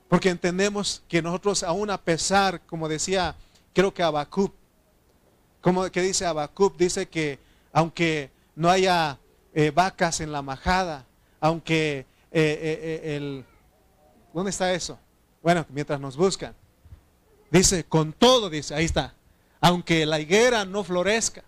Porque 0.08 0.28
entendemos 0.28 1.04
que 1.06 1.22
nosotros 1.22 1.62
aún 1.62 1.88
a 1.88 2.02
pesar, 2.02 2.62
como 2.66 2.88
decía, 2.88 3.36
creo 3.72 3.94
que 3.94 4.02
Abacub, 4.02 4.52
como 5.60 5.88
que 5.88 6.02
dice 6.02 6.26
Abacub, 6.26 6.76
dice 6.76 7.08
que 7.08 7.38
aunque 7.72 8.32
no 8.56 8.68
haya 8.68 9.20
eh, 9.54 9.70
vacas 9.70 10.20
en 10.20 10.32
la 10.32 10.42
majada, 10.42 11.06
aunque 11.40 12.06
eh, 12.30 13.00
eh, 13.02 13.16
el... 13.16 13.44
¿Dónde 14.32 14.50
está 14.50 14.72
eso? 14.72 14.98
Bueno, 15.42 15.66
mientras 15.70 16.00
nos 16.00 16.16
buscan. 16.16 16.54
Dice, 17.50 17.84
con 17.84 18.12
todo, 18.12 18.48
dice, 18.48 18.74
ahí 18.74 18.84
está. 18.84 19.14
Aunque 19.60 20.06
la 20.06 20.20
higuera 20.20 20.64
no 20.64 20.84
florezca, 20.84 21.42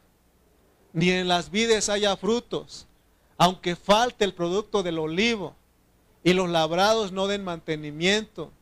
ni 0.92 1.10
en 1.10 1.28
las 1.28 1.50
vides 1.50 1.88
haya 1.88 2.16
frutos, 2.16 2.86
aunque 3.38 3.76
falte 3.76 4.24
el 4.24 4.34
producto 4.34 4.82
del 4.82 4.98
olivo 4.98 5.54
y 6.24 6.32
los 6.32 6.50
labrados 6.50 7.12
no 7.12 7.26
den 7.26 7.44
mantenimiento 7.44 8.52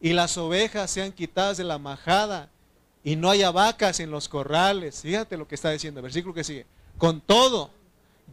y 0.00 0.12
las 0.12 0.36
ovejas 0.36 0.90
sean 0.90 1.12
quitadas 1.12 1.56
de 1.56 1.64
la 1.64 1.78
majada 1.78 2.50
y 3.02 3.16
no 3.16 3.30
haya 3.30 3.50
vacas 3.50 4.00
en 4.00 4.10
los 4.10 4.28
corrales. 4.28 5.02
Fíjate 5.02 5.36
lo 5.36 5.48
que 5.48 5.54
está 5.54 5.70
diciendo 5.70 6.02
versículo 6.02 6.34
que 6.34 6.44
sigue. 6.44 6.66
Con 6.98 7.20
todo, 7.20 7.70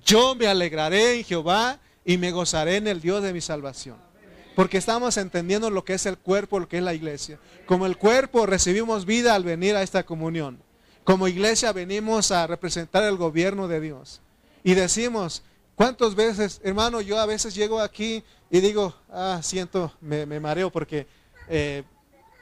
yo 0.03 0.35
me 0.35 0.47
alegraré 0.47 1.17
en 1.17 1.23
Jehová 1.23 1.79
y 2.03 2.17
me 2.17 2.31
gozaré 2.31 2.77
en 2.77 2.87
el 2.87 3.01
Dios 3.01 3.23
de 3.23 3.33
mi 3.33 3.41
salvación. 3.41 3.97
Porque 4.55 4.77
estamos 4.77 5.17
entendiendo 5.17 5.69
lo 5.69 5.83
que 5.83 5.93
es 5.93 6.05
el 6.05 6.17
cuerpo, 6.17 6.59
lo 6.59 6.69
que 6.69 6.77
es 6.77 6.83
la 6.83 6.93
iglesia. 6.93 7.39
Como 7.65 7.85
el 7.85 7.97
cuerpo 7.97 8.45
recibimos 8.45 9.05
vida 9.05 9.35
al 9.35 9.43
venir 9.43 9.75
a 9.75 9.81
esta 9.81 10.03
comunión. 10.03 10.59
Como 11.03 11.27
iglesia 11.27 11.73
venimos 11.73 12.31
a 12.31 12.47
representar 12.47 13.03
el 13.03 13.17
gobierno 13.17 13.67
de 13.67 13.81
Dios. 13.81 14.21
Y 14.63 14.73
decimos, 14.73 15.43
¿cuántas 15.75 16.15
veces, 16.15 16.61
hermano, 16.63 17.01
yo 17.01 17.19
a 17.19 17.25
veces 17.25 17.53
llego 17.53 17.81
aquí 17.81 18.23
y 18.49 18.61
digo, 18.61 18.95
ah, 19.11 19.41
siento, 19.43 19.91
me, 19.99 20.25
mareo 20.39 20.71
porque 20.71 21.05
eh, 21.49 21.83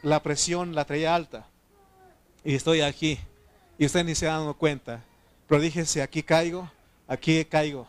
la 0.04 0.22
presión 0.22 0.76
la 0.76 0.86
traía 0.86 1.16
alta. 1.16 1.48
Y 2.44 2.56
estoy 2.56 2.82
aquí. 2.82 3.18
Y 3.78 3.86
usted 3.88 4.04
ni 4.06 4.14
se 4.14 4.28
ha 4.28 4.34
dado 4.34 4.54
cuenta. 4.54 5.04
Pero 5.48 5.62
dije, 5.62 5.86
si 5.86 6.00
aquí 6.00 6.22
caigo, 6.22 6.70
aquí 7.08 7.46
caigo. 7.46 7.88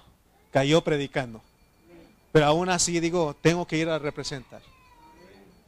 Cayó 0.51 0.83
predicando. 0.83 1.43
Pero 2.33 2.47
aún 2.47 2.69
así 2.69 2.99
digo, 3.01 3.37
tengo 3.41 3.67
que 3.67 3.77
ir 3.77 3.89
a 3.89 3.99
representar. 3.99 4.63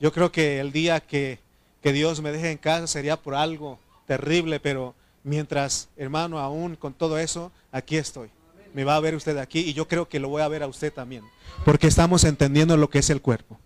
Yo 0.00 0.12
creo 0.12 0.30
que 0.30 0.60
el 0.60 0.72
día 0.72 1.00
que, 1.00 1.38
que 1.82 1.92
Dios 1.92 2.20
me 2.20 2.32
deje 2.32 2.50
en 2.50 2.58
casa 2.58 2.86
sería 2.86 3.16
por 3.16 3.34
algo 3.34 3.78
terrible, 4.06 4.60
pero 4.60 4.94
mientras, 5.22 5.88
hermano, 5.96 6.38
aún 6.38 6.76
con 6.76 6.92
todo 6.92 7.18
eso, 7.18 7.52
aquí 7.72 7.96
estoy. 7.96 8.30
Me 8.74 8.84
va 8.84 8.96
a 8.96 9.00
ver 9.00 9.14
usted 9.14 9.36
aquí 9.38 9.60
y 9.60 9.74
yo 9.74 9.88
creo 9.88 10.08
que 10.08 10.20
lo 10.20 10.28
voy 10.28 10.42
a 10.42 10.48
ver 10.48 10.62
a 10.62 10.66
usted 10.66 10.92
también, 10.92 11.24
porque 11.64 11.86
estamos 11.86 12.24
entendiendo 12.24 12.76
lo 12.76 12.90
que 12.90 12.98
es 12.98 13.10
el 13.10 13.22
cuerpo. 13.22 13.58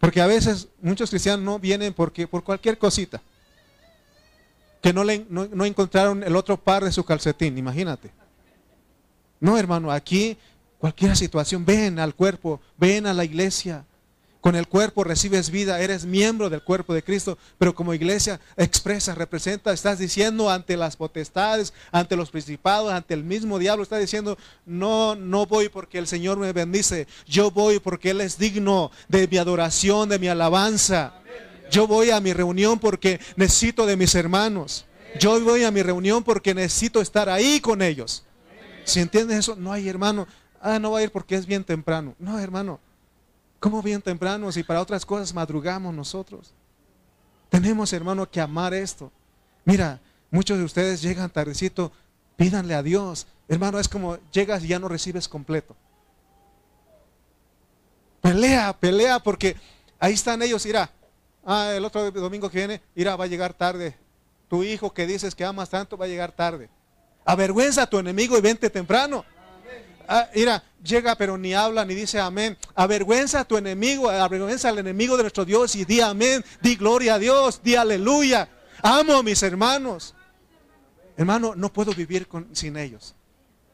Porque 0.00 0.20
a 0.20 0.26
veces 0.26 0.68
muchos 0.82 1.10
cristianos 1.10 1.44
no 1.44 1.58
vienen 1.58 1.94
porque 1.94 2.26
por 2.26 2.42
cualquier 2.44 2.76
cosita, 2.76 3.22
que 4.82 4.92
no, 4.92 5.04
le, 5.04 5.24
no, 5.30 5.46
no 5.46 5.64
encontraron 5.64 6.22
el 6.22 6.36
otro 6.36 6.56
par 6.58 6.84
de 6.84 6.92
su 6.92 7.04
calcetín, 7.04 7.56
imagínate. 7.56 8.10
No, 9.44 9.58
hermano, 9.58 9.92
aquí 9.92 10.36
Cualquier 10.84 11.16
situación, 11.16 11.64
ven 11.64 11.98
al 11.98 12.14
cuerpo, 12.14 12.60
ven 12.76 13.06
a 13.06 13.14
la 13.14 13.24
iglesia. 13.24 13.86
Con 14.42 14.54
el 14.54 14.68
cuerpo 14.68 15.02
recibes 15.02 15.48
vida, 15.48 15.80
eres 15.80 16.04
miembro 16.04 16.50
del 16.50 16.62
cuerpo 16.62 16.92
de 16.92 17.02
Cristo, 17.02 17.38
pero 17.56 17.74
como 17.74 17.94
iglesia 17.94 18.38
expresa, 18.58 19.14
representa, 19.14 19.72
estás 19.72 19.98
diciendo 19.98 20.50
ante 20.50 20.76
las 20.76 20.96
potestades, 20.96 21.72
ante 21.90 22.16
los 22.16 22.30
principados, 22.30 22.92
ante 22.92 23.14
el 23.14 23.24
mismo 23.24 23.58
diablo, 23.58 23.82
estás 23.82 24.00
diciendo, 24.00 24.36
no, 24.66 25.14
no 25.14 25.46
voy 25.46 25.70
porque 25.70 25.96
el 25.96 26.06
Señor 26.06 26.36
me 26.36 26.52
bendice, 26.52 27.06
yo 27.26 27.50
voy 27.50 27.78
porque 27.78 28.10
Él 28.10 28.20
es 28.20 28.36
digno 28.36 28.90
de 29.08 29.26
mi 29.26 29.38
adoración, 29.38 30.10
de 30.10 30.18
mi 30.18 30.28
alabanza. 30.28 31.14
Yo 31.70 31.86
voy 31.86 32.10
a 32.10 32.20
mi 32.20 32.34
reunión 32.34 32.78
porque 32.78 33.20
necesito 33.36 33.86
de 33.86 33.96
mis 33.96 34.14
hermanos. 34.14 34.84
Yo 35.18 35.40
voy 35.40 35.64
a 35.64 35.70
mi 35.70 35.82
reunión 35.82 36.22
porque 36.22 36.52
necesito 36.54 37.00
estar 37.00 37.30
ahí 37.30 37.58
con 37.58 37.80
ellos. 37.80 38.22
Si 38.84 39.00
entiendes 39.00 39.38
eso, 39.38 39.56
no 39.56 39.72
hay 39.72 39.88
hermano 39.88 40.26
ah, 40.64 40.78
no 40.78 40.90
va 40.90 40.98
a 40.98 41.02
ir 41.02 41.12
porque 41.12 41.36
es 41.36 41.46
bien 41.46 41.62
temprano. 41.62 42.14
No, 42.18 42.38
hermano, 42.40 42.80
¿cómo 43.60 43.82
bien 43.82 44.00
temprano 44.00 44.50
si 44.50 44.62
para 44.62 44.80
otras 44.80 45.04
cosas 45.04 45.32
madrugamos 45.34 45.94
nosotros? 45.94 46.52
Tenemos, 47.50 47.92
hermano, 47.92 48.28
que 48.28 48.40
amar 48.40 48.72
esto. 48.72 49.12
Mira, 49.64 50.00
muchos 50.30 50.58
de 50.58 50.64
ustedes 50.64 51.02
llegan 51.02 51.30
tardecito, 51.30 51.92
pídanle 52.36 52.74
a 52.74 52.82
Dios. 52.82 53.26
Hermano, 53.46 53.78
es 53.78 53.88
como 53.88 54.18
llegas 54.32 54.64
y 54.64 54.68
ya 54.68 54.78
no 54.78 54.88
recibes 54.88 55.28
completo. 55.28 55.76
Pelea, 58.22 58.72
pelea, 58.72 59.18
porque 59.20 59.56
ahí 60.00 60.14
están 60.14 60.42
ellos, 60.42 60.64
irá. 60.64 60.90
Ah, 61.44 61.72
el 61.76 61.84
otro 61.84 62.10
domingo 62.10 62.48
que 62.48 62.58
viene, 62.58 62.80
irá, 62.94 63.16
va 63.16 63.24
a 63.24 63.28
llegar 63.28 63.52
tarde. 63.52 63.94
Tu 64.48 64.62
hijo 64.64 64.94
que 64.94 65.06
dices 65.06 65.34
que 65.34 65.44
amas 65.44 65.68
tanto 65.68 65.98
va 65.98 66.06
a 66.06 66.08
llegar 66.08 66.32
tarde. 66.32 66.70
Avergüenza 67.24 67.82
a 67.82 67.86
tu 67.86 67.98
enemigo 67.98 68.36
y 68.36 68.40
vente 68.40 68.70
temprano. 68.70 69.24
Ah, 70.06 70.28
mira, 70.34 70.62
llega 70.82 71.16
pero 71.16 71.38
ni 71.38 71.54
habla 71.54 71.84
ni 71.84 71.94
dice 71.94 72.20
amén. 72.20 72.56
Avergüenza 72.74 73.40
a 73.40 73.44
tu 73.44 73.56
enemigo, 73.56 74.10
avergüenza 74.10 74.68
al 74.68 74.78
enemigo 74.78 75.16
de 75.16 75.22
nuestro 75.22 75.44
Dios 75.44 75.74
y 75.76 75.84
di 75.84 76.00
amén, 76.00 76.44
di 76.60 76.76
gloria 76.76 77.14
a 77.14 77.18
Dios, 77.18 77.62
di 77.62 77.74
aleluya. 77.74 78.48
Amo 78.82 79.14
a 79.14 79.22
mis 79.22 79.42
hermanos. 79.42 80.14
Hermano, 81.16 81.54
no 81.54 81.72
puedo 81.72 81.92
vivir 81.94 82.28
sin 82.52 82.76
ellos. 82.76 83.14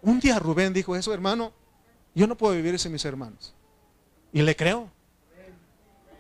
Un 0.03 0.21
día 0.21 0.39
Rubén 0.39 0.73
dijo 0.73 0.95
eso, 0.95 1.13
hermano, 1.13 1.53
yo 2.15 2.27
no 2.27 2.37
puedo 2.37 2.55
vivir 2.55 2.79
sin 2.79 2.93
mis 2.93 3.05
hermanos. 3.05 3.55
Y 4.33 4.43
le 4.43 4.55
creo. 4.55 4.91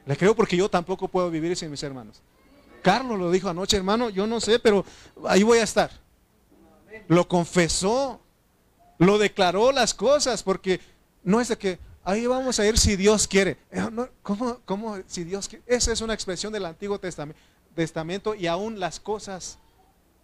Le 0.06 0.16
creo 0.16 0.34
porque 0.34 0.56
yo 0.56 0.68
tampoco 0.68 1.08
puedo 1.08 1.30
vivir 1.30 1.56
sin 1.56 1.70
mis 1.70 1.82
hermanos. 1.82 2.20
Carlos 2.82 3.18
lo 3.18 3.30
dijo 3.30 3.48
anoche, 3.48 3.76
hermano, 3.76 4.08
yo 4.08 4.26
no 4.26 4.40
sé, 4.40 4.58
pero 4.58 4.84
ahí 5.28 5.42
voy 5.42 5.58
a 5.58 5.62
estar. 5.62 5.90
Lo 7.08 7.28
confesó 7.28 8.20
lo 9.00 9.16
declaró 9.16 9.72
las 9.72 9.94
cosas, 9.94 10.42
porque 10.42 10.78
no 11.24 11.40
es 11.40 11.48
de 11.48 11.56
que 11.56 11.78
ahí 12.04 12.26
vamos 12.26 12.60
a 12.60 12.66
ir 12.66 12.78
si 12.78 12.96
Dios 12.96 13.26
quiere. 13.26 13.56
Eh, 13.70 13.82
¿Cómo, 14.22 14.58
cómo 14.66 14.98
si 15.06 15.24
Dios 15.24 15.48
quiere? 15.48 15.64
Esa 15.66 15.90
es 15.90 16.02
una 16.02 16.12
expresión 16.12 16.52
del 16.52 16.66
Antiguo 16.66 17.00
Testamento, 17.00 18.34
y 18.34 18.46
aún 18.46 18.78
las 18.78 19.00
cosas 19.00 19.58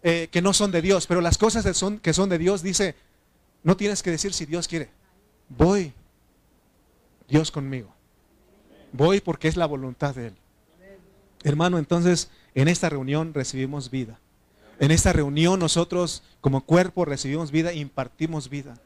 eh, 0.03 0.29
que 0.31 0.43
no 0.43 0.53
son 0.53 0.71
de 0.71 0.83
Dios, 0.83 1.07
pero 1.07 1.21
las 1.21 1.39
cosas 1.39 1.75
son, 1.75 1.97
que 1.97 2.13
son 2.13 2.29
de 2.29 2.37
Dios, 2.37 2.61
dice, 2.61 2.93
no 3.63 3.75
tienes 3.75 4.03
que 4.03 4.11
decir 4.11 4.31
si 4.31 4.45
Dios 4.45 4.67
quiere. 4.67 4.91
Voy, 5.49 5.91
Dios 7.27 7.49
conmigo. 7.49 7.91
Voy 8.91 9.21
porque 9.21 9.47
es 9.47 9.57
la 9.57 9.65
voluntad 9.65 10.13
de 10.13 10.27
Él. 10.27 10.35
Hermano, 11.43 11.79
entonces 11.79 12.29
en 12.53 12.67
esta 12.67 12.89
reunión 12.89 13.33
recibimos 13.33 13.89
vida. 13.89 14.19
En 14.79 14.91
esta 14.91 15.11
reunión 15.13 15.59
nosotros 15.59 16.23
como 16.41 16.61
cuerpo 16.61 17.05
recibimos 17.05 17.51
vida 17.51 17.73
impartimos 17.73 18.49
vida. 18.49 18.77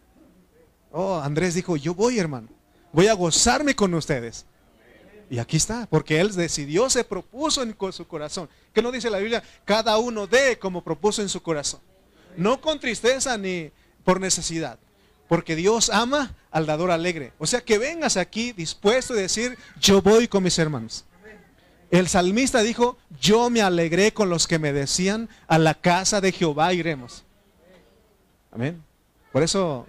Oh, 0.91 1.19
Andrés 1.19 1.53
dijo, 1.53 1.75
yo 1.77 1.93
voy 1.93 2.19
hermano, 2.19 2.47
voy 2.91 3.07
a 3.07 3.13
gozarme 3.13 3.75
con 3.75 3.93
ustedes. 3.93 4.45
Y 5.29 5.39
aquí 5.39 5.55
está, 5.55 5.87
porque 5.89 6.19
él 6.19 6.35
decidió, 6.35 6.89
se 6.89 7.05
propuso 7.05 7.63
en 7.63 7.73
su 7.93 8.05
corazón. 8.05 8.49
¿Qué 8.73 8.81
no 8.81 8.91
dice 8.91 9.09
la 9.09 9.19
Biblia? 9.19 9.41
Cada 9.63 9.97
uno 9.97 10.27
dé 10.27 10.59
como 10.59 10.83
propuso 10.83 11.21
en 11.21 11.29
su 11.29 11.41
corazón. 11.41 11.79
No 12.35 12.59
con 12.59 12.81
tristeza 12.81 13.37
ni 13.37 13.71
por 14.03 14.19
necesidad. 14.19 14.77
Porque 15.29 15.55
Dios 15.55 15.89
ama 15.89 16.35
al 16.51 16.65
dador 16.65 16.91
alegre. 16.91 17.31
O 17.39 17.47
sea, 17.47 17.61
que 17.61 17.77
vengas 17.77 18.17
aquí 18.17 18.51
dispuesto 18.51 19.13
a 19.13 19.17
decir, 19.17 19.57
yo 19.79 20.01
voy 20.01 20.27
con 20.27 20.43
mis 20.43 20.59
hermanos. 20.59 21.05
El 21.91 22.07
salmista 22.07 22.61
dijo, 22.61 22.97
yo 23.19 23.49
me 23.49 23.61
alegré 23.61 24.13
con 24.13 24.29
los 24.29 24.47
que 24.47 24.59
me 24.59 24.71
decían, 24.71 25.27
a 25.47 25.57
la 25.57 25.73
casa 25.73 26.21
de 26.21 26.31
Jehová 26.31 26.73
iremos. 26.73 27.25
Amén. 28.49 28.81
Por 29.33 29.43
eso 29.43 29.85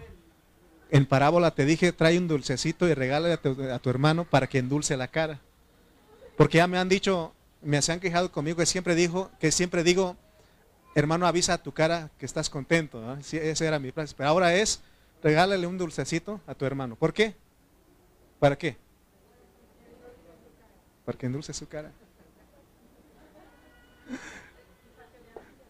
en 0.91 1.07
parábola 1.07 1.53
te 1.53 1.65
dije, 1.65 1.93
trae 1.93 2.19
un 2.19 2.27
dulcecito 2.27 2.89
y 2.89 2.95
regálale 2.95 3.35
a 3.35 3.79
tu, 3.79 3.89
hermano 3.89 4.25
para 4.25 4.49
que 4.49 4.59
endulce 4.59 4.97
la 4.97 5.09
cara. 5.09 5.41
Porque 6.37 6.59
ya 6.59 6.67
me 6.67 6.77
han 6.77 6.89
dicho, 6.89 7.33
me 7.63 7.81
se 7.81 7.93
han 7.93 8.01
quejado 8.01 8.33
conmigo 8.33 8.57
que 8.57 8.67
siempre 8.67 8.97
dijo, 8.97 9.31
que 9.39 9.53
siempre 9.53 9.85
digo, 9.85 10.17
hermano, 10.97 11.29
avisa 11.29 11.55
a 11.55 11.63
tu 11.63 11.73
cara 11.73 12.11
que 12.19 12.27
estás 12.27 12.51
contento. 12.51 13.01
¿no? 13.01 13.17
ese 13.17 13.65
era 13.65 13.79
mi 13.79 13.93
plan. 13.93 14.09
Pero 14.17 14.29
ahora 14.29 14.55
es, 14.57 14.81
regálale 15.23 15.69
un 15.69 15.79
dulcecito 15.79 16.41
a 16.49 16.55
tu 16.55 16.67
hermano. 16.67 16.97
¿Por 16.97 17.13
qué? 17.13 17.37
¿Para 18.41 18.59
qué? 18.59 18.77
Para 21.13 21.19
que 21.19 21.27
endulce 21.27 21.53
su 21.53 21.69
cara. 21.69 21.93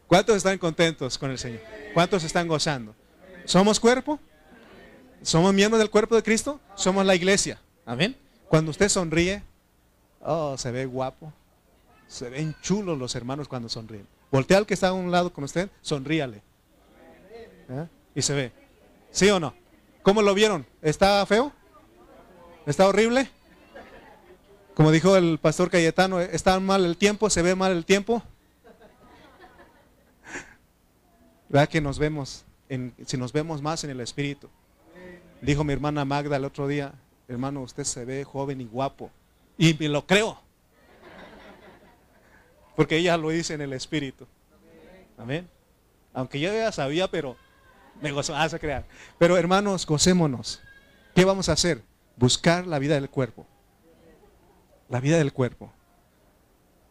¿Cuántos 0.06 0.36
están 0.36 0.56
contentos 0.56 1.18
con 1.18 1.32
el 1.32 1.38
Señor? 1.38 1.60
¿Cuántos 1.94 2.22
están 2.22 2.46
gozando? 2.46 2.94
¿Somos 3.44 3.80
cuerpo? 3.80 4.20
¿Somos 5.20 5.52
miembros 5.52 5.80
del 5.80 5.90
cuerpo 5.90 6.14
de 6.14 6.22
Cristo? 6.22 6.60
Somos 6.76 7.04
la 7.04 7.16
iglesia. 7.16 7.58
Amén. 7.84 8.16
Cuando 8.48 8.70
usted 8.70 8.88
sonríe, 8.88 9.42
oh, 10.20 10.56
se 10.56 10.70
ve 10.70 10.86
guapo. 10.86 11.32
Se 12.06 12.30
ven 12.30 12.54
chulos 12.60 12.96
los 12.96 13.16
hermanos 13.16 13.48
cuando 13.48 13.68
sonríen. 13.68 14.06
Voltea 14.30 14.58
al 14.58 14.66
que 14.66 14.74
está 14.74 14.88
a 14.88 14.92
un 14.92 15.10
lado 15.10 15.32
con 15.32 15.42
usted, 15.42 15.68
sonríale. 15.80 16.40
¿Eh? 17.68 17.86
Y 18.14 18.22
se 18.22 18.34
ve. 18.34 18.52
¿Sí 19.10 19.28
o 19.28 19.40
no? 19.40 19.54
¿Cómo 20.02 20.22
lo 20.22 20.34
vieron? 20.34 20.64
¿Está 20.82 21.26
feo? 21.26 21.52
¿Está 22.64 22.86
horrible? 22.86 23.28
Como 24.74 24.90
dijo 24.90 25.16
el 25.16 25.38
pastor 25.38 25.70
Cayetano, 25.70 26.20
está 26.20 26.58
mal 26.58 26.84
el 26.84 26.96
tiempo, 26.96 27.28
se 27.28 27.42
ve 27.42 27.54
mal 27.54 27.72
el 27.72 27.84
tiempo. 27.84 28.22
¿Verdad 31.48 31.68
que 31.68 31.82
nos 31.82 31.98
vemos, 31.98 32.44
en, 32.70 32.94
si 33.06 33.18
nos 33.18 33.32
vemos 33.32 33.60
más 33.60 33.84
en 33.84 33.90
el 33.90 34.00
espíritu? 34.00 34.48
Dijo 35.42 35.64
mi 35.64 35.74
hermana 35.74 36.04
Magda 36.06 36.36
el 36.36 36.44
otro 36.46 36.66
día, 36.66 36.94
hermano, 37.28 37.60
usted 37.60 37.84
se 37.84 38.06
ve 38.06 38.24
joven 38.24 38.60
y 38.62 38.64
guapo. 38.64 39.10
Y 39.58 39.74
me 39.74 39.88
lo 39.88 40.06
creo. 40.06 40.40
Porque 42.74 42.96
ella 42.96 43.18
lo 43.18 43.28
dice 43.28 43.52
en 43.52 43.60
el 43.60 43.74
espíritu. 43.74 44.26
Amén. 45.18 45.46
Aunque 46.14 46.40
yo 46.40 46.52
ya 46.52 46.72
sabía, 46.72 47.08
pero 47.08 47.36
Me 48.00 48.10
gozo, 48.10 48.34
ah, 48.34 48.48
se 48.48 48.58
crear. 48.58 48.84
Pero 49.18 49.36
hermanos, 49.36 49.86
gocémonos. 49.86 50.60
¿Qué 51.14 51.24
vamos 51.24 51.48
a 51.48 51.52
hacer? 51.52 51.82
Buscar 52.16 52.66
la 52.66 52.78
vida 52.78 52.94
del 52.94 53.10
cuerpo. 53.10 53.46
La 54.92 55.00
vida 55.00 55.16
del 55.16 55.32
cuerpo. 55.32 55.72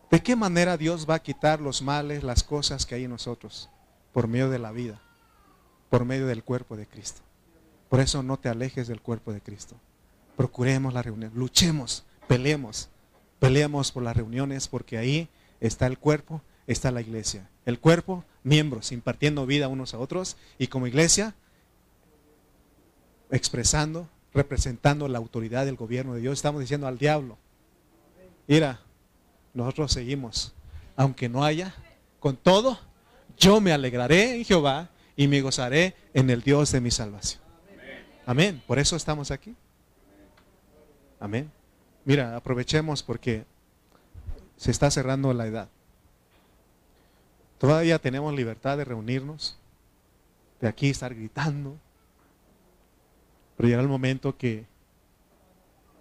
¿De 0.10 0.24
qué 0.24 0.36
manera 0.36 0.76
Dios 0.76 1.06
va 1.08 1.14
a 1.14 1.22
quitar 1.22 1.62
los 1.62 1.84
males, 1.84 2.24
las 2.24 2.42
cosas 2.42 2.88
que 2.88 2.96
hay 2.96 3.04
en 3.04 3.12
nosotros? 3.12 3.70
Por 4.12 4.28
medio 4.28 4.50
de 4.50 4.58
la 4.58 4.72
vida, 4.72 5.00
por 5.92 6.04
medio 6.04 6.26
del 6.26 6.44
cuerpo 6.44 6.76
de 6.76 6.88
Cristo. 6.88 7.22
Por 7.90 8.00
eso 8.00 8.24
no 8.24 8.40
te 8.40 8.50
alejes 8.50 8.88
del 8.88 9.02
cuerpo 9.02 9.34
de 9.34 9.42
Cristo. 9.42 9.76
Procuremos 10.36 10.96
la 10.96 11.04
reunión, 11.04 11.32
luchemos, 11.36 12.04
peleemos, 12.28 12.90
peleemos 13.38 13.92
por 13.92 14.02
las 14.02 14.18
reuniones 14.18 14.68
porque 14.68 14.98
ahí 14.98 15.30
está 15.60 15.86
el 15.86 16.00
cuerpo, 16.00 16.42
está 16.66 16.90
la 16.90 17.02
iglesia. 17.02 17.52
El 17.68 17.80
cuerpo, 17.80 18.26
miembros, 18.42 18.92
impartiendo 18.92 19.46
vida 19.46 19.68
unos 19.68 19.94
a 19.94 20.00
otros 20.00 20.38
y 20.58 20.70
como 20.70 20.88
iglesia, 20.88 21.36
expresando, 23.30 24.10
representando 24.34 25.08
la 25.08 25.20
autoridad 25.20 25.68
del 25.68 25.76
gobierno 25.76 26.16
de 26.16 26.22
Dios. 26.22 26.40
Estamos 26.40 26.62
diciendo 26.62 26.88
al 26.88 26.98
diablo, 26.98 27.38
mira, 28.52 28.82
nosotros 29.54 29.94
seguimos, 29.94 30.54
aunque 30.98 31.30
no 31.30 31.46
haya, 31.46 31.74
con 32.20 32.36
todo, 32.36 32.78
yo 33.38 33.62
me 33.62 33.72
alegraré 33.72 34.36
en 34.36 34.44
Jehová 34.44 34.90
y 35.16 35.30
me 35.30 35.40
gozaré 35.40 35.96
en 36.14 36.30
el 36.30 36.42
Dios 36.42 36.70
de 36.74 36.82
mi 36.82 36.92
salvación. 36.92 37.42
Amén. 38.26 38.62
Por 38.68 38.78
eso 38.78 38.98
estamos 38.98 39.32
aquí. 39.32 39.56
Amén. 41.18 41.50
Mira, 42.04 42.36
aprovechemos 42.36 43.04
porque 43.04 43.46
se 44.58 44.72
está 44.72 44.92
cerrando 44.92 45.34
la 45.34 45.48
edad. 45.48 45.70
Todavía 47.58 48.00
tenemos 48.00 48.34
libertad 48.34 48.78
de 48.78 48.84
reunirnos, 48.84 49.58
de 50.60 50.68
aquí 50.68 50.90
estar 50.90 51.16
gritando, 51.16 51.78
pero 53.56 53.68
llegará 53.68 53.84
el 53.84 53.88
momento 53.88 54.38
que 54.38 54.66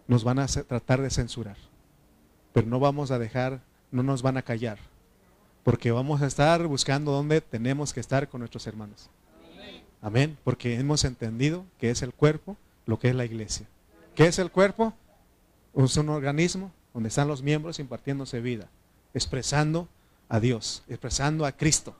nos 0.08 0.24
van 0.24 0.40
a 0.40 0.48
tratar 0.48 1.00
de 1.00 1.10
censurar. 1.10 1.69
Pero 2.52 2.66
no 2.66 2.80
vamos 2.80 3.10
a 3.10 3.18
dejar, 3.18 3.60
no 3.90 4.02
nos 4.02 4.22
van 4.22 4.36
a 4.36 4.42
callar, 4.42 4.78
porque 5.62 5.90
vamos 5.90 6.22
a 6.22 6.26
estar 6.26 6.66
buscando 6.66 7.12
dónde 7.12 7.40
tenemos 7.40 7.92
que 7.92 8.00
estar 8.00 8.28
con 8.28 8.40
nuestros 8.40 8.66
hermanos. 8.66 9.10
Amén, 10.02 10.38
porque 10.44 10.76
hemos 10.76 11.04
entendido 11.04 11.64
que 11.78 11.90
es 11.90 12.02
el 12.02 12.12
cuerpo, 12.12 12.56
lo 12.86 12.98
que 12.98 13.08
es 13.08 13.14
la 13.14 13.24
iglesia. 13.24 13.66
¿Qué 14.14 14.26
es 14.26 14.38
el 14.38 14.50
cuerpo? 14.50 14.94
Es 15.74 15.96
un 15.96 16.08
organismo 16.08 16.72
donde 16.94 17.08
están 17.08 17.28
los 17.28 17.42
miembros 17.42 17.78
impartiéndose 17.78 18.40
vida, 18.40 18.68
expresando 19.14 19.88
a 20.28 20.40
Dios, 20.40 20.82
expresando 20.88 21.44
a 21.44 21.52
Cristo. 21.52 21.94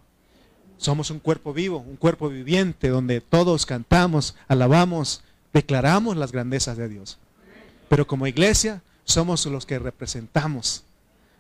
Somos 0.79 1.11
un 1.11 1.19
cuerpo 1.19 1.53
vivo, 1.53 1.79
un 1.79 1.97
cuerpo 1.97 2.31
viviente, 2.31 2.89
donde 2.89 3.21
todos 3.21 3.67
cantamos, 3.67 4.35
alabamos, 4.49 5.23
declaramos 5.53 6.17
las 6.17 6.33
grandezas 6.33 6.79
de 6.79 6.89
Dios. 6.89 7.19
Pero 7.89 8.07
como 8.07 8.27
iglesia 8.27 8.83
somos 9.13 9.47
los 9.47 9.67
que 9.67 9.79
representamos 9.79 10.85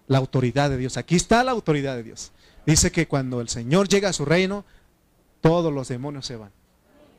la 0.06 0.18
autoridad 0.18 0.70
de 0.70 0.76
Dios. 0.76 0.96
Aquí 0.96 1.16
está 1.16 1.44
la 1.44 1.52
autoridad 1.52 1.96
de 1.96 2.02
Dios. 2.02 2.32
Dice 2.66 2.90
que 2.92 3.06
cuando 3.06 3.40
el 3.40 3.48
Señor 3.48 3.88
llega 3.88 4.08
a 4.08 4.12
su 4.12 4.24
reino, 4.24 4.64
todos 5.40 5.72
los 5.72 5.88
demonios 5.88 6.26
se 6.26 6.36
van. 6.36 6.50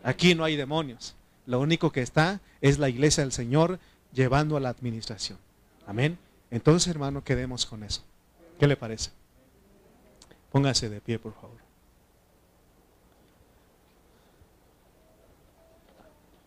Aquí 0.04 0.36
no 0.36 0.44
hay 0.44 0.56
demonios. 0.56 1.16
Lo 1.46 1.60
único 1.60 1.92
que 1.92 2.02
está 2.02 2.42
es 2.60 2.80
la 2.80 2.90
iglesia 2.90 3.24
del 3.24 3.32
Señor 3.32 3.80
llevando 4.14 4.58
a 4.58 4.60
la 4.60 4.70
administración. 4.70 5.38
Amén. 5.88 6.18
Entonces, 6.50 6.88
hermano, 6.90 7.24
quedemos 7.24 7.66
con 7.66 7.84
eso. 7.84 8.04
¿Qué 8.60 8.68
le 8.68 8.76
parece? 8.76 9.12
Póngase 10.52 10.90
de 10.90 11.02
pie, 11.02 11.18
por 11.18 11.34
favor. 11.34 11.58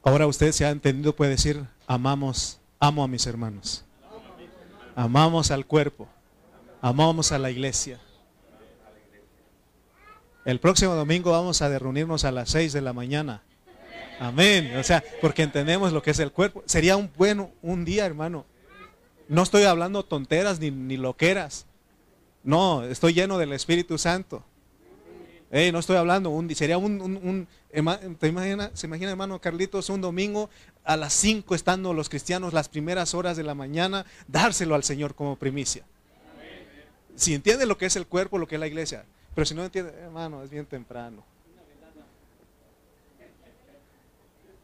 Ahora 0.03 0.27
usted 0.27 0.53
se 0.53 0.67
ha 0.67 0.71
entendido, 0.71 1.17
puede 1.17 1.33
decir, 1.33 1.67
amamos, 1.87 2.61
amo 2.79 3.03
a 3.03 3.09
mis 3.09 3.27
hermanos. 3.27 3.84
Amamos 4.97 5.51
al 5.51 5.67
cuerpo. 5.67 6.09
Amamos 6.81 7.33
a 7.33 7.39
la 7.39 7.51
iglesia. 7.51 8.01
El 10.45 10.61
próximo 10.61 10.95
domingo 10.95 11.33
vamos 11.33 11.63
a 11.63 11.79
reunirnos 11.79 12.25
a 12.25 12.31
las 12.31 12.51
6 12.51 12.73
de 12.73 12.83
la 12.83 12.93
mañana. 12.93 13.43
Amén. 14.21 14.77
O 14.77 14.85
sea, 14.85 15.03
porque 15.21 15.43
entendemos 15.43 15.93
lo 15.93 16.03
que 16.03 16.11
es 16.11 16.19
el 16.19 16.33
cuerpo. 16.33 16.63
Sería 16.67 16.97
un 16.97 17.11
bueno 17.17 17.51
un 17.63 17.85
día, 17.85 18.07
hermano. 18.07 18.45
No 19.29 19.43
estoy 19.43 19.65
hablando 19.65 20.05
tonteras 20.05 20.61
ni, 20.61 20.71
ni 20.71 20.97
loqueras. 20.97 21.67
No, 22.43 22.85
estoy 22.85 23.15
lleno 23.15 23.39
del 23.39 23.53
Espíritu 23.53 23.97
Santo. 23.97 24.45
No 25.73 25.79
estoy 25.79 25.97
hablando, 25.97 26.37
sería 26.53 26.79
un, 26.79 27.01
un, 27.01 27.47
¿te 28.19 28.27
imagina, 28.27 28.73
se 28.75 28.89
imagina 28.89 29.13
hermano 29.13 29.41
Carlitos 29.41 29.89
un 29.89 30.01
domingo 30.01 30.51
a 30.83 30.97
las 30.97 31.13
5 31.13 31.55
estando 31.55 31.95
los 31.95 32.09
cristianos 32.09 32.53
las 32.53 32.69
primeras 32.69 33.15
horas 33.15 33.37
de 33.37 33.45
la 33.45 33.55
mañana, 33.55 34.05
dárselo 34.27 34.75
al 34.75 34.83
Señor 34.83 35.15
como 35.15 35.37
primicia. 35.37 35.85
Si 37.15 37.35
entiende 37.35 37.67
lo 37.67 37.79
que 37.79 37.87
es 37.87 37.95
el 37.95 38.09
cuerpo, 38.09 38.39
lo 38.39 38.49
que 38.49 38.57
es 38.57 38.61
la 38.61 38.67
iglesia, 38.67 39.05
pero 39.33 39.45
si 39.45 39.55
no 39.55 39.65
entiende, 39.65 39.93
hermano, 39.93 40.43
es 40.43 40.51
bien 40.51 40.67
temprano. 40.67 41.25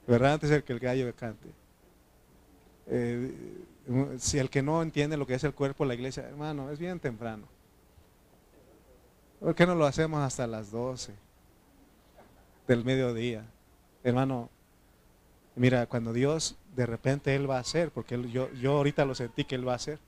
¿Verdad? 0.09 0.33
Antes 0.33 0.51
de 0.51 0.65
que 0.65 0.73
el 0.73 0.81
gallo 0.81 1.15
cante. 1.15 1.49
Eh, 2.89 3.33
si 4.19 4.39
el 4.39 4.51
que 4.51 4.61
no 4.61 4.83
entiende 4.83 5.17
lo 5.17 5.25
que 5.25 5.35
es 5.35 5.45
el 5.45 5.55
cuerpo, 5.55 5.85
la 5.85 5.95
iglesia, 5.95 6.25
hermano, 6.25 6.69
es 6.73 6.81
bien 6.81 6.99
temprano. 6.99 7.47
¿Por 9.41 9.55
qué 9.55 9.67
no 9.67 9.75
lo 9.75 9.87
hacemos 9.87 10.21
hasta 10.21 10.47
las 10.47 10.71
12 10.71 11.15
del 12.69 12.85
mediodía? 12.85 13.45
Hermano, 14.05 14.51
mira, 15.57 15.87
cuando 15.87 16.13
Dios 16.13 16.57
de 16.77 16.87
repente 16.87 17.35
Él 17.35 17.51
va 17.51 17.57
a 17.57 17.61
hacer, 17.61 17.91
porque 17.91 18.21
yo, 18.31 18.53
yo 18.53 18.73
ahorita 18.77 19.05
lo 19.05 19.15
sentí 19.15 19.45
que 19.45 19.55
Él 19.55 19.67
va 19.67 19.73
a 19.73 19.77
hacer, 19.77 19.99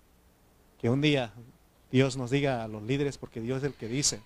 que 0.80 0.90
un 0.90 1.00
día 1.00 1.32
Dios 1.90 2.16
nos 2.16 2.30
diga 2.30 2.62
a 2.62 2.68
los 2.68 2.82
líderes, 2.82 3.18
porque 3.18 3.40
Dios 3.40 3.58
es 3.58 3.64
el 3.64 3.74
que 3.74 3.88
dice, 3.88 4.20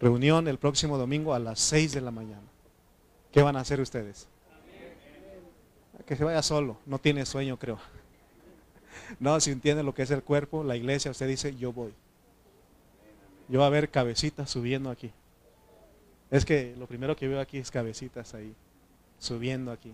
Reunión 0.00 0.48
el 0.48 0.58
próximo 0.58 0.96
domingo 0.96 1.34
a 1.34 1.38
las 1.38 1.60
6 1.60 1.92
de 1.92 2.00
la 2.00 2.10
mañana. 2.10 2.46
¿Qué 3.32 3.42
van 3.42 3.56
a 3.56 3.60
hacer 3.60 3.80
ustedes? 3.80 4.26
Que 6.06 6.16
se 6.16 6.24
vaya 6.24 6.42
solo, 6.42 6.78
no 6.86 6.98
tiene 6.98 7.26
sueño 7.26 7.58
creo. 7.58 7.78
No, 9.18 9.40
si 9.40 9.50
entiende 9.50 9.82
lo 9.82 9.92
que 9.92 10.02
es 10.02 10.10
el 10.10 10.22
cuerpo, 10.22 10.62
la 10.62 10.76
iglesia, 10.76 11.10
usted 11.10 11.26
dice, 11.26 11.56
yo 11.56 11.72
voy. 11.72 11.92
Yo 13.50 13.64
a 13.64 13.68
ver 13.68 13.90
cabecitas 13.90 14.48
subiendo 14.48 14.90
aquí. 14.90 15.10
Es 16.30 16.44
que 16.44 16.74
lo 16.78 16.86
primero 16.86 17.16
que 17.16 17.26
veo 17.26 17.40
aquí 17.40 17.58
es 17.58 17.70
cabecitas 17.70 18.32
ahí, 18.34 18.54
subiendo 19.18 19.72
aquí. 19.72 19.92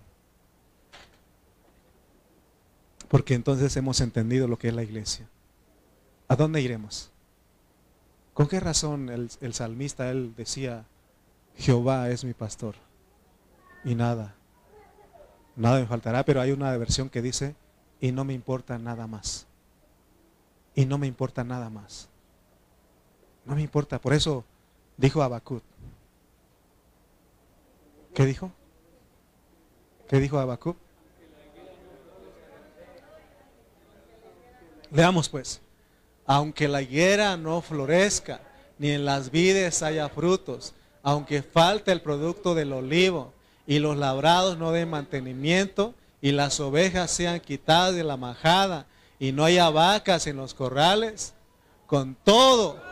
Porque 3.08 3.34
entonces 3.34 3.74
hemos 3.76 4.00
entendido 4.02 4.46
lo 4.46 4.58
que 4.58 4.68
es 4.68 4.74
la 4.74 4.82
iglesia. 4.82 5.26
¿A 6.28 6.36
dónde 6.36 6.60
iremos? 6.60 7.10
¿Con 8.34 8.48
qué 8.48 8.60
razón 8.60 9.08
el, 9.08 9.54
salmista, 9.54 10.10
él 10.10 10.34
decía, 10.36 10.84
Jehová 11.56 12.10
es 12.10 12.24
mi 12.24 12.34
pastor 12.34 12.74
y 13.82 13.94
nada, 13.94 14.34
nada 15.54 15.80
me 15.80 15.86
faltará, 15.86 16.22
pero 16.24 16.42
hay 16.42 16.50
una 16.52 16.76
versión 16.76 17.08
que 17.08 17.22
dice, 17.22 17.54
y 17.98 18.12
no 18.12 18.24
me 18.24 18.34
importa 18.34 18.78
nada 18.78 19.06
más. 19.06 19.46
Y 20.74 20.84
no 20.84 20.98
me 20.98 21.06
importa 21.06 21.44
nada 21.44 21.70
más. 21.70 22.10
No 23.46 23.54
me 23.54 23.62
importa. 23.62 23.98
Por 23.98 24.12
eso 24.12 24.44
dijo 24.96 25.22
Abacut. 25.22 25.62
¿Qué 28.14 28.26
dijo? 28.26 28.52
¿Qué 30.08 30.18
dijo 30.18 30.38
Abacut? 30.38 30.76
Leamos 34.90 35.28
pues 35.28 35.60
aunque 36.26 36.66
la 36.68 36.82
higuera 36.82 37.36
no 37.36 37.62
florezca, 37.62 38.40
ni 38.78 38.90
en 38.90 39.04
las 39.04 39.30
vides 39.30 39.82
haya 39.82 40.08
frutos, 40.08 40.74
aunque 41.02 41.42
falte 41.42 41.92
el 41.92 42.02
producto 42.02 42.54
del 42.54 42.72
olivo, 42.72 43.32
y 43.66 43.78
los 43.78 43.96
labrados 43.96 44.58
no 44.58 44.72
den 44.72 44.90
mantenimiento, 44.90 45.94
y 46.20 46.32
las 46.32 46.58
ovejas 46.60 47.10
sean 47.10 47.40
quitadas 47.40 47.94
de 47.94 48.04
la 48.04 48.16
majada, 48.16 48.86
y 49.18 49.32
no 49.32 49.44
haya 49.44 49.70
vacas 49.70 50.26
en 50.26 50.36
los 50.36 50.52
corrales, 50.52 51.32
con 51.86 52.16
todo 52.24 52.82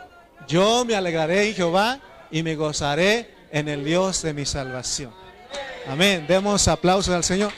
yo 0.47 0.85
me 0.85 0.95
alegraré 0.95 1.49
en 1.49 1.55
Jehová 1.55 1.99
y 2.31 2.43
me 2.43 2.55
gozaré 2.55 3.33
en 3.51 3.67
el 3.67 3.83
Dios 3.83 4.21
de 4.21 4.33
mi 4.33 4.45
salvación. 4.45 5.11
Amén. 5.87 6.25
Demos 6.27 6.67
aplausos 6.67 7.13
al 7.13 7.23
Señor. 7.23 7.51